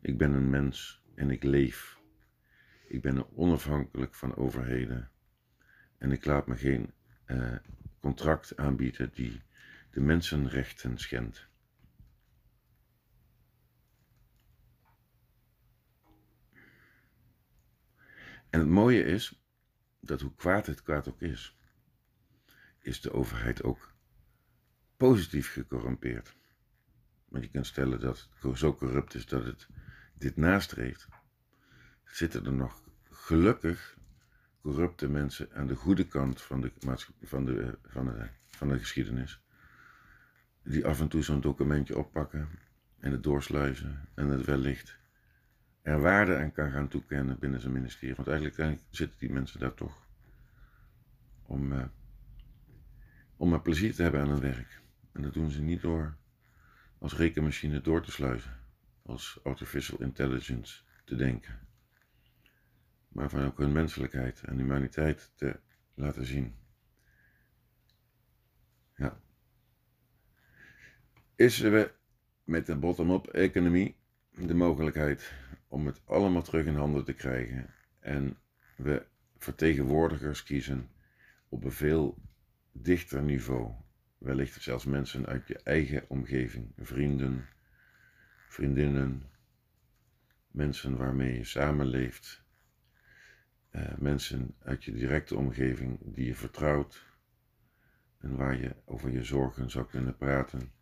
Ik 0.00 0.18
ben 0.18 0.32
een 0.32 0.50
mens 0.50 1.02
en 1.14 1.30
ik 1.30 1.42
leef. 1.42 1.98
Ik 2.88 3.02
ben 3.02 3.36
onafhankelijk 3.36 4.14
van 4.14 4.36
overheden. 4.36 5.10
En 5.98 6.12
ik 6.12 6.24
laat 6.24 6.46
me 6.46 6.56
geen 6.56 6.92
uh, 7.26 7.56
contract 8.00 8.56
aanbieden 8.56 9.10
die 9.14 9.42
de 9.90 10.00
mensenrechten 10.00 10.98
schendt. 10.98 11.48
En 18.50 18.60
het 18.60 18.68
mooie 18.68 19.02
is 19.02 19.42
dat 20.00 20.20
hoe 20.20 20.34
kwaad 20.34 20.66
het 20.66 20.82
kwaad 20.82 21.08
ook 21.08 21.22
is, 21.22 21.58
is 22.78 23.00
de 23.00 23.12
overheid 23.12 23.62
ook 23.62 23.96
positief 24.98 25.52
gecorrumpeerd. 25.52 26.36
Want 27.28 27.44
je 27.44 27.50
kunt 27.50 27.66
stellen 27.66 28.00
dat 28.00 28.28
het 28.40 28.58
zo 28.58 28.74
corrupt 28.74 29.14
is 29.14 29.26
dat 29.26 29.44
het 29.44 29.68
dit 30.14 30.36
nastreeft. 30.36 31.08
Zitten 32.04 32.44
er 32.44 32.52
nog 32.52 32.82
gelukkig 33.10 33.96
corrupte 34.60 35.08
mensen 35.08 35.52
aan 35.52 35.66
de 35.66 35.74
goede 35.74 36.06
kant 36.06 36.42
van 36.42 36.60
de, 36.60 36.72
van 37.20 37.44
de, 37.44 37.78
van 37.82 38.04
de, 38.04 38.28
van 38.46 38.68
de 38.68 38.78
geschiedenis. 38.78 39.42
Die 40.62 40.86
af 40.86 41.00
en 41.00 41.08
toe 41.08 41.22
zo'n 41.22 41.40
documentje 41.40 41.98
oppakken 41.98 42.48
en 42.98 43.12
het 43.12 43.22
doorsluizen 43.22 44.08
en 44.14 44.28
het 44.28 44.44
wellicht 44.44 44.98
er 45.82 46.00
waarde 46.00 46.36
aan 46.36 46.52
kan 46.52 46.70
gaan 46.70 46.88
toekennen 46.88 47.38
binnen 47.38 47.60
zijn 47.60 47.72
ministerie. 47.72 48.14
Want 48.14 48.28
eigenlijk, 48.28 48.80
zitten 48.90 49.18
die 49.18 49.32
mensen 49.32 49.60
daar 49.60 49.74
toch 49.74 50.06
om, 51.42 51.72
uh, 51.72 51.84
om 53.36 53.48
maar 53.48 53.62
plezier 53.62 53.94
te 53.94 54.02
hebben 54.02 54.20
aan 54.20 54.28
hun 54.28 54.40
werk. 54.40 54.80
En 55.18 55.24
dat 55.24 55.34
doen 55.34 55.50
ze 55.50 55.60
niet 55.60 55.80
door 55.80 56.16
als 56.98 57.16
rekenmachine 57.16 57.80
door 57.80 58.02
te 58.02 58.10
sluizen, 58.10 58.52
als 59.02 59.40
artificial 59.42 60.00
intelligence 60.00 60.82
te 61.04 61.16
denken 61.16 61.66
maar 63.18 63.30
van 63.30 63.44
ook 63.44 63.58
hun 63.58 63.72
menselijkheid 63.72 64.42
en 64.42 64.56
humaniteit 64.56 65.32
te 65.34 65.60
laten 65.94 66.24
zien. 66.24 66.54
Ja. 68.96 69.20
Is 71.36 71.60
er 71.60 71.94
met 72.44 72.66
de 72.66 72.76
bottom-up 72.76 73.26
economie 73.26 73.96
de 74.30 74.54
mogelijkheid 74.54 75.32
om 75.68 75.86
het 75.86 76.00
allemaal 76.04 76.42
terug 76.42 76.66
in 76.66 76.74
handen 76.74 77.04
te 77.04 77.12
krijgen 77.12 77.74
en 78.00 78.36
we 78.76 79.06
vertegenwoordigers 79.36 80.42
kiezen 80.42 80.90
op 81.48 81.64
een 81.64 81.72
veel 81.72 82.18
dichter 82.72 83.22
niveau, 83.22 83.72
wellicht 84.18 84.62
zelfs 84.62 84.84
mensen 84.84 85.26
uit 85.26 85.48
je 85.48 85.60
eigen 85.62 86.04
omgeving, 86.08 86.72
vrienden, 86.76 87.48
vriendinnen, 88.48 89.22
mensen 90.50 90.96
waarmee 90.96 91.36
je 91.36 91.44
samenleeft, 91.44 92.42
uh, 93.70 93.96
mensen 93.98 94.54
uit 94.58 94.84
je 94.84 94.92
directe 94.92 95.36
omgeving 95.36 95.98
die 96.00 96.26
je 96.26 96.34
vertrouwt 96.34 97.06
en 98.18 98.36
waar 98.36 98.60
je 98.60 98.74
over 98.84 99.10
je 99.10 99.24
zorgen 99.24 99.70
zou 99.70 99.86
kunnen 99.86 100.16
praten. 100.16 100.72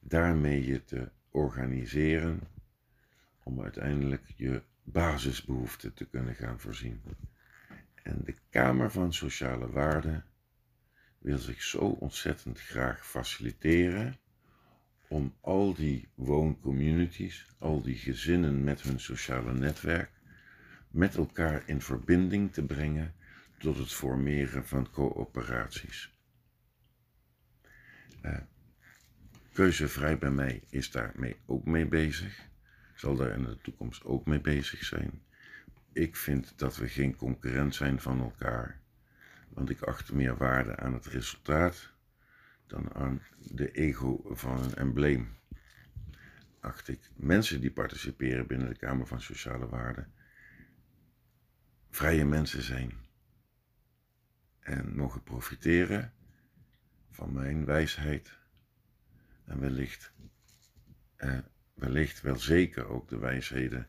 Daarmee 0.00 0.66
je 0.66 0.84
te 0.84 1.10
organiseren 1.30 2.40
om 3.42 3.62
uiteindelijk 3.62 4.32
je 4.36 4.62
basisbehoeften 4.82 5.94
te 5.94 6.04
kunnen 6.08 6.34
gaan 6.34 6.60
voorzien. 6.60 7.02
En 8.02 8.20
de 8.24 8.34
Kamer 8.50 8.90
van 8.90 9.12
Sociale 9.12 9.70
Waarden 9.70 10.24
wil 11.24 11.38
zich 11.38 11.62
zo 11.62 11.78
ontzettend 11.78 12.60
graag 12.60 13.06
faciliteren 13.06 14.16
om 15.08 15.34
al 15.40 15.74
die 15.74 16.08
wooncommunities, 16.14 17.46
al 17.58 17.82
die 17.82 17.94
gezinnen 17.94 18.64
met 18.64 18.82
hun 18.82 19.00
sociale 19.00 19.52
netwerk, 19.52 20.10
met 20.90 21.16
elkaar 21.16 21.62
in 21.66 21.80
verbinding 21.80 22.52
te 22.52 22.64
brengen 22.64 23.14
tot 23.58 23.78
het 23.78 23.92
formeren 23.92 24.66
van 24.66 24.90
coöperaties. 24.90 26.18
Uh, 28.22 28.38
keuzevrij 29.52 30.18
bij 30.18 30.30
mij 30.30 30.62
is 30.68 30.90
daarmee 30.90 31.36
ook 31.46 31.64
mee 31.64 31.86
bezig, 31.86 32.48
zal 32.94 33.16
daar 33.16 33.30
in 33.30 33.44
de 33.44 33.58
toekomst 33.62 34.04
ook 34.04 34.26
mee 34.26 34.40
bezig 34.40 34.84
zijn. 34.84 35.22
Ik 35.92 36.16
vind 36.16 36.58
dat 36.58 36.76
we 36.76 36.88
geen 36.88 37.16
concurrent 37.16 37.74
zijn 37.74 38.00
van 38.00 38.20
elkaar, 38.20 38.83
want 39.54 39.70
ik 39.70 39.82
acht 39.82 40.12
meer 40.12 40.36
waarde 40.36 40.76
aan 40.76 40.92
het 40.92 41.06
resultaat 41.06 41.92
dan 42.66 42.94
aan 42.94 43.22
de 43.38 43.70
ego 43.70 44.34
van 44.34 44.62
een 44.62 44.74
embleem. 44.74 45.36
Acht 46.60 46.88
ik 46.88 47.10
mensen 47.16 47.60
die 47.60 47.72
participeren 47.72 48.46
binnen 48.46 48.68
de 48.68 48.76
Kamer 48.76 49.06
van 49.06 49.20
Sociale 49.20 49.68
Waarden 49.68 50.12
vrije 51.90 52.24
mensen 52.24 52.62
zijn. 52.62 52.92
En 54.60 54.96
mogen 54.96 55.22
profiteren 55.22 56.12
van 57.10 57.32
mijn 57.32 57.64
wijsheid. 57.64 58.38
En 59.44 59.60
wellicht, 59.60 60.12
eh, 61.16 61.38
wellicht 61.74 62.20
wel 62.20 62.36
zeker 62.36 62.86
ook 62.86 63.08
de 63.08 63.18
wijsheden 63.18 63.88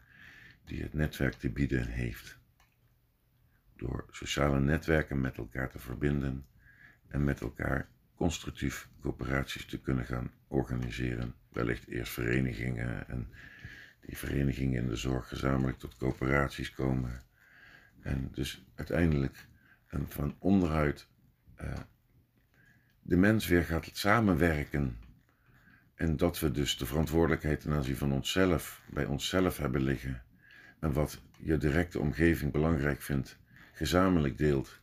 die 0.64 0.82
het 0.82 0.94
netwerk 0.94 1.34
te 1.34 1.50
bieden 1.50 1.88
heeft. 1.88 2.38
Door 3.78 4.06
sociale 4.10 4.60
netwerken 4.60 5.22
met 5.22 5.38
elkaar 5.38 5.70
te 5.70 5.80
verbinden 5.80 6.46
en 7.08 7.24
met 7.24 7.42
elkaar 7.42 7.90
constructief 8.16 8.90
coöperaties 9.02 9.66
te 9.66 9.82
kunnen 9.82 10.06
gaan 10.06 10.32
organiseren. 10.48 11.34
Wellicht 11.50 11.88
eerst 11.88 12.14
verenigingen 12.14 13.08
en 13.08 13.28
die 14.02 14.18
verenigingen 14.18 14.82
in 14.82 14.88
de 14.88 14.96
zorg 14.96 15.28
gezamenlijk 15.28 15.78
tot 15.78 15.98
coöperaties 15.98 16.72
komen 16.72 17.24
en 18.06 18.30
dus 18.32 18.66
uiteindelijk 18.76 19.48
een 19.88 20.08
van 20.08 20.36
onderuit 20.40 21.08
uh, 21.62 21.74
de 23.02 23.18
mens 23.18 23.48
weer 23.48 23.64
gaat 23.64 23.90
samenwerken. 23.94 24.98
En 25.96 26.18
dat 26.18 26.40
we 26.40 26.52
dus 26.52 26.78
de 26.78 26.86
verantwoordelijkheid 26.86 27.62
ten 27.62 27.74
aanzien 27.74 27.98
van 27.98 28.12
onszelf 28.12 28.82
bij 28.90 29.06
onszelf 29.06 29.58
hebben 29.58 29.82
liggen. 29.82 30.24
En 30.80 30.94
wat 30.94 31.22
je 31.38 31.58
directe 31.58 32.00
omgeving 32.00 32.52
belangrijk 32.52 33.02
vindt, 33.02 33.40
gezamenlijk 33.76 34.38
deelt 34.38 34.82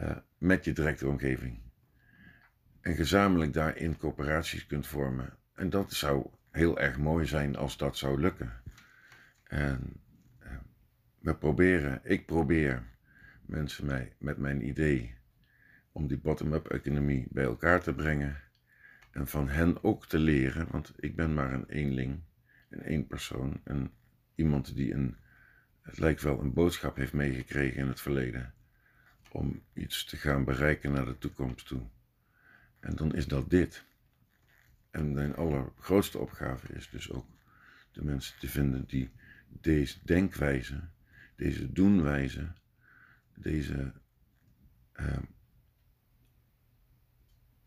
uh, 0.00 0.16
met 0.38 0.64
je 0.64 0.72
directe 0.72 1.08
omgeving. 1.08 1.60
En 2.80 2.94
gezamenlijk 2.94 3.52
daarin 3.52 3.96
coöperaties 3.96 4.66
kunt 4.66 4.86
vormen. 4.86 5.36
En 5.54 5.70
dat 5.70 5.92
zou 5.92 6.26
heel 6.50 6.78
erg 6.78 6.98
mooi 6.98 7.26
zijn 7.26 7.56
als 7.56 7.76
dat 7.76 7.96
zou 7.96 8.20
lukken. 8.20 8.52
En 9.44 9.92
eh, 10.38 10.50
we 11.18 11.34
proberen, 11.34 12.00
ik 12.02 12.26
probeer 12.26 12.82
mensen 13.46 13.86
mij, 13.86 14.12
met 14.18 14.38
mijn 14.38 14.68
idee 14.68 15.14
om 15.92 16.06
die 16.06 16.18
bottom-up 16.18 16.68
economie 16.68 17.26
bij 17.30 17.44
elkaar 17.44 17.82
te 17.82 17.94
brengen. 17.94 18.42
En 19.10 19.26
van 19.26 19.48
hen 19.48 19.84
ook 19.84 20.06
te 20.06 20.18
leren, 20.18 20.66
want 20.70 20.92
ik 20.96 21.16
ben 21.16 21.34
maar 21.34 21.52
een 21.52 21.68
eenling, 21.68 22.22
een 22.70 22.82
één 22.82 23.06
persoon. 23.06 23.60
En 23.64 23.90
iemand 24.34 24.76
die 24.76 24.94
een, 24.94 25.16
het 25.84 25.98
lijkt 25.98 26.22
wel 26.22 26.40
een 26.40 26.52
boodschap 26.52 26.96
heeft 26.96 27.12
meegekregen 27.12 27.80
in 27.80 27.88
het 27.88 28.00
verleden. 28.00 28.54
Om 29.30 29.62
iets 29.72 30.04
te 30.04 30.16
gaan 30.16 30.44
bereiken 30.44 30.92
naar 30.92 31.04
de 31.04 31.18
toekomst 31.18 31.66
toe. 31.66 31.82
En 32.80 32.96
dan 32.96 33.14
is 33.14 33.26
dat 33.26 33.50
dit. 33.50 33.84
En 34.90 35.12
mijn 35.12 35.36
allergrootste 35.36 36.18
opgave 36.18 36.72
is 36.72 36.90
dus 36.90 37.12
ook 37.12 37.26
de 37.92 38.04
mensen 38.04 38.38
te 38.38 38.48
vinden 38.48 38.84
die 38.86 39.10
deze 39.48 39.98
denkwijze, 40.02 40.88
deze 41.36 41.72
doenwijze, 41.72 42.52
deze 43.34 43.92
uh, 45.00 45.16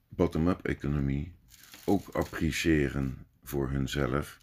bottom-up 0.08 0.66
economie 0.66 1.36
ook 1.86 2.08
appreciëren 2.08 3.26
voor 3.44 3.70
hunzelf. 3.70 4.40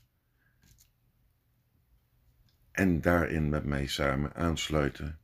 En 2.75 3.01
daarin 3.01 3.49
met 3.49 3.65
mij 3.65 3.87
samen 3.87 4.35
aansluiten. 4.35 5.19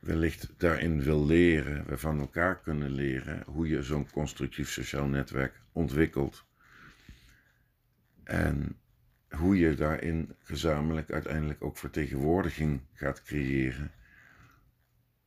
Wellicht 0.00 0.48
daarin 0.56 1.02
wil 1.02 1.26
leren, 1.26 1.86
we 1.86 1.98
van 1.98 2.20
elkaar 2.20 2.60
kunnen 2.60 2.90
leren 2.90 3.42
hoe 3.46 3.68
je 3.68 3.82
zo'n 3.82 4.10
constructief 4.10 4.70
sociaal 4.70 5.06
netwerk 5.06 5.60
ontwikkelt. 5.72 6.44
En 8.24 8.76
hoe 9.28 9.58
je 9.58 9.74
daarin 9.74 10.34
gezamenlijk 10.38 11.10
uiteindelijk 11.10 11.62
ook 11.64 11.78
vertegenwoordiging 11.78 12.80
gaat 12.92 13.22
creëren 13.22 13.92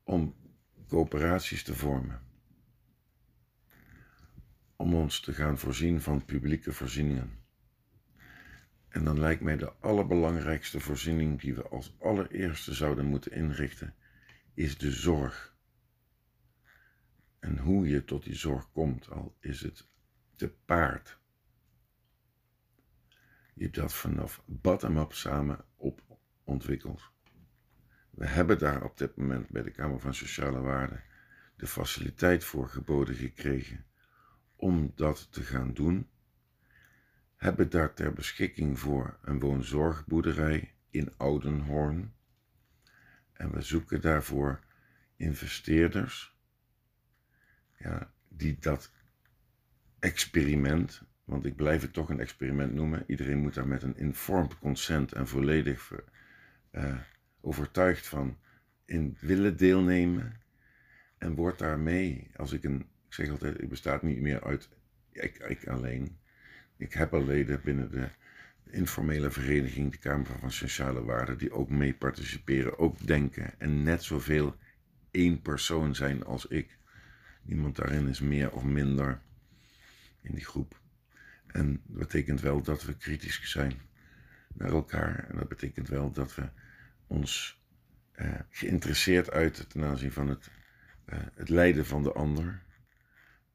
om 0.04 0.36
coöperaties 0.88 1.64
te 1.64 1.76
vormen. 1.76 2.22
Om 4.76 4.96
ons 4.96 5.20
te 5.20 5.34
gaan 5.34 5.58
voorzien 5.58 6.02
van 6.02 6.26
publieke 6.26 6.74
voorzieningen. 6.74 7.43
En 8.94 9.04
dan 9.04 9.20
lijkt 9.20 9.42
mij 9.42 9.58
de 9.58 9.74
allerbelangrijkste 9.74 10.80
voorziening 10.80 11.42
die 11.42 11.56
we 11.56 11.68
als 11.68 11.96
allereerste 12.00 12.74
zouden 12.74 13.06
moeten 13.06 13.32
inrichten, 13.32 13.96
is 14.54 14.78
de 14.78 14.92
zorg. 14.92 15.56
En 17.40 17.58
hoe 17.58 17.88
je 17.88 18.06
tot 18.06 18.24
die 18.24 18.36
zorg 18.36 18.72
komt, 18.72 19.10
al 19.10 19.36
is 19.40 19.62
het 19.62 19.88
te 20.36 20.54
paard 20.66 21.22
je 23.54 23.70
dat 23.70 23.94
vanaf 23.94 24.44
bottom-up 24.46 25.14
samen 25.14 25.66
op 25.76 26.02
ontwikkeld. 26.44 27.12
We 28.10 28.28
hebben 28.28 28.60
daar 28.60 28.84
op 28.84 28.98
dit 28.98 29.16
moment 29.16 29.50
bij 29.50 29.62
de 29.62 29.72
Kamer 29.72 30.00
van 30.00 30.14
Sociale 30.14 30.60
Waarden 30.60 31.04
de 31.56 31.68
faciliteit 31.68 32.44
voor 32.44 32.70
geboden 32.70 33.16
gekregen 33.16 33.86
om 34.56 34.92
dat 34.96 35.32
te 35.32 35.42
gaan 35.42 35.74
doen. 35.74 36.10
Hebben 37.44 37.70
daar 37.70 37.94
ter 37.94 38.14
beschikking 38.14 38.80
voor 38.80 39.18
een 39.22 39.40
woonzorgboerderij 39.40 40.74
in 40.90 41.14
Oudenhoorn. 41.18 42.14
En 43.34 43.52
we 43.52 43.62
zoeken 43.62 44.02
daarvoor 44.02 44.60
investeerders 45.16 46.38
ja, 47.78 48.14
die 48.28 48.58
dat 48.60 48.92
experiment 50.00 51.02
want 51.24 51.46
ik 51.46 51.56
blijf 51.56 51.82
het 51.82 51.94
toch 51.94 52.10
een 52.10 52.20
experiment 52.20 52.74
noemen. 52.74 53.04
Iedereen 53.08 53.40
moet 53.40 53.54
daar 53.54 53.68
met 53.68 53.84
een 53.84 53.98
informed 53.98 54.60
consent 54.60 55.12
en 55.12 55.28
volledig 55.28 55.92
uh, 56.72 56.98
overtuigd 57.42 58.08
van 58.08 58.38
in 58.86 59.18
willen 59.20 59.58
deelnemen. 59.58 60.42
En 61.18 61.36
wordt 61.36 61.60
daarmee, 61.60 62.32
als 62.36 62.52
ik 62.52 62.64
een, 62.64 62.80
ik 63.08 63.14
zeg 63.14 63.30
altijd, 63.30 63.62
ik 63.62 63.70
bestaat 63.70 64.02
niet 64.02 64.20
meer 64.20 64.44
uit 64.44 64.70
ik, 65.12 65.38
ik 65.38 65.68
alleen. 65.68 66.18
Ik 66.84 66.94
heb 66.94 67.14
al 67.14 67.26
leden 67.26 67.62
binnen 67.64 67.92
de 67.92 68.10
informele 68.70 69.32
vereniging, 69.32 69.92
de 69.92 69.98
Kamer 69.98 70.26
van 70.40 70.52
Sociale 70.52 71.04
Waarden, 71.04 71.38
die 71.38 71.52
ook 71.52 71.70
mee 71.70 71.94
participeren, 71.94 72.80
ook 72.80 73.08
denken 73.08 73.60
en 73.60 73.84
net 73.84 74.04
zoveel 74.04 74.56
één 75.12 75.42
persoon 75.42 75.96
zijn 75.96 76.24
als 76.24 76.46
ik. 76.46 76.78
Niemand 77.42 77.76
daarin 77.76 78.08
is 78.08 78.20
meer 78.20 78.52
of 78.52 78.64
minder 78.64 79.22
in 80.22 80.36
die 80.36 80.46
groep. 80.46 80.80
En 81.48 81.82
dat 81.86 81.98
betekent 81.98 82.42
wel 82.42 82.62
dat 82.62 82.84
we 82.84 82.98
kritisch 82.98 83.42
zijn 83.52 83.74
naar 84.54 84.72
elkaar. 84.72 85.28
En 85.30 85.38
dat 85.38 85.48
betekent 85.48 85.88
wel 85.88 86.12
dat 86.12 86.36
we 86.36 86.50
ons 87.08 87.62
uh, 88.16 88.34
geïnteresseerd 88.50 89.32
uiten 89.32 89.68
ten 89.68 89.84
aanzien 89.84 90.12
van 90.12 90.28
het, 90.28 90.50
uh, 91.06 91.20
het 91.34 91.50
lijden 91.50 91.86
van 91.86 92.04
de 92.04 92.14
ander. 92.14 92.62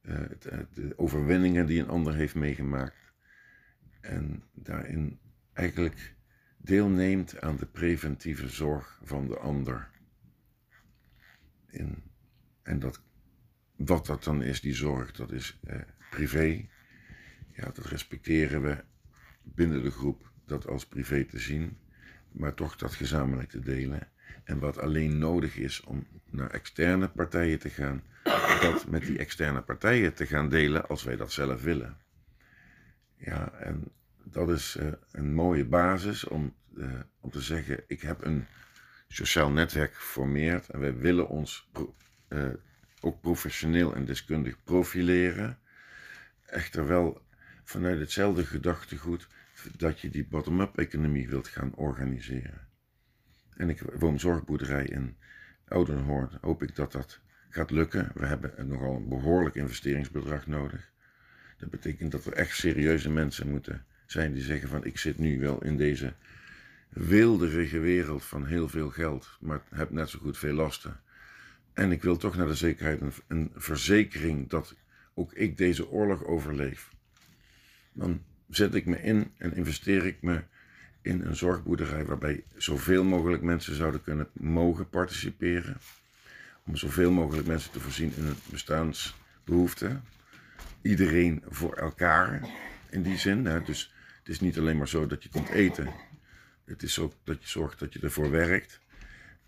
Uh, 0.03 0.17
het, 0.17 0.43
de 0.75 0.99
overwinningen 0.99 1.67
die 1.67 1.81
een 1.81 1.89
ander 1.89 2.15
heeft 2.15 2.35
meegemaakt. 2.35 3.08
En 4.01 4.43
daarin 4.55 5.19
eigenlijk 5.53 6.15
deelneemt 6.57 7.41
aan 7.41 7.57
de 7.57 7.67
preventieve 7.67 8.49
zorg 8.49 9.01
van 9.03 9.27
de 9.29 9.39
ander. 9.39 9.91
In, 11.67 12.03
en 12.63 12.79
dat, 12.79 13.03
wat 13.77 14.07
dat 14.07 14.25
dan 14.25 14.43
is, 14.43 14.61
die 14.61 14.75
zorg, 14.75 15.13
dat 15.13 15.33
is 15.33 15.61
privé, 16.11 16.69
ja, 17.53 17.65
dat 17.65 17.87
respecteren 17.87 18.63
we 18.63 18.85
binnen 19.43 19.83
de 19.83 19.91
groep, 19.91 20.31
dat 20.45 20.67
als 20.67 20.87
privé 20.87 21.25
te 21.25 21.39
zien, 21.39 21.79
maar 22.33 22.55
toch 22.55 22.77
dat 22.77 22.95
gezamenlijk 22.95 23.51
te 23.51 23.61
delen. 23.61 24.09
En 24.45 24.59
wat 24.59 24.79
alleen 24.79 25.19
nodig 25.19 25.57
is 25.57 25.81
om 25.81 26.07
naar 26.31 26.51
externe 26.51 27.09
partijen 27.09 27.59
te 27.59 27.71
gaan, 27.71 28.03
dat 28.61 28.87
met 28.87 29.03
die 29.07 29.19
externe 29.19 29.63
partijen 29.63 30.15
te 30.15 30.27
gaan 30.27 30.49
delen 30.49 30.89
als 30.89 31.03
wij 31.03 31.17
dat 31.17 31.33
zelf 31.33 31.63
willen. 31.63 31.97
Ja, 33.19 33.53
en 33.53 33.93
dat 34.25 34.51
is 34.51 34.77
uh, 34.81 34.93
een 35.13 35.35
mooie 35.35 35.65
basis 35.65 36.25
om, 36.25 36.55
uh, 36.75 37.01
om 37.21 37.31
te 37.31 37.41
zeggen: 37.41 37.85
ik 37.87 38.01
heb 38.01 38.25
een 38.25 38.47
sociaal 39.09 39.51
netwerk 39.51 39.95
geformeerd 39.95 40.69
en 40.69 40.81
wij 40.81 40.97
willen 40.97 41.29
ons 41.29 41.71
uh, 42.29 42.49
ook 43.01 43.21
professioneel 43.21 43.95
en 43.95 44.05
deskundig 44.05 44.63
profileren. 44.63 45.59
Echter 46.47 46.87
wel 46.87 47.27
vanuit 47.65 47.99
hetzelfde 47.99 48.45
gedachtegoed 48.47 49.29
dat 49.77 50.01
je 50.01 50.11
die 50.11 50.27
bottom-up 50.27 50.79
economie 50.79 51.29
wilt 51.29 51.49
gaan 51.49 51.75
organiseren. 51.75 52.69
En 53.57 53.69
ik 53.69 53.81
woon 53.81 54.21
zorgboerderij 54.21 54.85
in 54.85 55.17
Oudenhoorn. 55.69 56.39
Hoop 56.41 56.63
ik 56.63 56.77
dat 56.77 56.93
dat 56.93 57.21
gaat 57.49 57.71
lukken. 57.71 58.11
We 58.15 58.27
hebben 58.27 58.69
nogal 58.69 58.97
een 58.97 59.09
behoorlijk 59.09 59.55
investeringsbedrag 59.55 60.47
nodig. 60.47 60.93
Dat 61.59 61.71
betekent 61.71 62.13
dat 62.13 62.25
er 62.25 62.33
echt 62.33 62.57
serieuze 62.57 63.11
mensen 63.11 63.51
moeten 63.51 63.85
zijn 64.07 64.33
die 64.33 64.43
zeggen 64.43 64.69
van 64.69 64.85
ik 64.85 64.99
zit 64.99 65.19
nu 65.19 65.41
wel 65.41 65.65
in 65.65 65.77
deze 65.77 66.13
wilderige 66.89 67.79
wereld 67.79 68.25
van 68.25 68.47
heel 68.47 68.69
veel 68.69 68.91
geld, 68.91 69.37
maar 69.41 69.61
heb 69.69 69.91
net 69.91 70.09
zo 70.09 70.19
goed 70.19 70.39
veel 70.39 70.55
lasten. 70.55 71.01
En 71.73 71.93
ik 71.93 72.03
wil 72.03 72.17
toch 72.17 72.37
naar 72.37 72.47
de 72.47 72.55
zekerheid 72.55 73.01
een, 73.01 73.13
een 73.27 73.51
verzekering 73.55 74.49
dat 74.49 74.75
ook 75.15 75.33
ik 75.33 75.57
deze 75.57 75.89
oorlog 75.89 76.25
overleef 76.25 76.91
dan 77.99 78.23
zet 78.49 78.75
ik 78.75 78.87
me 78.87 79.03
in 79.03 79.33
en 79.37 79.55
investeer 79.55 80.07
ik 80.07 80.23
me 80.23 80.43
in 81.03 81.23
een 81.23 81.37
zorgboerderij 81.37 82.05
waarbij 82.05 82.45
zoveel 82.57 83.05
mogelijk 83.05 83.43
mensen 83.43 83.75
zouden 83.75 84.03
kunnen 84.03 84.29
mogen 84.33 84.89
participeren. 84.89 85.77
Om 86.65 86.77
zoveel 86.77 87.11
mogelijk 87.11 87.47
mensen 87.47 87.71
te 87.71 87.81
voorzien 87.81 88.13
in 88.17 88.23
hun 88.23 88.37
bestaansbehoeften. 88.51 90.03
Iedereen 90.83 91.43
voor 91.49 91.75
elkaar 91.75 92.49
in 92.91 93.03
die 93.03 93.19
zin. 93.19 93.45
Hè. 93.45 93.63
Dus 93.63 93.95
het 94.19 94.29
is 94.29 94.41
niet 94.41 94.59
alleen 94.59 94.77
maar 94.77 94.89
zo 94.89 95.07
dat 95.07 95.23
je 95.23 95.29
komt 95.29 95.49
eten. 95.49 95.93
Het 96.65 96.83
is 96.83 96.99
ook 96.99 97.15
dat 97.25 97.43
je 97.43 97.49
zorgt 97.49 97.79
dat 97.79 97.93
je 97.93 98.01
ervoor 98.01 98.31
werkt. 98.31 98.81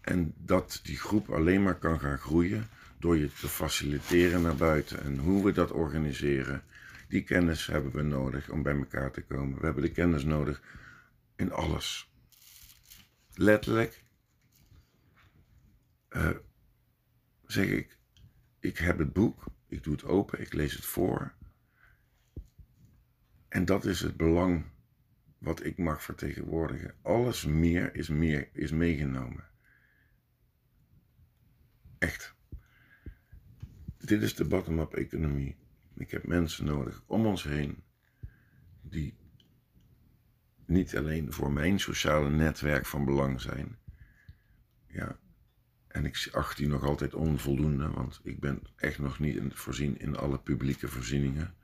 En 0.00 0.34
dat 0.36 0.80
die 0.82 0.98
groep 0.98 1.30
alleen 1.30 1.62
maar 1.62 1.78
kan 1.78 2.00
gaan 2.00 2.18
groeien 2.18 2.68
door 2.98 3.16
je 3.16 3.32
te 3.32 3.48
faciliteren 3.48 4.42
naar 4.42 4.56
buiten. 4.56 5.02
En 5.02 5.18
hoe 5.18 5.44
we 5.44 5.52
dat 5.52 5.72
organiseren, 5.72 6.62
die 7.08 7.22
kennis 7.22 7.66
hebben 7.66 7.92
we 7.92 8.02
nodig 8.02 8.50
om 8.50 8.62
bij 8.62 8.76
elkaar 8.76 9.10
te 9.10 9.22
komen. 9.22 9.58
We 9.58 9.64
hebben 9.64 9.82
de 9.82 9.92
kennis 9.92 10.24
nodig 10.24 10.62
in 11.36 11.52
alles. 11.52 12.10
Letterlijk 13.34 14.04
uh, 16.10 16.30
zeg 17.46 17.66
ik, 17.66 17.98
ik 18.60 18.78
heb 18.78 18.98
het 18.98 19.12
boek, 19.12 19.44
ik 19.70 19.82
doe 19.82 19.92
het 19.92 20.04
open, 20.04 20.40
ik 20.40 20.52
lees 20.52 20.72
het 20.72 20.84
voor. 20.84 21.32
En 23.48 23.64
dat 23.64 23.84
is 23.84 24.00
het 24.00 24.16
belang 24.16 24.64
wat 25.38 25.64
ik 25.64 25.78
mag 25.78 26.02
vertegenwoordigen. 26.02 26.94
Alles 27.02 27.44
meer 27.44 27.94
is, 27.94 28.08
meer, 28.08 28.48
is 28.52 28.70
meegenomen. 28.70 29.44
Echt. 31.98 32.34
Dit 33.98 34.22
is 34.22 34.34
de 34.34 34.44
bottom-up 34.44 34.94
economie. 34.94 35.56
Ik 35.94 36.10
heb 36.10 36.26
mensen 36.26 36.64
nodig 36.64 37.02
om 37.06 37.26
ons 37.26 37.42
heen 37.42 37.82
die 38.82 39.18
niet 40.66 40.96
alleen 40.96 41.32
voor 41.32 41.52
mijn 41.52 41.80
sociale 41.80 42.30
netwerk 42.30 42.86
van 42.86 43.04
belang 43.04 43.40
zijn. 43.40 43.78
Ja, 44.86 45.18
en 45.90 46.04
ik 46.04 46.28
acht 46.32 46.56
die 46.56 46.68
nog 46.68 46.84
altijd 46.84 47.14
onvoldoende, 47.14 47.90
want 47.90 48.20
ik 48.22 48.40
ben 48.40 48.62
echt 48.76 48.98
nog 48.98 49.18
niet 49.18 49.54
voorzien 49.54 49.98
in 49.98 50.16
alle 50.16 50.38
publieke 50.38 50.88
voorzieningen. 50.88 51.54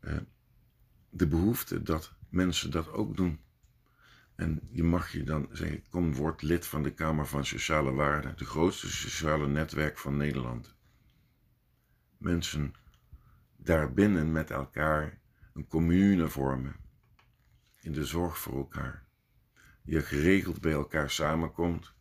Uh, 0.00 0.16
de 1.10 1.26
behoefte 1.26 1.82
dat 1.82 2.14
mensen 2.28 2.70
dat 2.70 2.88
ook 2.90 3.16
doen. 3.16 3.40
En 4.34 4.60
je 4.70 4.82
mag 4.82 5.12
je 5.12 5.22
dan 5.22 5.48
zeggen, 5.52 5.88
kom 5.90 6.14
word 6.14 6.42
lid 6.42 6.66
van 6.66 6.82
de 6.82 6.94
Kamer 6.94 7.26
van 7.26 7.46
Sociale 7.46 7.92
Waarden, 7.92 8.36
de 8.36 8.44
grootste 8.44 8.90
sociale 8.90 9.48
netwerk 9.48 9.98
van 9.98 10.16
Nederland. 10.16 10.74
Mensen 12.18 12.74
daarbinnen 13.56 14.32
met 14.32 14.50
elkaar 14.50 15.20
een 15.54 15.66
commune 15.66 16.28
vormen, 16.28 16.76
in 17.80 17.92
de 17.92 18.04
zorg 18.04 18.38
voor 18.38 18.56
elkaar. 18.56 19.06
Je 19.82 20.02
geregeld 20.02 20.60
bij 20.60 20.72
elkaar 20.72 21.10
samenkomt 21.10 21.95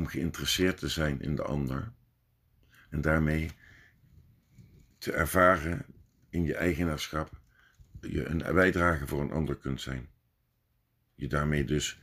om 0.00 0.06
geïnteresseerd 0.06 0.78
te 0.78 0.88
zijn 0.88 1.20
in 1.20 1.34
de 1.34 1.42
ander 1.42 1.92
en 2.90 3.00
daarmee 3.00 3.50
te 4.98 5.12
ervaren 5.12 5.86
in 6.28 6.44
je 6.44 6.54
eigenaarschap 6.54 7.40
je 8.00 8.26
een 8.26 8.54
bijdrage 8.54 9.06
voor 9.06 9.20
een 9.20 9.30
ander 9.30 9.56
kunt 9.56 9.80
zijn. 9.80 10.08
Je 11.14 11.28
daarmee 11.28 11.64
dus 11.64 12.00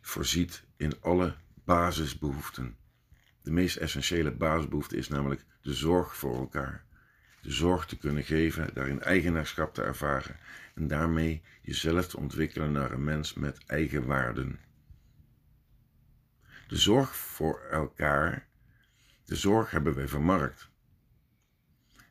voorziet 0.00 0.64
in 0.76 1.00
alle 1.00 1.36
basisbehoeften. 1.64 2.76
De 3.42 3.50
meest 3.50 3.76
essentiële 3.76 4.30
basisbehoefte 4.30 4.96
is 4.96 5.08
namelijk 5.08 5.44
de 5.60 5.74
zorg 5.74 6.16
voor 6.16 6.36
elkaar. 6.36 6.84
De 7.42 7.52
zorg 7.52 7.86
te 7.86 7.98
kunnen 7.98 8.24
geven, 8.24 8.74
daarin 8.74 9.02
eigenaarschap 9.02 9.74
te 9.74 9.82
ervaren 9.82 10.36
en 10.74 10.88
daarmee 10.88 11.42
jezelf 11.62 12.08
te 12.08 12.16
ontwikkelen 12.16 12.72
naar 12.72 12.92
een 12.92 13.04
mens 13.04 13.34
met 13.34 13.64
eigen 13.66 14.06
waarden. 14.06 14.67
De 16.68 16.76
zorg 16.76 17.16
voor 17.16 17.60
elkaar, 17.60 18.48
de 19.24 19.36
zorg 19.36 19.70
hebben 19.70 19.94
wij 19.94 20.08
vermarkt. 20.08 20.70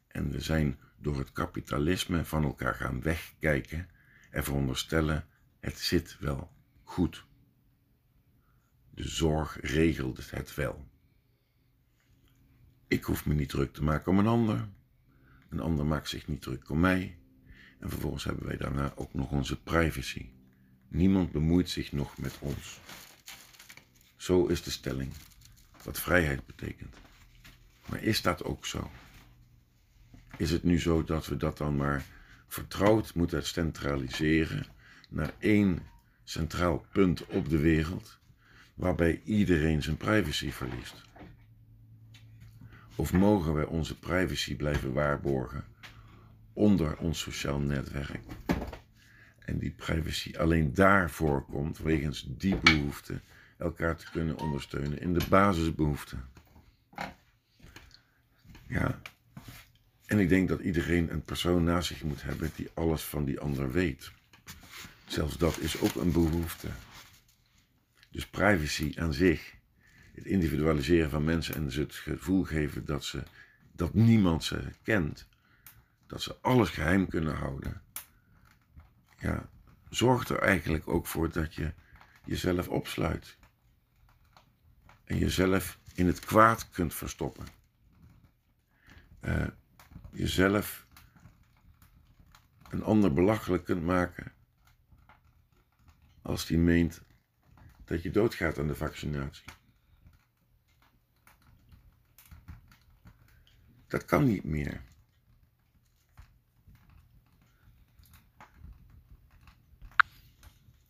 En 0.07 0.31
we 0.31 0.39
zijn 0.39 0.79
door 0.95 1.17
het 1.17 1.31
kapitalisme 1.31 2.25
van 2.25 2.43
elkaar 2.43 2.75
gaan 2.75 3.01
wegkijken 3.01 3.89
en 4.31 4.43
veronderstellen: 4.43 5.25
het 5.59 5.79
zit 5.79 6.17
wel 6.19 6.51
goed. 6.83 7.25
De 8.93 9.07
zorg 9.07 9.57
regelt 9.61 10.31
het 10.31 10.55
wel. 10.55 10.87
Ik 12.87 13.03
hoef 13.03 13.25
me 13.25 13.33
niet 13.33 13.49
druk 13.49 13.73
te 13.73 13.83
maken 13.83 14.11
om 14.11 14.19
een 14.19 14.27
ander. 14.27 14.69
Een 15.49 15.59
ander 15.59 15.85
maakt 15.85 16.09
zich 16.09 16.27
niet 16.27 16.41
druk 16.41 16.69
om 16.69 16.79
mij. 16.79 17.17
En 17.79 17.89
vervolgens 17.89 18.23
hebben 18.23 18.45
wij 18.45 18.57
daarna 18.57 18.93
ook 18.95 19.13
nog 19.13 19.31
onze 19.31 19.61
privacy. 19.61 20.29
Niemand 20.87 21.31
bemoeit 21.31 21.69
zich 21.69 21.91
nog 21.91 22.17
met 22.17 22.37
ons. 22.39 22.79
Zo 24.27 24.45
is 24.45 24.63
de 24.63 24.71
stelling, 24.71 25.11
wat 25.83 25.99
vrijheid 25.99 26.45
betekent. 26.45 26.95
Maar 27.89 28.03
is 28.03 28.21
dat 28.21 28.43
ook 28.43 28.65
zo? 28.65 28.91
is 30.37 30.51
het 30.51 30.63
nu 30.63 30.79
zo 30.79 31.03
dat 31.03 31.27
we 31.27 31.37
dat 31.37 31.57
dan 31.57 31.75
maar 31.75 32.05
vertrouwd 32.47 33.13
moeten 33.15 33.45
centraliseren 33.45 34.65
naar 35.09 35.33
één 35.39 35.81
centraal 36.23 36.85
punt 36.91 37.25
op 37.25 37.49
de 37.49 37.57
wereld, 37.57 38.19
waarbij 38.73 39.21
iedereen 39.23 39.83
zijn 39.83 39.97
privacy 39.97 40.51
verliest? 40.51 41.01
Of 42.95 43.13
mogen 43.13 43.53
wij 43.53 43.65
onze 43.65 43.99
privacy 43.99 44.55
blijven 44.55 44.93
waarborgen 44.93 45.65
onder 46.53 46.97
ons 46.97 47.19
sociaal 47.19 47.59
netwerk? 47.59 48.23
En 49.39 49.57
die 49.57 49.71
privacy 49.71 50.37
alleen 50.37 50.73
daar 50.73 51.11
voorkomt, 51.11 51.77
wegens 51.77 52.27
die 52.37 52.55
behoefte, 52.55 53.21
elkaar 53.57 53.95
te 53.95 54.11
kunnen 54.11 54.37
ondersteunen 54.37 54.99
in 54.99 55.13
de 55.13 55.25
basisbehoeften. 55.29 56.29
Ja, 58.67 59.01
en 60.05 60.19
ik 60.19 60.29
denk 60.29 60.49
dat 60.49 60.59
iedereen 60.59 61.11
een 61.11 61.23
persoon 61.23 61.63
naast 61.63 61.87
zich 61.87 62.03
moet 62.03 62.23
hebben 62.23 62.51
die 62.55 62.69
alles 62.73 63.03
van 63.03 63.25
die 63.25 63.39
ander 63.39 63.71
weet. 63.71 64.11
Zelfs 65.05 65.37
dat 65.37 65.59
is 65.59 65.79
ook 65.79 65.95
een 65.95 66.11
behoefte. 66.11 66.67
Dus 68.11 68.27
privacy 68.27 68.93
aan 68.95 69.13
zich, 69.13 69.55
het 70.13 70.25
individualiseren 70.25 71.09
van 71.09 71.23
mensen 71.23 71.55
en 71.55 71.71
ze 71.71 71.79
het 71.79 71.95
gevoel 71.95 72.43
geven 72.43 72.85
dat, 72.85 73.05
ze, 73.05 73.23
dat 73.71 73.93
niemand 73.93 74.43
ze 74.43 74.61
kent, 74.83 75.27
dat 76.07 76.21
ze 76.21 76.35
alles 76.41 76.69
geheim 76.69 77.07
kunnen 77.07 77.35
houden, 77.35 77.81
ja, 79.19 79.49
zorgt 79.89 80.29
er 80.29 80.39
eigenlijk 80.39 80.87
ook 80.87 81.07
voor 81.07 81.31
dat 81.31 81.55
je 81.55 81.73
jezelf 82.25 82.67
opsluit 82.67 83.37
en 85.07 85.17
jezelf 85.17 85.79
in 85.93 86.07
het 86.07 86.19
kwaad 86.19 86.69
kunt 86.69 86.93
verstoppen. 86.93 87.45
Uh, 89.21 89.47
jezelf 90.11 90.87
een 92.69 92.83
ander 92.83 93.13
belachelijk 93.13 93.63
kunt 93.63 93.83
maken 93.83 94.33
als 96.21 96.45
die 96.45 96.57
meent 96.57 97.01
dat 97.85 98.03
je 98.03 98.11
doodgaat 98.11 98.59
aan 98.59 98.67
de 98.67 98.75
vaccinatie. 98.75 99.45
Dat 103.87 104.05
kan 104.05 104.23
niet 104.25 104.43
meer. 104.43 104.81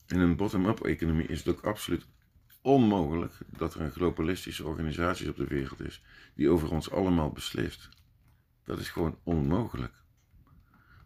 In 0.07 0.19
een 0.19 0.35
bottom-up 0.35 0.79
economie 0.83 1.27
is 1.27 1.43
het 1.43 1.47
ook 1.47 1.65
absoluut 1.65 2.07
onmogelijk 2.67 3.33
dat 3.57 3.73
er 3.73 3.81
een 3.81 3.91
globalistische 3.91 4.65
organisatie 4.65 5.29
op 5.29 5.35
de 5.35 5.47
wereld 5.47 5.79
is 5.79 6.03
die 6.35 6.49
over 6.49 6.71
ons 6.71 6.91
allemaal 6.91 7.31
beslist. 7.31 7.89
Dat 8.63 8.79
is 8.79 8.89
gewoon 8.89 9.19
onmogelijk. 9.23 9.93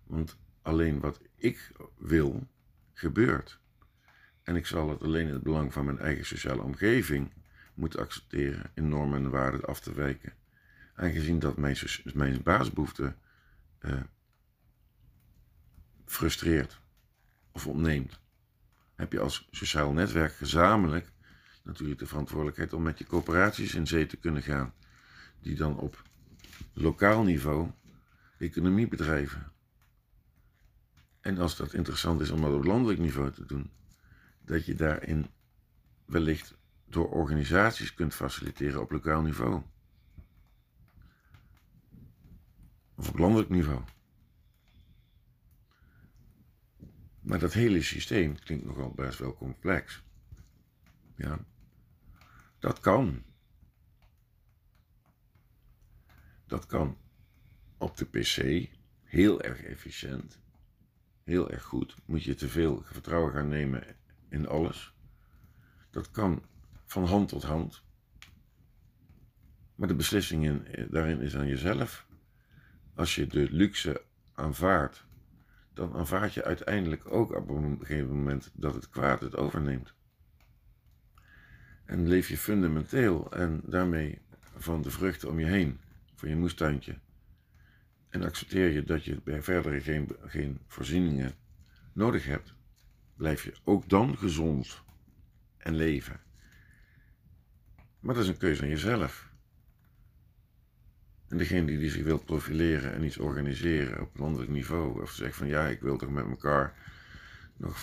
Want 0.03 0.38
alleen 0.62 0.99
wat 0.99 1.22
ik 1.36 1.72
wil, 1.97 2.47
gebeurt. 2.93 3.59
En 4.43 4.55
ik 4.55 4.66
zal 4.66 4.89
het 4.89 5.01
alleen 5.01 5.28
in 5.28 5.34
het 5.34 5.43
belang 5.43 5.74
van 5.74 5.86
mijn 5.86 5.99
eigen 5.99 6.26
sociale 6.26 6.62
omgeving 6.62 7.34
moeten 7.74 7.99
accepteren 7.99 8.72
in 8.74 8.89
normen 8.89 9.24
en 9.24 9.30
waarden 9.30 9.66
af 9.66 9.80
te 9.80 9.93
wijken. 9.93 10.34
Aangezien 10.95 11.39
dat 11.39 11.57
mijn, 11.57 11.78
mijn 12.14 12.43
basisbehoefte 12.43 13.16
uh, 13.82 14.01
frustreert 16.05 16.82
of 17.51 17.68
ontneemt. 17.68 18.20
Heb 18.95 19.12
je 19.12 19.20
als 19.20 19.47
sociaal 19.51 19.91
netwerk 19.91 20.34
gezamenlijk 20.34 21.12
natuurlijk 21.64 21.99
de 21.99 22.05
verantwoordelijkheid 22.05 22.74
om 22.74 22.82
met 22.82 22.97
je 22.97 23.05
coöperaties 23.05 23.76
in 23.76 23.88
zee 23.88 24.05
te 24.05 24.18
kunnen 24.18 24.41
gaan. 24.41 24.74
Die 25.39 25.55
dan 25.55 25.78
op 25.78 26.03
lokaal 26.74 27.24
niveau 27.24 27.72
economie 28.38 28.88
bedrijven. 28.88 29.51
En 31.22 31.38
als 31.38 31.55
dat 31.55 31.74
interessant 31.74 32.22
is 32.22 32.30
om 32.30 32.41
dat 32.41 32.53
op 32.53 32.64
landelijk 32.64 32.99
niveau 32.99 33.32
te 33.32 33.45
doen, 33.45 33.72
dat 34.45 34.66
je 34.66 34.76
daarin 34.76 35.28
wellicht 36.05 36.55
door 36.86 37.09
organisaties 37.09 37.93
kunt 37.93 38.14
faciliteren 38.14 38.82
op 38.82 38.91
lokaal 38.91 39.22
niveau. 39.22 39.62
Of 42.95 43.09
op 43.09 43.18
landelijk 43.18 43.49
niveau. 43.49 43.82
Maar 47.22 47.39
dat 47.39 47.53
hele 47.53 47.82
systeem 47.82 48.39
klinkt 48.39 48.66
nogal 48.66 48.91
best 48.91 49.20
wel 49.20 49.36
complex. 49.36 50.03
Ja, 51.16 51.45
dat 52.62 52.80
kan. 52.80 53.24
Dat 56.45 56.66
kan 56.66 56.97
op 57.78 57.97
de 57.97 58.05
PC 58.05 58.70
heel 59.03 59.41
erg 59.41 59.62
efficiënt, 59.64 60.39
heel 61.24 61.51
erg 61.51 61.64
goed. 61.64 61.95
Moet 62.05 62.24
je 62.24 62.36
te 62.36 62.49
veel 62.49 62.82
vertrouwen 62.84 63.34
gaan 63.34 63.47
nemen 63.47 63.84
in 64.30 64.47
alles. 64.47 64.93
Dat 65.89 66.12
kan 66.12 66.43
van 66.86 67.05
hand 67.05 67.28
tot 67.30 67.43
hand. 67.43 67.84
Maar 69.76 69.88
de 69.88 69.95
beslissing 69.95 70.45
in, 70.45 70.88
daarin 70.89 71.22
is 71.22 71.36
aan 71.36 71.47
jezelf. 71.47 72.07
Als 72.95 73.16
je 73.16 73.28
de 73.28 73.51
luxe 73.51 74.03
aanvaardt, 74.34 75.05
dan 75.74 75.93
aanvaard 75.93 76.34
je 76.34 76.43
uiteindelijk 76.43 77.12
ook 77.12 77.36
op 77.36 77.49
een 77.49 77.78
gegeven 77.80 78.16
moment 78.16 78.51
dat 78.53 78.74
het 78.74 78.89
kwaad 78.89 79.22
het 79.22 79.36
overneemt. 79.36 79.93
En 81.92 82.08
leef 82.08 82.28
je 82.28 82.38
fundamenteel 82.38 83.32
en 83.32 83.62
daarmee 83.66 84.22
van 84.56 84.82
de 84.82 84.92
vruchten 84.92 85.30
om 85.30 85.39
je 85.39 85.46
heen 85.46 85.80
van 86.16 86.30
je 86.30 86.36
moestuintje. 86.36 87.00
En 88.10 88.24
accepteer 88.24 88.70
je 88.70 88.84
dat 88.84 89.04
je 89.04 89.22
bij 89.24 89.42
verdere 89.42 89.82
geen, 89.82 90.10
geen 90.26 90.60
voorzieningen 90.68 91.34
nodig 91.94 92.26
hebt, 92.26 92.54
blijf 93.16 93.44
je 93.44 93.54
ook 93.64 93.89
dan 93.89 94.18
gezond 94.18 94.82
en 95.58 95.76
leven. 95.76 96.20
Maar 98.00 98.16
dat 98.16 98.24
is 98.24 98.30
een 98.30 98.38
keuze 98.38 98.62
aan 98.62 98.70
jezelf. 98.70 99.30
En 101.28 101.38
degene 101.38 101.66
die 101.66 101.89
zich 101.89 102.04
wil 102.04 102.18
profileren 102.18 102.94
en 102.94 103.04
iets 103.04 103.18
organiseren 103.18 104.02
op 104.02 104.18
landelijk 104.18 104.52
niveau, 104.52 105.02
of 105.02 105.12
zegt 105.12 105.36
van 105.36 105.48
ja, 105.48 105.68
ik 105.68 105.82
wil 105.82 105.98
toch 105.98 106.12
met 106.12 106.26
elkaar 106.26 106.74
nog 107.62 107.80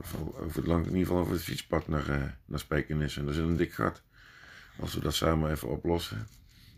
van, 0.00 0.34
over 0.34 0.56
het 0.56 0.66
lang, 0.66 0.86
in 0.86 0.90
ieder 0.90 1.06
geval 1.06 1.20
over 1.20 1.32
het 1.32 1.42
fietspad 1.42 1.88
naar, 1.88 2.08
uh, 2.08 2.22
naar 2.44 2.58
Spijkenis. 2.58 3.16
En 3.16 3.24
daar 3.24 3.34
zit 3.34 3.44
een 3.44 3.56
dik 3.56 3.72
gat. 3.72 4.02
Als 4.78 4.94
we 4.94 5.00
dat 5.00 5.14
samen 5.14 5.50
even 5.50 5.68
oplossen, 5.68 6.26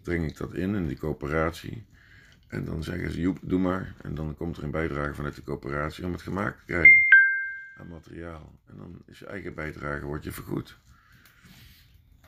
breng 0.03 0.25
ik 0.25 0.37
dat 0.37 0.55
in 0.55 0.75
in 0.75 0.87
die 0.87 0.99
coöperatie. 0.99 1.85
En 2.49 2.65
dan 2.65 2.83
zeggen 2.83 3.13
ze, 3.13 3.21
Joep, 3.21 3.39
doe 3.43 3.61
maar. 3.61 3.95
En 4.03 4.15
dan 4.15 4.37
komt 4.37 4.57
er 4.57 4.65
een 4.65 4.71
bijdrage 4.71 5.15
vanuit 5.15 5.35
de 5.35 5.43
coöperatie 5.43 6.05
om 6.05 6.13
het 6.13 6.23
gemaakt 6.23 6.59
te 6.59 6.65
krijgen 6.65 7.05
aan 7.79 7.89
materiaal. 7.89 8.53
En 8.67 8.77
dan 8.77 9.03
is 9.07 9.19
je 9.19 9.27
eigen 9.27 9.55
bijdrage, 9.55 10.05
wordt 10.05 10.25
je 10.25 10.33
vergoed. 10.33 10.79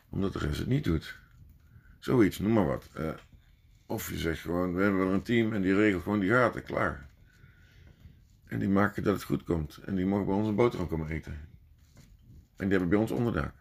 Omdat 0.08 0.32
de 0.32 0.38
rest 0.38 0.58
het 0.58 0.68
niet 0.68 0.84
doet. 0.84 1.18
Zoiets, 1.98 2.38
noem 2.38 2.52
maar 2.52 2.66
wat. 2.66 2.90
Uh, 2.98 3.10
of 3.86 4.10
je 4.10 4.18
zegt 4.18 4.40
gewoon, 4.40 4.74
we 4.74 4.82
hebben 4.82 5.00
wel 5.00 5.12
een 5.12 5.22
team 5.22 5.52
en 5.52 5.62
die 5.62 5.74
regelt 5.74 6.02
gewoon 6.02 6.20
die 6.20 6.30
gaten, 6.30 6.62
klaar. 6.62 7.07
En 8.48 8.58
die 8.58 8.68
maken 8.68 9.02
dat 9.02 9.14
het 9.14 9.24
goed 9.24 9.44
komt. 9.44 9.76
En 9.76 9.94
die 9.94 10.06
mogen 10.06 10.26
bij 10.26 10.34
ons 10.34 10.48
een 10.48 10.54
boterham 10.54 10.88
komen 10.88 11.08
eten. 11.08 11.32
En 12.56 12.68
die 12.68 12.70
hebben 12.70 12.88
bij 12.88 12.98
ons 12.98 13.10
onderdak. 13.10 13.54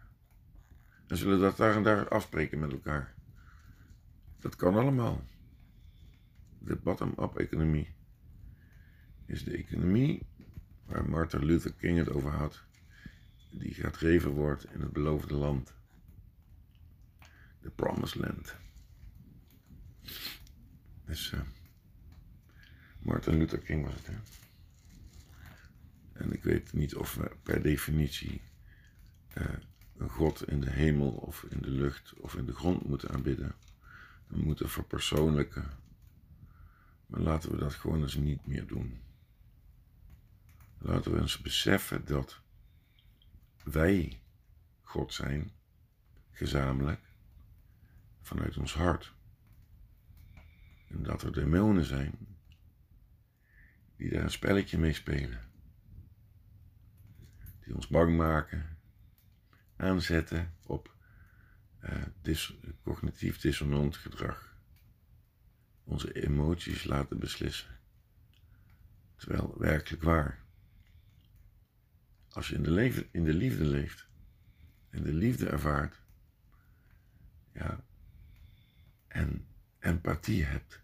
En 1.06 1.16
zullen 1.16 1.40
dat 1.40 1.56
daar 1.56 1.76
en 1.76 1.82
daar 1.82 2.08
afspreken 2.08 2.58
met 2.58 2.72
elkaar. 2.72 3.14
Dat 4.38 4.56
kan 4.56 4.74
allemaal. 4.74 5.24
De 6.58 6.76
bottom-up 6.76 7.36
economie 7.36 7.94
is 9.26 9.44
de 9.44 9.56
economie 9.56 10.26
waar 10.84 11.08
Martin 11.08 11.44
Luther 11.44 11.72
King 11.72 11.98
het 11.98 12.10
over 12.10 12.30
had. 12.30 12.62
Die 13.50 13.74
gedreven 13.74 14.30
wordt 14.30 14.72
in 14.72 14.80
het 14.80 14.92
beloofde 14.92 15.34
land. 15.34 15.74
De 17.60 17.70
Promised 17.70 18.14
Land. 18.14 18.56
Dus 21.04 21.32
uh, 21.32 21.40
Martin 22.98 23.38
Luther 23.38 23.58
King 23.58 23.84
was 23.84 23.94
het, 23.94 24.06
hè? 24.06 24.14
En 26.18 26.32
ik 26.32 26.42
weet 26.42 26.72
niet 26.72 26.94
of 26.94 27.14
we 27.14 27.36
per 27.42 27.62
definitie 27.62 28.40
uh, 29.38 29.46
een 29.96 30.08
God 30.08 30.48
in 30.48 30.60
de 30.60 30.70
hemel 30.70 31.10
of 31.10 31.42
in 31.42 31.62
de 31.62 31.70
lucht 31.70 32.14
of 32.14 32.34
in 32.34 32.46
de 32.46 32.54
grond 32.54 32.88
moeten 32.88 33.10
aanbidden. 33.10 33.54
We 34.26 34.38
moeten 34.38 34.68
verpersoonlijken. 34.68 35.70
Maar 37.06 37.20
laten 37.20 37.50
we 37.50 37.56
dat 37.56 37.74
gewoon 37.74 38.02
eens 38.02 38.14
niet 38.14 38.46
meer 38.46 38.66
doen. 38.66 39.00
Laten 40.78 41.12
we 41.12 41.20
eens 41.20 41.38
beseffen 41.38 42.04
dat 42.04 42.40
wij 43.64 44.20
God 44.82 45.12
zijn, 45.14 45.50
gezamenlijk, 46.30 47.00
vanuit 48.22 48.56
ons 48.56 48.74
hart. 48.74 49.12
En 50.88 51.02
dat 51.02 51.22
er 51.22 51.32
demonen 51.32 51.84
zijn 51.84 52.18
die 53.96 54.10
daar 54.10 54.22
een 54.22 54.30
spelletje 54.30 54.78
mee 54.78 54.92
spelen. 54.92 55.47
Die 57.68 57.76
ons 57.76 57.88
bang 57.88 58.16
maken, 58.16 58.78
aanzetten 59.76 60.54
op 60.66 60.94
dis 62.22 62.54
cognitief 62.82 63.40
dissonant 63.40 63.96
gedrag. 63.96 64.56
Onze 65.84 66.12
emoties 66.12 66.84
laten 66.84 67.18
beslissen. 67.18 67.78
Terwijl 69.16 69.54
werkelijk 69.58 70.02
waar. 70.02 70.44
Als 72.28 72.48
je 72.48 72.54
in 72.54 72.62
de, 72.62 73.08
in 73.12 73.24
de 73.24 73.34
liefde 73.34 73.64
leeft 73.64 74.08
en 74.90 75.02
de 75.02 75.12
liefde 75.12 75.48
ervaart, 75.48 76.02
ja, 77.52 77.84
en 79.08 79.46
empathie 79.78 80.44
hebt. 80.44 80.82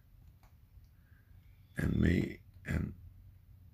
En, 1.73 2.01
mee, 2.01 2.41
en 2.63 2.97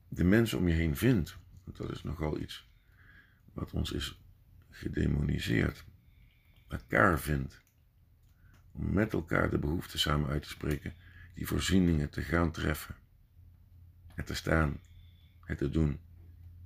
de 0.09 0.25
mensen 0.25 0.59
om 0.59 0.69
je 0.69 0.75
heen 0.75 0.97
vindt. 0.97 1.39
Dat 1.65 1.91
is 1.91 2.03
nogal 2.03 2.39
iets 2.39 2.70
wat 3.53 3.72
ons 3.72 3.92
is 3.92 4.20
gedemoniseerd. 4.70 5.84
Elkaar 6.68 7.20
vindt. 7.20 7.62
Om 8.72 8.92
met 8.92 9.12
elkaar 9.12 9.51
de 9.51 9.59
behoeften 9.59 9.98
samen 9.98 10.28
uit 10.28 10.42
te 10.42 10.48
spreken. 10.48 10.94
Die 11.34 11.46
voorzieningen 11.46 12.11
te 12.11 12.22
gaan 12.22 12.53
treffen. 12.53 12.94
Het 14.14 14.26
te 14.26 14.34
staan. 14.34 14.80
Het 15.44 15.59
te 15.59 15.70
doen. 15.70 16.01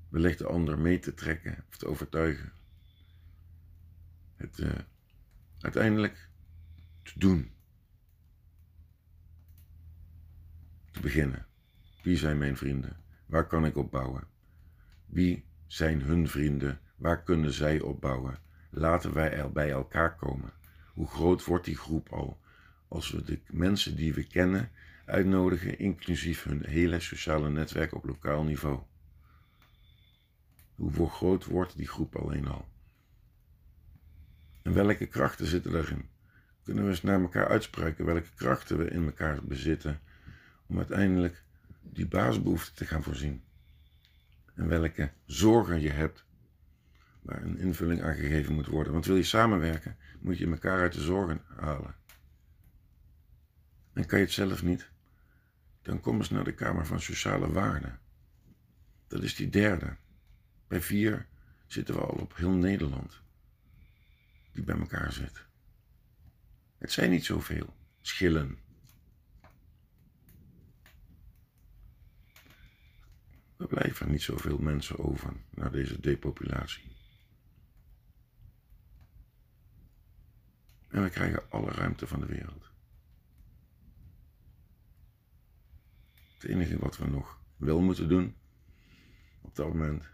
Wellicht 0.08 0.38
de 0.38 0.46
ander 0.46 0.78
mee 0.78 0.98
te 0.98 1.14
trekken 1.14 1.64
of 1.68 1.76
te 1.76 1.86
overtuigen. 1.86 2.52
Het 4.36 4.58
uh, 4.58 4.72
uiteindelijk 5.60 6.28
te 7.02 7.18
doen. 7.18 7.54
te 10.94 11.00
beginnen. 11.00 11.46
Wie 12.02 12.16
zijn 12.16 12.38
mijn 12.38 12.56
vrienden? 12.56 12.96
Waar 13.26 13.46
kan 13.46 13.66
ik 13.66 13.76
op 13.76 13.90
bouwen? 13.90 14.26
Wie 15.06 15.44
zijn 15.66 16.02
hun 16.02 16.28
vrienden? 16.28 16.80
Waar 16.96 17.22
kunnen 17.22 17.52
zij 17.52 17.80
op 17.80 18.00
bouwen? 18.00 18.38
Laten 18.70 19.12
wij 19.12 19.32
er 19.32 19.52
bij 19.52 19.70
elkaar 19.70 20.16
komen. 20.16 20.52
Hoe 20.92 21.06
groot 21.06 21.44
wordt 21.44 21.64
die 21.64 21.76
groep 21.76 22.12
al? 22.12 22.40
Als 22.88 23.10
we 23.10 23.22
de 23.22 23.40
mensen 23.50 23.96
die 23.96 24.14
we 24.14 24.24
kennen 24.26 24.70
uitnodigen, 25.04 25.78
inclusief 25.78 26.42
hun 26.42 26.64
hele 26.66 27.00
sociale 27.00 27.50
netwerk 27.50 27.94
op 27.94 28.04
lokaal 28.04 28.44
niveau. 28.44 28.82
Hoe 30.74 31.10
groot 31.10 31.44
wordt 31.44 31.76
die 31.76 31.88
groep 31.88 32.16
alleen 32.16 32.48
al? 32.48 32.68
En 34.62 34.74
welke 34.74 35.06
krachten 35.06 35.46
zitten 35.46 35.72
daarin? 35.72 36.08
Kunnen 36.62 36.84
we 36.84 36.90
eens 36.90 37.02
naar 37.02 37.20
elkaar 37.20 37.48
uitspreken 37.48 38.04
welke 38.04 38.34
krachten 38.34 38.78
we 38.78 38.90
in 38.90 39.04
elkaar 39.04 39.44
bezitten 39.44 40.00
om 40.66 40.76
uiteindelijk 40.78 41.42
die 41.82 42.06
basisbehoeften 42.06 42.74
te 42.74 42.86
gaan 42.86 43.02
voorzien. 43.02 43.43
En 44.54 44.68
welke 44.68 45.12
zorgen 45.24 45.80
je 45.80 45.90
hebt 45.90 46.24
waar 47.22 47.42
een 47.42 47.58
invulling 47.58 48.02
aan 48.02 48.14
gegeven 48.14 48.54
moet 48.54 48.66
worden. 48.66 48.92
Want 48.92 49.06
wil 49.06 49.16
je 49.16 49.22
samenwerken, 49.22 49.96
moet 50.20 50.38
je 50.38 50.50
elkaar 50.50 50.80
uit 50.80 50.92
de 50.92 51.00
zorgen 51.00 51.42
halen. 51.56 51.94
En 53.92 54.06
kan 54.06 54.18
je 54.18 54.24
het 54.24 54.34
zelf 54.34 54.62
niet, 54.62 54.90
dan 55.82 56.00
kom 56.00 56.16
eens 56.16 56.30
naar 56.30 56.44
de 56.44 56.54
Kamer 56.54 56.86
van 56.86 57.00
Sociale 57.00 57.52
Waarden. 57.52 58.00
Dat 59.06 59.22
is 59.22 59.34
die 59.34 59.48
derde. 59.48 59.96
Bij 60.66 60.80
vier 60.80 61.26
zitten 61.66 61.94
we 61.94 62.00
al 62.00 62.18
op 62.18 62.36
heel 62.36 62.50
Nederland 62.50 63.20
die 64.52 64.64
bij 64.64 64.78
elkaar 64.78 65.12
zit. 65.12 65.46
Het 66.78 66.92
zijn 66.92 67.10
niet 67.10 67.24
zoveel 67.24 67.76
schillen 68.00 68.58
blijven 73.74 74.10
niet 74.10 74.22
zoveel 74.22 74.58
mensen 74.58 74.98
over 74.98 75.32
na 75.50 75.68
deze 75.68 76.00
depopulatie. 76.00 76.96
En 80.88 81.02
we 81.02 81.10
krijgen 81.10 81.50
alle 81.50 81.70
ruimte 81.70 82.06
van 82.06 82.20
de 82.20 82.26
wereld. 82.26 82.70
Het 86.34 86.44
enige 86.44 86.78
wat 86.78 86.96
we 86.96 87.06
nog 87.06 87.40
wel 87.56 87.80
moeten 87.80 88.08
doen 88.08 88.34
op 89.40 89.56
dat 89.56 89.66
moment, 89.66 90.04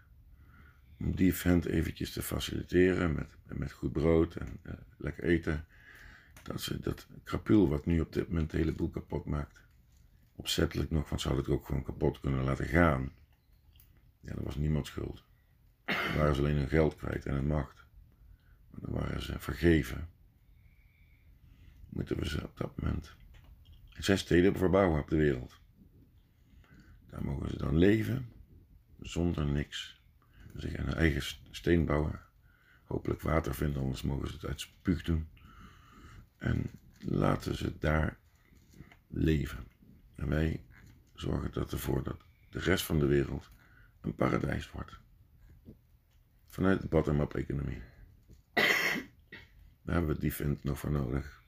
om 0.99 1.15
die 1.15 1.35
vent 1.35 1.65
eventjes 1.65 2.11
te 2.11 2.21
faciliteren 2.21 3.13
met, 3.13 3.29
met 3.45 3.71
goed 3.71 3.91
brood 3.91 4.35
en 4.35 4.59
uh, 4.63 4.73
lekker 4.97 5.23
eten, 5.23 5.65
dat 6.43 6.61
ze 6.61 6.79
dat 6.79 7.07
krapul 7.23 7.69
wat 7.69 7.85
nu 7.85 7.99
op 7.99 8.13
dit 8.13 8.27
moment 8.27 8.51
de 8.51 8.57
hele 8.57 8.73
boel 8.73 8.89
kapot 8.89 9.25
maakt, 9.25 9.59
opzettelijk 10.35 10.91
nog, 10.91 11.09
want 11.09 11.21
ze 11.21 11.27
hadden 11.27 11.45
het 11.45 11.53
ook 11.53 11.65
gewoon 11.65 11.83
kapot 11.83 12.19
kunnen 12.19 12.43
laten 12.43 12.65
gaan. 12.65 13.11
Ja, 14.21 14.33
dat 14.33 14.43
was 14.43 14.55
niemand 14.55 14.87
schuld. 14.87 15.23
Dan 15.85 16.15
waren 16.17 16.35
ze 16.35 16.41
alleen 16.41 16.57
hun 16.57 16.67
geld 16.67 16.95
kwijt 16.95 17.25
en 17.25 17.33
hun 17.33 17.47
macht. 17.47 17.85
Maar 18.69 18.81
dan 18.81 18.93
waren 18.93 19.21
ze 19.21 19.39
vergeven. 19.39 20.09
Moeten 21.89 22.17
we 22.17 22.27
ze 22.27 22.43
op 22.43 22.57
dat 22.57 22.77
moment 22.77 23.15
zes 23.89 24.19
steden 24.19 24.55
verbouwen 24.55 24.99
op 24.99 25.09
de 25.09 25.15
wereld. 25.15 25.59
Daar 27.09 27.23
mogen 27.23 27.49
ze 27.49 27.57
dan 27.57 27.77
leven 27.77 28.31
zonder 28.99 29.45
niks. 29.45 30.01
Zich 30.55 30.77
een 30.77 30.93
eigen 30.93 31.37
steen 31.51 31.85
bouwen. 31.85 32.19
Hopelijk 32.83 33.21
water 33.21 33.55
vinden, 33.55 33.81
anders 33.81 34.01
mogen 34.01 34.27
ze 34.27 34.33
het 34.33 34.45
uit 34.45 34.59
spuug 34.59 35.03
doen. 35.03 35.27
En 36.37 36.69
laten 36.99 37.55
ze 37.55 37.77
daar 37.77 38.17
leven. 39.07 39.67
En 40.15 40.27
wij 40.27 40.63
zorgen 41.13 41.53
ervoor 41.53 42.03
dat 42.03 42.17
de 42.49 42.59
rest 42.59 42.83
van 42.83 42.99
de 42.99 43.05
wereld 43.05 43.51
een 44.01 44.15
paradijs 44.15 44.71
wordt. 44.71 44.99
Vanuit 46.47 46.81
de 46.81 46.87
bottom-up 46.87 47.33
economie. 47.33 47.81
Daar 49.83 49.95
hebben 49.95 50.15
we 50.15 50.21
die 50.21 50.33
vent 50.33 50.63
nog 50.63 50.79
voor 50.79 50.91
nodig. 50.91 51.43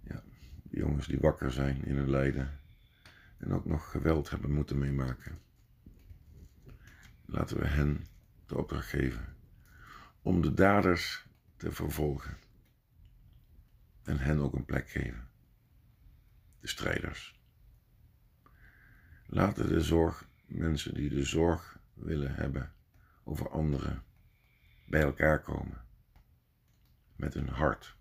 Ja, 0.00 0.22
jongens 0.70 1.06
die 1.06 1.20
wakker 1.20 1.52
zijn 1.52 1.84
in 1.84 1.96
hun 1.96 2.10
lijden. 2.10 2.60
En 3.38 3.52
ook 3.52 3.64
nog 3.64 3.90
geweld 3.90 4.30
hebben 4.30 4.52
moeten 4.52 4.78
meemaken. 4.78 5.38
Laten 7.24 7.58
we 7.58 7.66
hen 7.66 8.06
de 8.46 8.56
opdracht 8.56 8.88
geven 8.88 9.36
om 10.22 10.42
de 10.42 10.54
daders 10.54 11.26
te 11.56 11.72
vervolgen. 11.72 12.36
En 14.02 14.18
hen 14.18 14.38
ook 14.38 14.54
een 14.54 14.64
plek 14.64 14.90
geven. 14.90 15.28
De 16.60 16.68
strijders. 16.68 17.40
Laten 19.26 19.68
de 19.68 19.80
zorg 19.80 20.28
mensen 20.46 20.94
die 20.94 21.08
de 21.08 21.24
zorg 21.24 21.78
willen 21.94 22.34
hebben 22.34 22.72
over 23.24 23.50
anderen, 23.50 24.02
bij 24.86 25.02
elkaar 25.02 25.42
komen 25.42 25.82
met 27.16 27.34
hun 27.34 27.48
hart. 27.48 27.96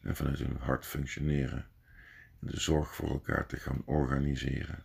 En 0.00 0.16
vanuit 0.16 0.38
hun 0.38 0.56
hart 0.56 0.86
functioneren 0.86 1.66
en 2.40 2.46
de 2.46 2.60
zorg 2.60 2.94
voor 2.94 3.10
elkaar 3.10 3.46
te 3.46 3.56
gaan 3.56 3.82
organiseren, 3.84 4.84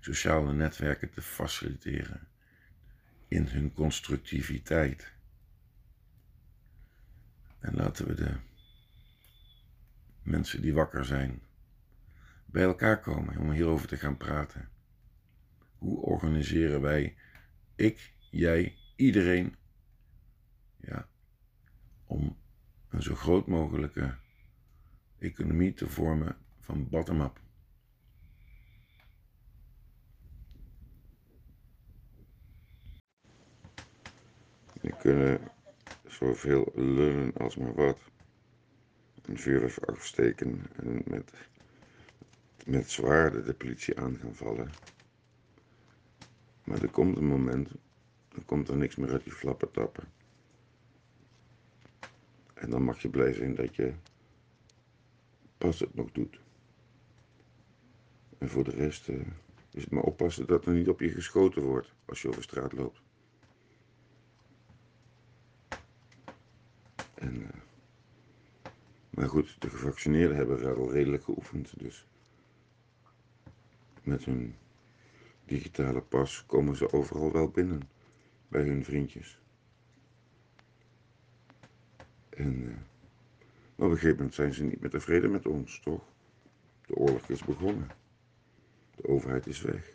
sociale 0.00 0.52
netwerken 0.52 1.10
te 1.10 1.22
faciliteren 1.22 2.28
in 3.28 3.46
hun 3.46 3.72
constructiviteit. 3.72 5.12
En 7.58 7.74
laten 7.74 8.06
we 8.06 8.14
de 8.14 8.36
mensen 10.22 10.62
die 10.62 10.74
wakker 10.74 11.04
zijn 11.04 11.42
bij 12.46 12.62
elkaar 12.62 13.00
komen 13.00 13.36
om 13.36 13.50
hierover 13.50 13.88
te 13.88 13.96
gaan 13.96 14.16
praten. 14.16 14.71
Hoe 15.82 16.00
organiseren 16.00 16.80
wij, 16.80 17.14
ik, 17.74 18.12
jij, 18.30 18.76
iedereen, 18.96 19.56
ja, 20.76 21.08
om 22.06 22.36
een 22.88 23.02
zo 23.02 23.14
groot 23.14 23.46
mogelijke 23.46 24.14
economie 25.18 25.74
te 25.74 25.88
vormen 25.88 26.36
van 26.60 26.88
bottom-up? 26.88 27.40
We 34.80 34.96
kunnen 34.98 35.40
zoveel 36.06 36.72
lullen 36.74 37.32
als 37.36 37.56
maar 37.56 37.74
wat. 37.74 37.98
Een 39.22 39.38
vuurwerk 39.38 39.78
afsteken 39.78 40.62
en 40.76 41.02
met 41.04 41.32
met 42.66 42.90
zwaarden 42.90 43.44
de 43.44 43.54
politie 43.54 44.00
aan 44.00 44.18
gaan 44.18 44.34
vallen. 44.34 44.70
Maar 46.64 46.82
er 46.82 46.90
komt 46.90 47.16
een 47.16 47.26
moment, 47.26 47.70
dan 48.28 48.44
komt 48.44 48.68
er 48.68 48.76
niks 48.76 48.96
meer 48.96 49.10
uit 49.10 49.24
die 49.24 49.32
flappertappen. 49.32 50.04
En 52.54 52.70
dan 52.70 52.82
mag 52.82 53.02
je 53.02 53.08
blij 53.08 53.32
zijn 53.32 53.54
dat 53.54 53.76
je 53.76 53.94
pas 55.58 55.80
het 55.80 55.94
nog 55.94 56.12
doet. 56.12 56.40
En 58.38 58.48
voor 58.48 58.64
de 58.64 58.70
rest 58.70 59.08
uh, 59.08 59.26
is 59.70 59.82
het 59.82 59.90
maar 59.90 60.02
oppassen 60.02 60.46
dat 60.46 60.66
er 60.66 60.72
niet 60.72 60.88
op 60.88 61.00
je 61.00 61.08
geschoten 61.08 61.62
wordt 61.62 61.94
als 62.04 62.22
je 62.22 62.28
over 62.28 62.42
straat 62.42 62.72
loopt. 62.72 63.02
En, 67.14 67.40
uh, 67.40 67.48
maar 69.10 69.28
goed, 69.28 69.56
de 69.60 69.70
gevaccineerden 69.70 70.36
hebben 70.36 70.76
al 70.76 70.92
redelijk 70.92 71.24
geoefend, 71.24 71.78
dus 71.78 72.06
met 74.02 74.24
hun 74.24 74.54
digitale 75.52 76.00
pas 76.00 76.44
komen 76.46 76.76
ze 76.76 76.92
overal 76.92 77.32
wel 77.32 77.48
binnen 77.48 77.88
bij 78.48 78.62
hun 78.62 78.84
vriendjes. 78.84 79.40
En, 82.28 82.64
maar 83.74 83.86
op 83.86 83.92
een 83.92 83.98
gegeven 83.98 84.16
moment 84.16 84.34
zijn 84.34 84.54
ze 84.54 84.64
niet 84.64 84.80
meer 84.80 84.90
tevreden 84.90 85.30
met 85.30 85.46
ons, 85.46 85.80
toch? 85.80 86.02
De 86.86 86.94
oorlog 86.94 87.28
is 87.28 87.44
begonnen. 87.44 87.90
De 88.94 89.08
overheid 89.08 89.46
is 89.46 89.60
weg. 89.60 89.92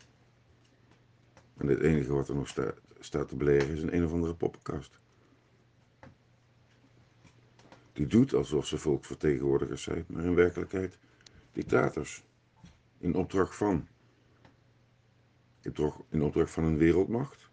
En 1.57 1.67
het 1.67 1.79
enige 1.79 2.13
wat 2.13 2.29
er 2.29 2.35
nog 2.35 2.47
staat, 2.47 2.75
staat 2.99 3.27
te 3.27 3.35
beleren 3.35 3.69
is 3.69 3.81
een 3.81 3.95
een 3.95 4.05
of 4.05 4.11
andere 4.11 4.35
poppenkast. 4.35 4.99
Die 7.93 8.07
doet 8.07 8.33
alsof 8.33 8.65
ze 8.65 8.77
volksvertegenwoordigers 8.77 9.83
zijn, 9.83 10.05
maar 10.07 10.23
in 10.23 10.35
werkelijkheid 10.35 10.97
dictators. 11.51 12.23
In 12.97 13.15
opdracht 13.15 13.55
van 13.55 13.87
in 16.09 16.21
opdracht 16.21 16.51
van 16.51 16.63
een 16.63 16.77
wereldmacht? 16.77 17.49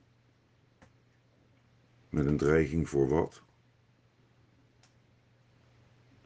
Met 2.08 2.26
een 2.26 2.36
dreiging 2.36 2.88
voor 2.88 3.08
wat? 3.08 3.42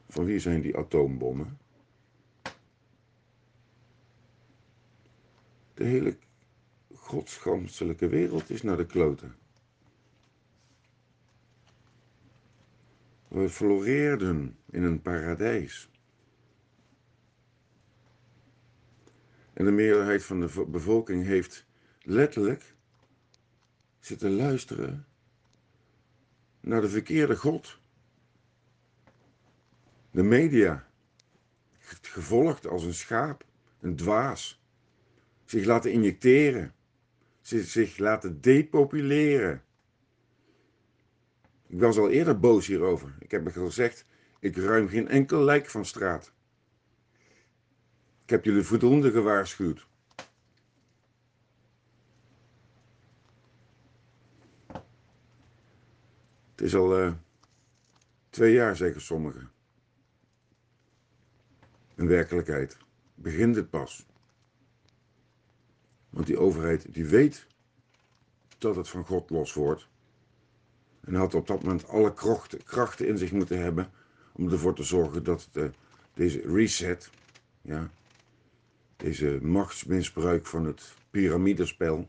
Van 0.09 0.25
wie 0.25 0.39
zijn 0.39 0.61
die 0.61 0.77
atoombommen? 0.77 1.59
De 5.75 5.85
hele 5.85 6.19
godsganselijke 6.95 8.09
wereld 8.09 8.51
is 8.51 8.63
naar 8.63 8.77
de 8.77 8.87
kloten. 8.87 9.37
We 13.29 13.49
floreerden 13.49 14.59
in 14.67 14.83
een 14.83 15.03
paradijs. 15.03 15.91
En 19.53 19.65
de 19.65 19.71
meerderheid 19.71 20.25
van 20.25 20.41
de 20.41 20.67
bevolking 20.69 21.25
heeft 21.25 21.68
letterlijk 22.09 22.75
zitten 24.01 24.31
luisteren 24.31 25.07
naar 26.61 26.81
de 26.81 26.89
verkeerde 26.89 27.37
God. 27.37 27.79
De 30.11 30.23
media, 30.23 30.89
gevolgd 32.03 32.67
als 32.67 32.85
een 32.85 32.95
schaap, 32.95 33.45
een 33.81 33.97
dwaas, 33.97 34.63
zich 35.45 35.65
laten 35.65 35.93
injecteren, 35.93 36.75
zich 37.43 37.99
laten 37.99 38.41
depopuleren. 38.41 39.63
Ik 41.67 41.81
was 41.81 41.99
al 41.99 42.11
eerder 42.11 42.39
boos 42.39 42.67
hierover. 42.67 43.15
Ik 43.19 43.31
heb 43.31 43.49
gezegd, 43.49 44.05
ik 44.41 44.57
ruim 44.57 44.89
geen 44.89 45.09
enkel 45.09 45.43
lijk 45.43 45.71
van 45.71 45.85
straat. 45.85 46.33
Ik 48.25 48.31
heb 48.31 48.45
jullie 48.45 48.63
voldoende 48.63 49.11
gewaarschuwd. 49.11 49.87
Het 56.59 56.67
is 56.67 56.75
al 56.75 57.01
uh, 57.01 57.13
twee 58.31 58.53
jaar, 58.53 58.77
zeggen 58.77 59.01
sommigen. 59.01 59.51
In 61.95 62.07
werkelijkheid 62.07 62.77
begint 63.15 63.57
het 63.57 63.71
pas. 63.71 64.07
Want 66.11 66.27
die 66.27 66.39
overheid 66.39 66.95
die 66.95 67.05
weet 67.05 67.47
dat 68.59 68.77
het 68.77 68.89
van 68.89 69.05
God 69.05 69.31
los 69.31 69.53
wordt. 69.53 69.89
En 71.01 71.15
had 71.15 71.35
op 71.35 71.47
dat 71.47 71.63
moment 71.63 71.89
alle 71.89 72.15
krachten 72.65 73.07
in 73.07 73.19
zich 73.19 73.33
moeten 73.33 73.61
hebben 73.61 73.91
om 74.33 74.51
ervoor 74.51 74.75
te 74.75 74.83
zorgen 74.83 75.25
dat 75.25 75.49
de, 75.53 75.71
deze 76.15 76.41
reset, 76.41 77.11
ja, 77.63 77.91
deze 78.97 79.39
machtsmisbruik 79.43 80.47
van 80.47 80.65
het 80.65 80.95
piramidespel, 81.11 82.09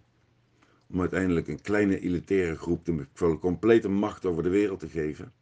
om 0.92 1.00
uiteindelijk 1.00 1.48
een 1.48 1.62
kleine 1.62 2.00
elitaire 2.00 2.56
groep 2.56 2.86
de 2.86 3.38
complete 3.40 3.90
macht 3.90 4.26
over 4.26 4.44
de 4.44 4.50
wereld 4.50 4.80
te 4.80 4.90
geven. 4.90 5.34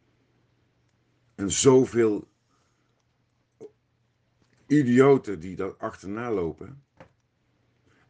En 1.36 1.52
zoveel 1.52 2.28
idioten 4.68 5.40
die 5.40 5.56
daar 5.56 5.76
achterna 5.78 6.32
lopen. 6.32 6.84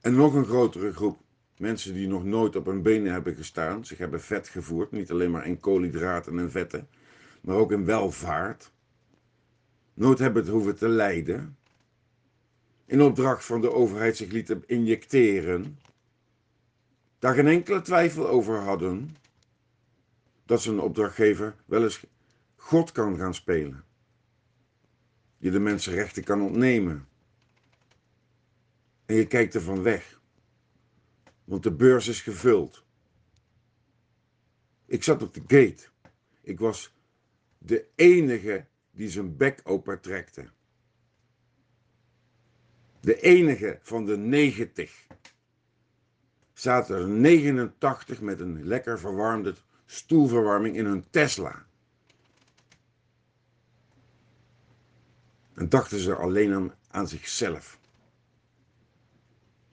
En 0.02 0.16
nog 0.16 0.34
een 0.34 0.46
grotere 0.46 0.94
groep 0.94 1.20
mensen 1.58 1.94
die 1.94 2.08
nog 2.08 2.24
nooit 2.24 2.56
op 2.56 2.66
hun 2.66 2.82
benen 2.82 3.12
hebben 3.12 3.36
gestaan, 3.36 3.86
zich 3.86 3.98
hebben 3.98 4.22
vet 4.22 4.48
gevoerd, 4.48 4.92
niet 4.92 5.12
alleen 5.12 5.32
maar 5.32 5.48
in 5.48 5.60
koolhydraten 5.60 6.40
en 6.40 6.52
vetten, 6.52 6.88
maar 7.42 7.56
ook 7.56 7.72
in 7.72 7.86
welvaart. 7.86 8.72
Nooit 9.94 10.20
hebben 10.20 10.44
het 10.44 10.52
hoeven 10.52 10.78
te 10.78 10.88
lijden. 10.88 11.58
In 12.86 13.02
opdracht 13.02 13.46
van 13.46 13.62
de 13.62 13.72
overheid 13.72 14.18
zich 14.18 14.32
lieten 14.32 14.64
injecteren 14.66 15.78
daar 17.20 17.34
geen 17.34 17.47
enkele 17.47 17.82
twijfel 17.82 18.28
over 18.28 18.57
hadden 18.59 19.15
dat 20.45 20.61
zijn 20.61 20.80
opdrachtgever 20.80 21.55
wel 21.65 21.84
eens 21.84 22.05
God 22.55 22.91
kan 22.91 23.18
gaan 23.18 23.34
spelen. 23.34 23.86
Je 25.38 25.51
de 25.51 25.59
mensen 25.59 25.93
rechten 25.93 26.24
kan 26.24 26.41
ontnemen. 26.41 27.07
En 29.05 29.15
je 29.15 29.28
kijkt 29.28 29.55
ervan 29.55 29.84
weg. 29.84 30.22
Want 31.43 31.63
de 31.63 31.72
beurs 31.72 32.07
is 32.07 32.22
gevuld. 32.22 32.86
Ik 34.86 35.03
zat 35.03 35.22
op 35.22 35.34
de 35.34 35.41
gate. 35.41 35.88
Ik 36.41 36.59
was 36.59 36.95
de 37.57 37.88
enige 37.95 38.65
die 38.91 39.09
zijn 39.09 39.38
bek 39.38 39.61
open 39.63 40.01
trekte. 40.01 40.49
De 42.99 43.22
enige 43.22 43.80
van 43.82 44.05
de 44.05 44.18
90 44.18 45.07
zaten 46.60 46.95
er 46.95 47.08
89 47.08 48.22
met 48.22 48.39
een 48.39 48.64
lekker 48.64 48.99
verwarmde 48.99 49.55
stoelverwarming 49.86 50.76
in 50.76 50.86
hun 50.86 51.10
Tesla. 51.10 51.66
En 55.53 55.70
dachten 55.70 55.99
ze 55.99 56.16
alleen 56.16 56.53
aan, 56.53 56.74
aan 56.91 57.08
zichzelf. 57.08 57.80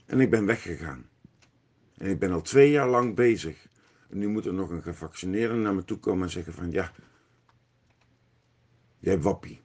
En 0.06 0.20
ik 0.20 0.30
ben 0.30 0.46
weggegaan. 0.46 1.08
En 1.96 2.10
ik 2.10 2.18
ben 2.18 2.32
al 2.32 2.42
twee 2.42 2.70
jaar 2.70 2.88
lang 2.88 3.14
bezig. 3.14 3.66
En 4.08 4.18
nu 4.18 4.28
moet 4.28 4.46
er 4.46 4.54
nog 4.54 4.70
een 4.70 4.82
gevaccineerde 4.82 5.54
naar 5.54 5.74
me 5.74 5.84
toe 5.84 5.98
komen 5.98 6.22
en 6.22 6.30
zeggen 6.30 6.52
van 6.52 6.70
ja, 6.70 6.92
jij 8.98 9.20
wappie. 9.20 9.62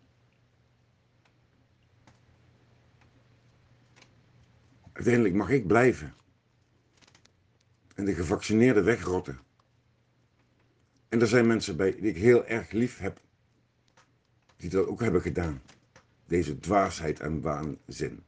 Uiteindelijk 4.91 5.35
mag 5.35 5.49
ik 5.49 5.67
blijven. 5.67 6.17
En 7.99 8.05
de 8.05 8.13
gevaccineerden 8.13 8.83
wegrotten. 8.83 9.39
En 11.09 11.21
er 11.21 11.27
zijn 11.27 11.47
mensen 11.47 11.75
bij 11.75 11.91
die 11.91 12.01
ik 12.01 12.17
heel 12.17 12.45
erg 12.45 12.71
lief 12.71 12.97
heb, 12.97 13.19
die 14.57 14.69
dat 14.69 14.87
ook 14.87 15.01
hebben 15.01 15.21
gedaan. 15.21 15.61
Deze 16.27 16.59
dwaasheid 16.59 17.19
en 17.19 17.41
waanzin. 17.41 18.23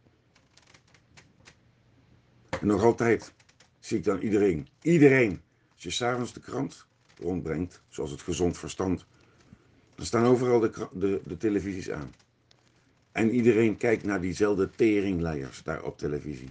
En 2.49 2.67
nog 2.67 2.83
altijd 2.83 3.33
zie 3.79 3.97
ik 3.97 4.03
dan 4.03 4.19
iedereen, 4.19 4.67
iedereen, 4.81 5.41
als 5.73 5.83
je 5.83 5.89
s'avonds 5.89 6.33
de 6.33 6.39
krant 6.39 6.85
rondbrengt, 7.17 7.81
zoals 7.89 8.11
het 8.11 8.21
gezond 8.21 8.57
verstand, 8.57 9.05
dan 9.95 10.05
staan 10.05 10.25
overal 10.25 10.59
de, 10.59 10.87
de, 10.93 11.21
de 11.25 11.37
televisies 11.37 11.91
aan. 11.91 12.13
En 13.11 13.29
iedereen 13.29 13.77
kijkt 13.77 14.03
naar 14.03 14.21
diezelfde 14.21 14.69
teringleiers 14.69 15.63
daar 15.63 15.83
op 15.83 15.97
televisie. 15.97 16.49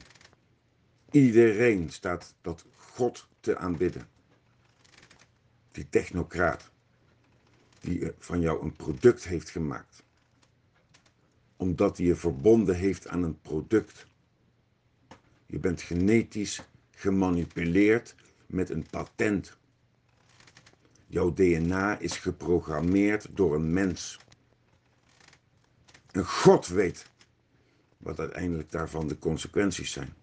Iedereen 1.11 1.91
staat 1.91 2.35
dat 2.41 2.65
God 3.01 3.29
te 3.41 3.57
aanbidden. 3.57 4.09
Die 5.73 5.89
technocraat, 5.89 6.71
die 7.81 8.13
van 8.19 8.41
jou 8.41 8.63
een 8.63 8.73
product 8.73 9.25
heeft 9.25 9.51
gemaakt. 9.51 10.03
Omdat 11.57 11.97
hij 11.97 12.07
je 12.07 12.17
verbonden 12.17 12.77
heeft 12.77 13.09
aan 13.09 13.23
een 13.23 13.41
product. 13.41 14.07
Je 15.47 15.59
bent 15.59 15.83
genetisch 15.83 16.63
gemanipuleerd 16.91 18.15
met 18.47 18.71
een 18.71 18.87
patent. 18.91 19.57
Jouw 21.07 21.33
DNA 21.33 21.99
is 21.99 22.17
geprogrammeerd 22.17 23.27
door 23.31 23.55
een 23.55 23.73
mens. 23.73 24.19
En 26.11 26.27
God 26.27 26.67
weet 26.67 27.07
wat 27.99 28.19
uiteindelijk 28.19 28.71
daarvan 28.71 29.09
de 29.09 29.19
consequenties 29.19 29.93
zijn. 29.93 30.20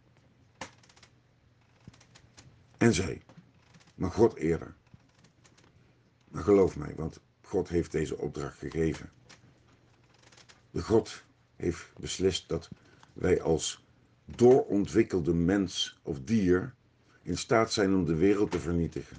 En 2.78 2.93
zij, 2.93 3.21
maar 3.95 4.11
God 4.11 4.36
eerder. 4.36 4.75
Maar 6.28 6.43
geloof 6.43 6.78
mij, 6.78 6.93
want 6.95 7.19
God 7.41 7.69
heeft 7.69 7.91
deze 7.91 8.17
opdracht 8.17 8.57
gegeven. 8.57 9.09
De 10.71 10.82
God 10.82 11.23
heeft 11.55 11.91
beslist 11.99 12.49
dat 12.49 12.69
wij 13.13 13.41
als 13.41 13.86
doorontwikkelde 14.25 15.34
mens 15.34 15.99
of 16.03 16.19
dier 16.21 16.73
in 17.21 17.38
staat 17.38 17.73
zijn 17.73 17.93
om 17.93 18.05
de 18.05 18.15
wereld 18.15 18.51
te 18.51 18.59
vernietigen. 18.59 19.17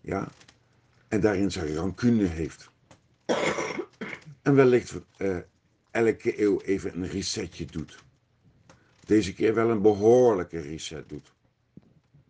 Ja, 0.00 0.28
en 1.08 1.20
daarin 1.20 1.50
zijn 1.50 1.74
rancune 1.74 2.24
heeft. 2.24 2.70
En 4.42 4.54
wellicht 4.54 4.94
uh, 5.18 5.38
elke 5.90 6.40
eeuw 6.42 6.60
even 6.60 6.94
een 6.94 7.08
resetje 7.08 7.64
doet. 7.64 8.04
Deze 9.04 9.34
keer 9.34 9.54
wel 9.54 9.70
een 9.70 9.82
behoorlijke 9.82 10.60
reset 10.60 11.08
doet. 11.08 11.32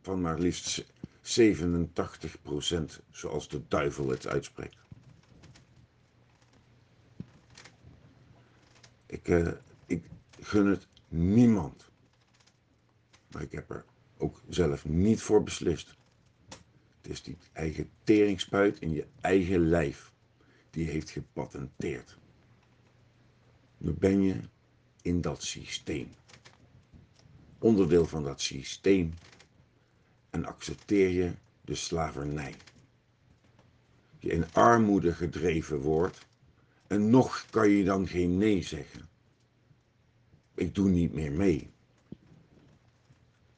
Van 0.03 0.21
maar 0.21 0.39
liefst 0.39 0.85
87% 1.23 1.35
zoals 3.11 3.49
de 3.49 3.63
duivel 3.69 4.09
het 4.09 4.27
uitspreekt. 4.27 4.77
Ik, 9.07 9.29
uh, 9.29 9.53
ik 9.87 10.05
gun 10.41 10.67
het 10.67 10.87
niemand. 11.09 11.91
Maar 13.31 13.43
ik 13.43 13.53
heb 13.53 13.71
er 13.71 13.85
ook 14.17 14.41
zelf 14.49 14.85
niet 14.85 15.23
voor 15.23 15.43
beslist. 15.43 15.97
Het 17.01 17.11
is 17.11 17.23
die 17.23 17.37
eigen 17.53 17.91
teringspuit 18.05 18.79
in 18.79 18.93
je 18.93 19.07
eigen 19.21 19.69
lijf. 19.69 20.13
Die 20.71 20.89
heeft 20.89 21.11
gepatenteerd. 21.11 22.17
Nu 23.79 23.93
ben 23.93 24.23
je 24.23 24.41
in 25.03 25.21
dat 25.21 25.43
systeem. 25.43 26.09
Onderdeel 27.59 28.07
van 28.07 28.23
dat 28.25 28.41
systeem. 28.41 29.15
En 30.33 30.45
accepteer 30.45 31.09
je 31.09 31.33
de 31.61 31.75
slavernij. 31.75 32.55
Je 34.19 34.31
in 34.31 34.53
armoede 34.53 35.15
gedreven 35.15 35.79
wordt. 35.79 36.27
En 36.87 37.11
nog 37.11 37.47
kan 37.51 37.69
je 37.69 37.85
dan 37.85 38.07
geen 38.09 38.39
nee 38.39 38.63
zeggen. 38.63 39.09
Ik 40.55 40.75
doe 40.75 40.89
niet 40.89 41.13
meer 41.13 41.33
mee. 41.33 41.71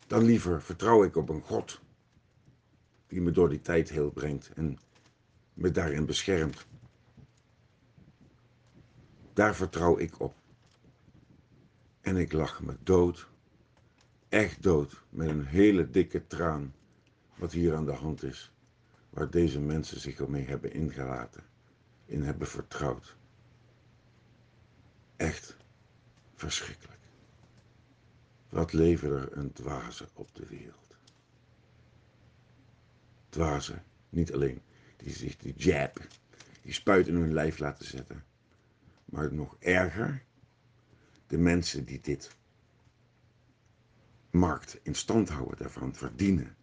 Dan 0.06 0.22
liever 0.24 0.62
vertrouw 0.62 1.04
ik 1.04 1.16
op 1.16 1.28
een 1.28 1.42
God 1.42 1.80
die 3.06 3.20
me 3.20 3.30
door 3.30 3.48
die 3.48 3.60
tijd 3.60 3.88
heel 3.88 4.10
brengt 4.10 4.50
en 4.54 4.78
me 5.54 5.70
daarin 5.70 6.06
beschermt. 6.06 6.66
Daar 9.32 9.54
vertrouw 9.54 9.98
ik 9.98 10.20
op. 10.20 10.34
En 12.00 12.16
ik 12.16 12.32
lach 12.32 12.62
me 12.62 12.76
dood, 12.82 13.28
echt 14.28 14.62
dood, 14.62 15.02
met 15.08 15.28
een 15.28 15.46
hele 15.46 15.90
dikke 15.90 16.26
traan, 16.26 16.74
wat 17.34 17.52
hier 17.52 17.74
aan 17.74 17.86
de 17.86 17.92
hand 17.92 18.22
is, 18.22 18.52
waar 19.10 19.30
deze 19.30 19.60
mensen 19.60 20.00
zich 20.00 20.28
mee 20.28 20.46
hebben 20.46 20.72
ingelaten, 20.72 21.44
in 22.04 22.22
hebben 22.22 22.46
vertrouwd. 22.46 23.16
Echt 25.16 25.56
verschrikkelijk. 26.34 27.00
Wat 28.48 28.72
leven 28.72 29.10
er 29.10 29.36
een 29.36 29.52
dwaze 29.52 30.08
op 30.14 30.34
de 30.34 30.46
wereld. 30.46 30.96
Dwazen, 33.28 33.82
niet 34.08 34.32
alleen, 34.32 34.62
die 34.96 35.12
zich 35.12 35.36
die 35.36 35.54
jab, 35.56 36.06
die 36.62 36.72
spuit 36.72 37.08
in 37.08 37.14
hun 37.14 37.32
lijf 37.32 37.58
laten 37.58 37.84
zetten. 37.84 38.24
Maar 39.04 39.32
nog 39.32 39.56
erger, 39.58 40.22
de 41.26 41.38
mensen 41.38 41.84
die 41.84 42.00
dit 42.00 42.36
markt 44.34 44.78
in 44.82 44.94
stand 44.94 45.28
houden, 45.28 45.56
daarvan 45.58 45.94
verdienen, 45.94 46.56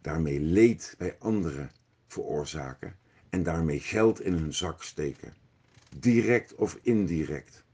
daarmee 0.00 0.40
leed 0.40 0.94
bij 0.98 1.16
anderen 1.18 1.70
veroorzaken 2.06 2.96
en 3.28 3.42
daarmee 3.42 3.80
geld 3.80 4.20
in 4.20 4.32
hun 4.32 4.54
zak 4.54 4.82
steken, 4.82 5.34
direct 5.96 6.54
of 6.54 6.78
indirect, 6.82 7.64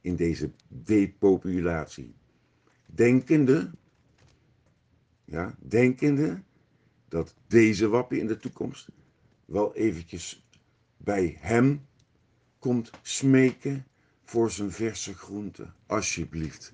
in 0.00 0.16
deze 0.16 0.50
depopulatie. 0.68 2.14
Denkende, 2.86 3.70
ja, 5.24 5.54
denkende 5.58 6.42
dat 7.08 7.34
deze 7.46 7.88
wappie 7.88 8.20
in 8.20 8.26
de 8.26 8.38
toekomst 8.38 8.88
wel 9.44 9.74
eventjes 9.74 10.46
bij 10.96 11.36
hem 11.40 11.86
komt 12.58 12.90
smeken 13.02 13.86
voor 14.24 14.50
zijn 14.50 14.72
verse 14.72 15.14
groenten, 15.14 15.74
alsjeblieft. 15.86 16.72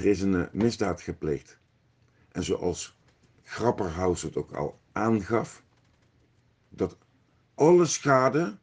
Er 0.00 0.06
is 0.06 0.20
een 0.20 0.34
eh, 0.34 0.52
misdaad 0.52 1.00
gepleegd. 1.00 1.58
En 2.28 2.42
zoals 2.42 2.98
Grapperhaus 3.42 4.22
het 4.22 4.36
ook 4.36 4.52
al 4.52 4.80
aangaf, 4.92 5.62
dat 6.68 6.98
alle 7.54 7.86
schade 7.86 8.58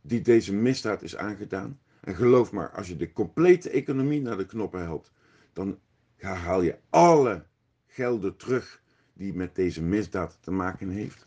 die 0.00 0.20
deze 0.20 0.54
misdaad 0.54 1.02
is 1.02 1.16
aangedaan, 1.16 1.80
en 2.00 2.14
geloof 2.14 2.52
maar, 2.52 2.70
als 2.70 2.88
je 2.88 2.96
de 2.96 3.12
complete 3.12 3.70
economie 3.70 4.20
naar 4.20 4.36
de 4.36 4.46
knoppen 4.46 4.80
helpt, 4.80 5.12
dan 5.52 5.78
haal 6.18 6.62
je 6.62 6.78
alle 6.90 7.46
gelden 7.86 8.36
terug 8.36 8.82
die 9.12 9.34
met 9.34 9.54
deze 9.54 9.82
misdaad 9.82 10.38
te 10.40 10.50
maken 10.50 10.88
heeft. 10.88 11.24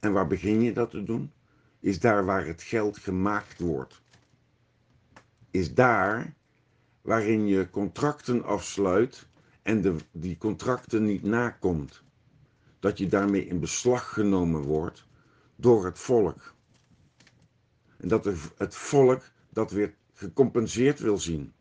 En 0.00 0.12
waar 0.12 0.26
begin 0.26 0.62
je 0.62 0.72
dat 0.72 0.90
te 0.90 1.02
doen? 1.02 1.32
Is 1.80 2.00
daar 2.00 2.24
waar 2.24 2.46
het 2.46 2.62
geld 2.62 2.98
gemaakt 2.98 3.58
wordt. 3.58 4.02
Is 5.50 5.74
daar 5.74 6.36
waarin 7.08 7.46
je 7.46 7.70
contracten 7.70 8.44
afsluit 8.44 9.26
en 9.62 9.80
de, 9.80 9.94
die 10.12 10.38
contracten 10.38 11.04
niet 11.04 11.22
nakomt. 11.22 12.02
Dat 12.78 12.98
je 12.98 13.06
daarmee 13.06 13.46
in 13.46 13.60
beslag 13.60 14.12
genomen 14.12 14.62
wordt 14.62 15.06
door 15.56 15.84
het 15.84 15.98
volk. 15.98 16.54
En 17.96 18.08
dat 18.08 18.24
het 18.56 18.76
volk 18.76 19.22
dat 19.50 19.70
weer 19.70 19.94
gecompenseerd 20.12 21.00
wil 21.00 21.18
zien. 21.18 21.52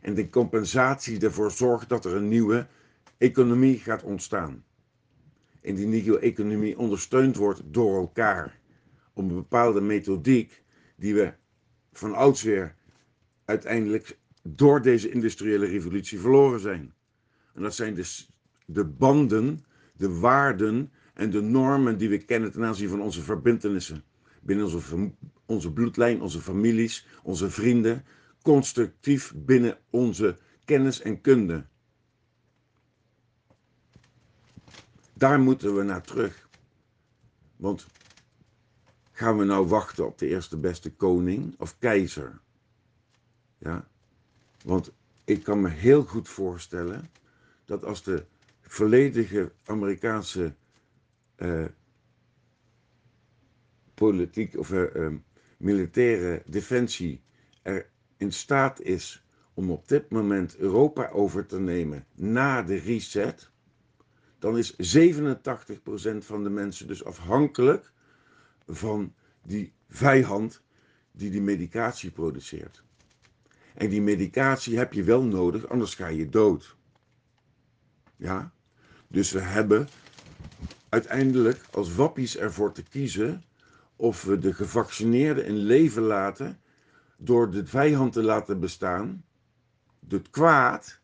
En 0.00 0.14
de 0.14 0.28
compensatie 0.28 1.20
ervoor 1.20 1.50
zorgt 1.50 1.88
dat 1.88 2.04
er 2.04 2.14
een 2.14 2.28
nieuwe 2.28 2.66
economie 3.18 3.78
gaat 3.78 4.02
ontstaan. 4.02 4.64
En 5.60 5.74
die 5.74 5.86
nieuwe 5.86 6.18
economie 6.18 6.78
ondersteund 6.78 7.36
wordt 7.36 7.62
door 7.64 7.96
elkaar. 7.96 8.60
Op 9.12 9.22
een 9.28 9.34
bepaalde 9.34 9.80
methodiek 9.80 10.62
die 10.96 11.14
we 11.14 11.32
van 11.92 12.14
oudsher 12.14 12.74
uiteindelijk 13.44 14.20
door 14.42 14.82
deze 14.82 15.10
industriële 15.10 15.66
revolutie 15.66 16.20
verloren 16.20 16.60
zijn. 16.60 16.94
En 17.54 17.62
dat 17.62 17.74
zijn 17.74 17.94
dus 17.94 18.30
de 18.66 18.84
banden, 18.84 19.64
de 19.96 20.18
waarden 20.18 20.92
en 21.14 21.30
de 21.30 21.40
normen 21.40 21.98
die 21.98 22.08
we 22.08 22.18
kennen 22.18 22.52
ten 22.52 22.64
aanzien 22.64 22.88
van 22.88 23.00
onze 23.00 23.22
verbindenissen. 23.22 24.04
Binnen 24.40 24.64
onze, 24.64 25.12
onze 25.46 25.72
bloedlijn, 25.72 26.20
onze 26.20 26.40
families, 26.40 27.06
onze 27.22 27.50
vrienden. 27.50 28.04
Constructief 28.42 29.32
binnen 29.36 29.78
onze 29.90 30.38
kennis 30.64 31.00
en 31.00 31.20
kunde. 31.20 31.66
Daar 35.12 35.40
moeten 35.40 35.76
we 35.76 35.82
naar 35.82 36.02
terug. 36.02 36.48
Want 37.56 37.86
gaan 39.12 39.38
we 39.38 39.44
nou 39.44 39.66
wachten 39.66 40.06
op 40.06 40.18
de 40.18 40.26
eerste 40.26 40.56
beste 40.56 40.94
koning 40.94 41.54
of 41.58 41.78
keizer? 41.78 42.40
Ja? 43.58 43.90
Want 44.64 44.92
ik 45.24 45.42
kan 45.42 45.60
me 45.60 45.68
heel 45.68 46.02
goed 46.04 46.28
voorstellen 46.28 47.10
dat 47.64 47.84
als 47.84 48.02
de 48.02 48.24
volledige 48.60 49.52
Amerikaanse 49.64 50.54
uh, 51.36 51.64
politiek 53.94 54.56
of 54.58 54.70
uh, 54.70 55.06
militaire 55.56 56.42
defensie 56.46 57.20
er 57.62 57.86
in 58.16 58.32
staat 58.32 58.80
is 58.80 59.24
om 59.54 59.70
op 59.70 59.88
dit 59.88 60.10
moment 60.10 60.56
Europa 60.56 61.08
over 61.10 61.46
te 61.46 61.60
nemen 61.60 62.06
na 62.14 62.62
de 62.62 62.76
reset, 62.76 63.50
dan 64.38 64.58
is 64.58 64.72
87% 64.72 64.76
van 66.18 66.42
de 66.42 66.50
mensen 66.50 66.86
dus 66.86 67.04
afhankelijk 67.04 67.92
van 68.66 69.14
die 69.42 69.72
vijand 69.88 70.62
die 71.12 71.30
die 71.30 71.42
medicatie 71.42 72.10
produceert. 72.10 72.82
En 73.74 73.88
die 73.88 74.02
medicatie 74.02 74.78
heb 74.78 74.92
je 74.92 75.02
wel 75.02 75.22
nodig, 75.22 75.68
anders 75.68 75.94
ga 75.94 76.06
je 76.06 76.28
dood. 76.28 76.76
Ja? 78.16 78.52
Dus 79.08 79.32
we 79.32 79.40
hebben 79.40 79.88
uiteindelijk 80.88 81.64
als 81.70 81.94
wappies 81.94 82.36
ervoor 82.36 82.72
te 82.72 82.82
kiezen 82.82 83.44
of 83.96 84.22
we 84.22 84.38
de 84.38 84.54
gevaccineerden 84.54 85.44
in 85.44 85.56
leven 85.56 86.02
laten 86.02 86.60
door 87.16 87.50
de 87.50 87.66
vijand 87.66 88.12
te 88.12 88.22
laten 88.22 88.60
bestaan, 88.60 89.24
het 90.08 90.30
kwaad 90.30 90.98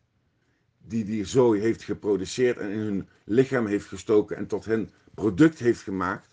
die 0.87 1.05
die 1.05 1.25
zooi 1.25 1.61
heeft 1.61 1.83
geproduceerd 1.83 2.59
en 2.59 2.71
in 2.71 2.79
hun 2.79 3.09
lichaam 3.25 3.67
heeft 3.67 3.87
gestoken 3.87 4.37
en 4.37 4.47
tot 4.47 4.65
hen 4.65 4.91
product 5.15 5.59
heeft 5.59 5.83
gemaakt, 5.83 6.29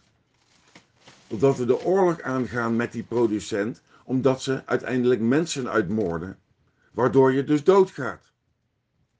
omdat 1.28 1.58
we 1.58 1.66
de 1.66 1.84
oorlog 1.84 2.22
aangaan 2.22 2.76
met 2.76 2.92
die 2.92 3.04
producent, 3.04 3.82
omdat 4.06 4.42
ze 4.42 4.66
uiteindelijk 4.66 5.22
mensen 5.22 5.70
uitmoorden, 5.70 6.40
waardoor 6.92 7.34
je 7.34 7.44
dus 7.44 7.64
doodgaat 7.64 8.34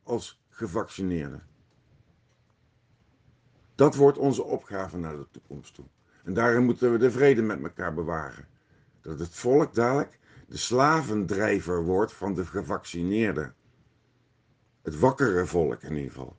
als 0.04 0.44
gevaccineerde. 0.50 1.42
Dat 3.76 3.96
wordt 3.96 4.18
onze 4.18 4.44
opgave 4.44 4.98
naar 4.98 5.18
de 5.18 5.28
toekomst 5.32 5.74
toe. 5.74 5.86
En 6.24 6.34
daarin 6.34 6.64
moeten 6.64 6.92
we 6.92 6.98
de 6.98 7.12
vrede 7.12 7.42
met 7.42 7.64
elkaar 7.64 7.94
bewaren. 7.94 8.48
Dat 9.02 9.20
het 9.20 9.30
volk 9.30 9.74
dadelijk 9.74 10.20
de 10.48 10.58
slavendrijver 10.58 11.84
wordt 11.84 12.14
van 12.14 12.34
de 12.34 12.46
gevaccineerden. 12.46 13.56
Het 14.82 15.00
wakkere 15.00 15.46
volk 15.46 15.82
in 15.82 15.96
ieder 15.96 16.12
geval. 16.12 16.38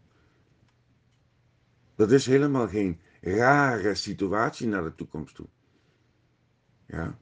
Dat 1.94 2.10
is 2.10 2.26
helemaal 2.26 2.68
geen 2.68 3.00
rare 3.20 3.94
situatie 3.94 4.66
naar 4.66 4.82
de 4.82 4.94
toekomst 4.94 5.34
toe. 5.34 5.48
Ja. 6.86 7.18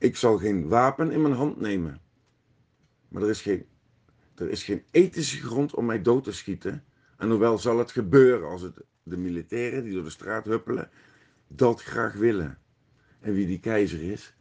Ik 0.00 0.16
zal 0.16 0.38
geen 0.38 0.68
wapen 0.68 1.10
in 1.10 1.22
mijn 1.22 1.34
hand 1.34 1.60
nemen. 1.60 2.00
Maar 3.08 3.22
er 3.22 3.28
is 3.28 3.42
geen, 3.42 3.66
er 4.34 4.50
is 4.50 4.62
geen 4.62 4.84
ethische 4.90 5.40
grond 5.40 5.74
om 5.74 5.86
mij 5.86 6.02
dood 6.02 6.24
te 6.24 6.32
schieten. 6.32 6.84
En 7.16 7.30
hoewel 7.30 7.58
zal 7.58 7.78
het 7.78 7.90
gebeuren 7.90 8.48
als 8.48 8.62
het 8.62 8.82
de 9.02 9.16
militairen 9.16 9.84
die 9.84 9.92
door 9.92 10.04
de 10.04 10.10
straat 10.10 10.44
huppelen 10.44 10.90
dat 11.46 11.82
graag 11.82 12.14
willen. 12.14 12.58
En 13.20 13.34
wie 13.34 13.46
die 13.46 13.60
keizer 13.60 14.02
is, 14.02 14.34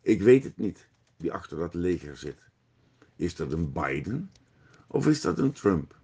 ik 0.00 0.22
weet 0.22 0.44
het 0.44 0.56
niet, 0.56 0.88
die 1.16 1.32
achter 1.32 1.58
dat 1.58 1.74
leger 1.74 2.16
zit. 2.16 2.48
Is 3.16 3.36
dat 3.36 3.52
een 3.52 3.72
Biden 3.72 4.30
of 4.86 5.06
is 5.06 5.20
dat 5.20 5.38
een 5.38 5.52
Trump? 5.52 6.00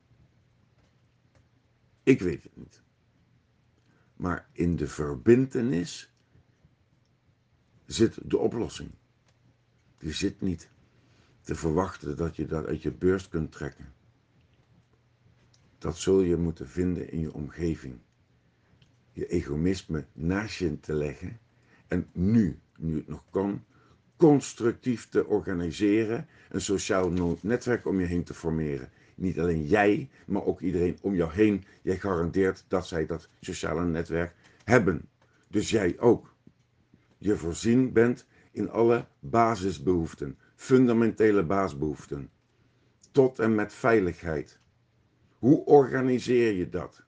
Ik 2.02 2.20
weet 2.20 2.42
het 2.42 2.56
niet. 2.56 2.82
Maar 4.16 4.48
in 4.52 4.76
de 4.76 4.86
verbintenis 4.86 6.12
zit 7.88 8.18
de 8.30 8.38
oplossing. 8.38 8.90
Die 9.98 10.12
zit 10.12 10.40
niet 10.40 10.68
te 11.40 11.54
verwachten 11.54 12.16
dat 12.16 12.36
je 12.36 12.46
dat 12.46 12.66
uit 12.66 12.82
je 12.82 12.90
beurs 12.90 13.28
kunt 13.28 13.52
trekken. 13.52 13.92
Dat 15.78 15.98
zul 15.98 16.20
je 16.20 16.36
moeten 16.36 16.68
vinden 16.68 17.10
in 17.10 17.20
je 17.20 17.32
omgeving. 17.32 17.98
Je 19.12 19.26
egoïsme 19.26 20.04
naast 20.12 20.58
je 20.58 20.80
te 20.80 20.92
leggen 20.92 21.38
en 21.86 22.08
nu, 22.12 22.58
nu 22.78 22.96
het 22.96 23.08
nog 23.08 23.22
kan, 23.30 23.64
constructief 24.16 25.08
te 25.08 25.26
organiseren, 25.26 26.26
een 26.48 26.60
sociaal 26.60 27.36
netwerk 27.40 27.86
om 27.86 28.00
je 28.00 28.06
heen 28.06 28.24
te 28.24 28.34
formeren. 28.34 28.90
Niet 29.14 29.38
alleen 29.38 29.66
jij, 29.66 30.08
maar 30.26 30.44
ook 30.44 30.60
iedereen 30.60 30.98
om 31.00 31.14
jou 31.14 31.32
heen. 31.32 31.64
Jij 31.82 31.98
garandeert 31.98 32.64
dat 32.68 32.86
zij 32.86 33.06
dat 33.06 33.28
sociale 33.40 33.84
netwerk 33.84 34.34
hebben. 34.64 35.08
Dus 35.48 35.70
jij 35.70 35.98
ook. 35.98 36.36
Je 37.18 37.36
voorzien 37.36 37.92
bent 37.92 38.26
in 38.50 38.70
alle 38.70 39.06
basisbehoeften, 39.20 40.38
fundamentele 40.54 41.42
basisbehoeften. 41.42 42.30
Tot 43.10 43.38
en 43.38 43.54
met 43.54 43.72
veiligheid. 43.72 44.58
Hoe 45.38 45.64
organiseer 45.64 46.52
je 46.52 46.68
dat? 46.68 47.02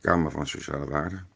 Kamer 0.00 0.30
van 0.30 0.46
Sociale 0.46 0.86
Waarden. 0.86 1.33